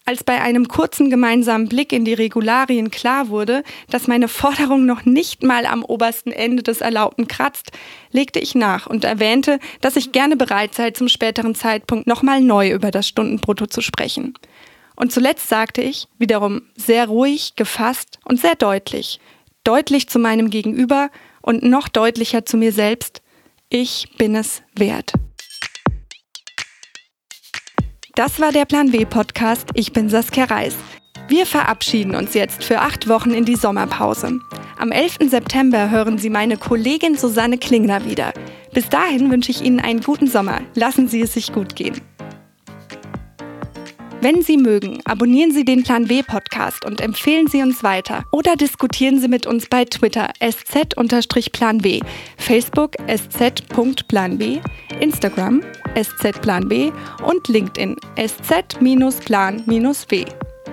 Als 0.07 0.25
bei 0.25 0.41
einem 0.41 0.67
kurzen 0.67 1.11
gemeinsamen 1.11 1.69
Blick 1.69 1.93
in 1.93 2.07
die 2.07 2.15
Regularien 2.15 2.91
klar 2.91 3.29
wurde, 3.29 3.63
dass 3.91 4.07
meine 4.07 4.29
Forderung 4.29 4.87
noch 4.87 5.05
nicht 5.05 5.43
mal 5.43 5.67
am 5.67 5.85
obersten 5.85 6.33
Ende 6.33 6.63
des 6.63 6.81
Erlaubten 6.81 7.29
kratzt, 7.29 7.73
legte 8.11 8.41
ich 8.41 8.55
nach 8.55 8.87
und 8.87 9.05
erwähnte, 9.05 9.59
dass 9.83 9.97
ich 9.97 10.11
gerne 10.11 10.37
bereit 10.37 10.75
sei, 10.75 10.93
zum 10.93 11.09
späteren 11.09 11.55
Zeitpunkt 11.55 12.07
nochmal 12.07 12.41
neu 12.41 12.71
über 12.71 12.91
das 12.91 13.07
Stundenbrutto 13.07 13.67
zu 13.67 13.83
sprechen. 13.83 14.33
Und 14.97 15.13
zuletzt 15.13 15.51
sagte 15.51 15.83
ich, 15.83 16.09
wiederum 16.17 16.63
sehr 16.77 17.09
ruhig, 17.09 17.57
gefasst 17.57 18.19
und 18.25 18.41
sehr 18.41 18.55
deutlich, 18.55 19.21
deutlich 19.65 20.09
zu 20.09 20.19
meinem 20.19 20.51
Gegenüber 20.51 21.11
und 21.43 21.63
noch 21.63 21.89
deutlicher 21.89 22.45
zu 22.45 22.57
mir 22.57 22.73
selbst, 22.73 23.23
ich 23.69 24.09
bin 24.19 24.35
es 24.35 24.63
wert. 24.75 25.13
Das 28.17 28.41
war 28.41 28.53
der 28.53 28.65
Plan 28.65 28.93
W 28.93 29.05
Podcast. 29.05 29.69
Ich 29.75 29.93
bin 29.93 30.09
Saskia 30.09 30.45
Reis. 30.45 30.77
Wir 31.29 31.47
verabschieden 31.47 32.17
uns 32.17 32.35
jetzt 32.35 32.65
für 32.65 32.81
acht 32.81 33.09
Wochen 33.09 33.31
in 33.31 33.45
die 33.45 33.55
Sommerpause. 33.55 34.41
Am 34.79 34.91
11. 34.91 35.31
September 35.31 35.91
hören 35.91 36.19
Sie 36.19 36.29
meine 36.29 36.57
Kollegin 36.57 37.17
Susanne 37.17 37.57
Klingner 37.57 38.05
wieder. 38.05 38.33
Bis 38.73 38.89
dahin 38.89 39.31
wünsche 39.31 39.53
ich 39.53 39.63
Ihnen 39.63 39.79
einen 39.79 40.01
guten 40.01 40.27
Sommer. 40.27 40.61
Lassen 40.75 41.07
Sie 41.07 41.21
es 41.21 41.35
sich 41.35 41.53
gut 41.53 41.77
gehen. 41.77 42.01
Wenn 44.23 44.43
Sie 44.43 44.59
mögen, 44.59 45.01
abonnieren 45.07 45.51
Sie 45.51 45.65
den 45.65 45.83
Plan 45.83 46.07
B 46.07 46.23
Podcast 46.23 46.85
und 46.85 47.01
empfehlen 47.01 47.47
Sie 47.47 47.63
uns 47.63 47.83
weiter. 47.83 48.25
Oder 48.31 48.55
diskutieren 48.55 49.19
Sie 49.19 49.29
mit 49.29 49.47
uns 49.47 49.67
bei 49.67 49.87
Twitter 49.87 50.29
sz-plan 50.41 51.79
B, 51.79 52.01
Facebook 52.37 52.97
sz.plan 53.07 54.37
B, 54.37 54.59
Instagram 55.01 55.63
sz-plan 55.95 56.69
B 56.69 56.93
und 57.27 57.49
LinkedIn 57.49 57.97
sz-plan-w. 58.17 59.65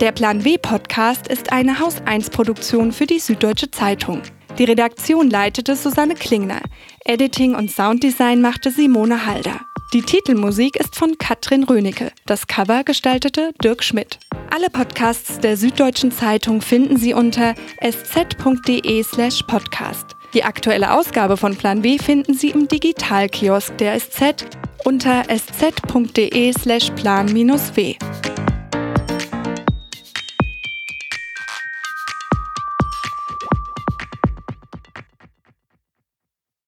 Der 0.02 0.12
Plan 0.12 0.44
W 0.44 0.58
Podcast 0.58 1.28
ist 1.30 1.50
eine 1.54 1.80
Haus 1.80 2.02
1 2.06 2.30
Produktion 2.32 2.92
für 2.92 3.06
die 3.06 3.20
Süddeutsche 3.20 3.72
Zeitung. 3.72 4.24
Die 4.58 4.66
Redaktion 4.66 5.30
leitete 5.30 5.78
Susanne 5.78 6.16
Klingner. 6.16 6.60
Editing 7.06 7.56
und 7.56 7.72
Sounddesign 7.72 8.42
machte 8.42 8.72
Simone 8.72 9.26
Halder. 9.26 9.62
Die 9.94 10.02
Titelmusik 10.02 10.76
ist 10.76 10.98
von 10.98 11.18
Katrin 11.18 11.64
Rönecke. 11.64 12.12
Das 12.26 12.48
Cover 12.48 12.84
gestaltete 12.84 13.54
Dirk 13.64 13.82
Schmidt. 13.86 14.20
Alle 14.54 14.70
Podcasts 14.70 15.40
der 15.40 15.56
Süddeutschen 15.56 16.12
Zeitung 16.12 16.60
finden 16.60 16.98
Sie 16.98 17.14
unter 17.14 17.56
sz.de/slash 17.80 19.44
podcast. 19.44 20.18
Die 20.34 20.44
aktuelle 20.44 20.94
Ausgabe 20.94 21.38
von 21.38 21.56
Plan 21.56 21.84
B 21.84 21.98
finden 21.98 22.34
Sie 22.34 22.50
im 22.50 22.68
Digitalkiosk 22.68 23.78
der 23.78 23.98
SZ 23.98 24.46
unter 24.84 25.24
sz.de/slash 25.30 26.92
plan-w. 26.92 27.96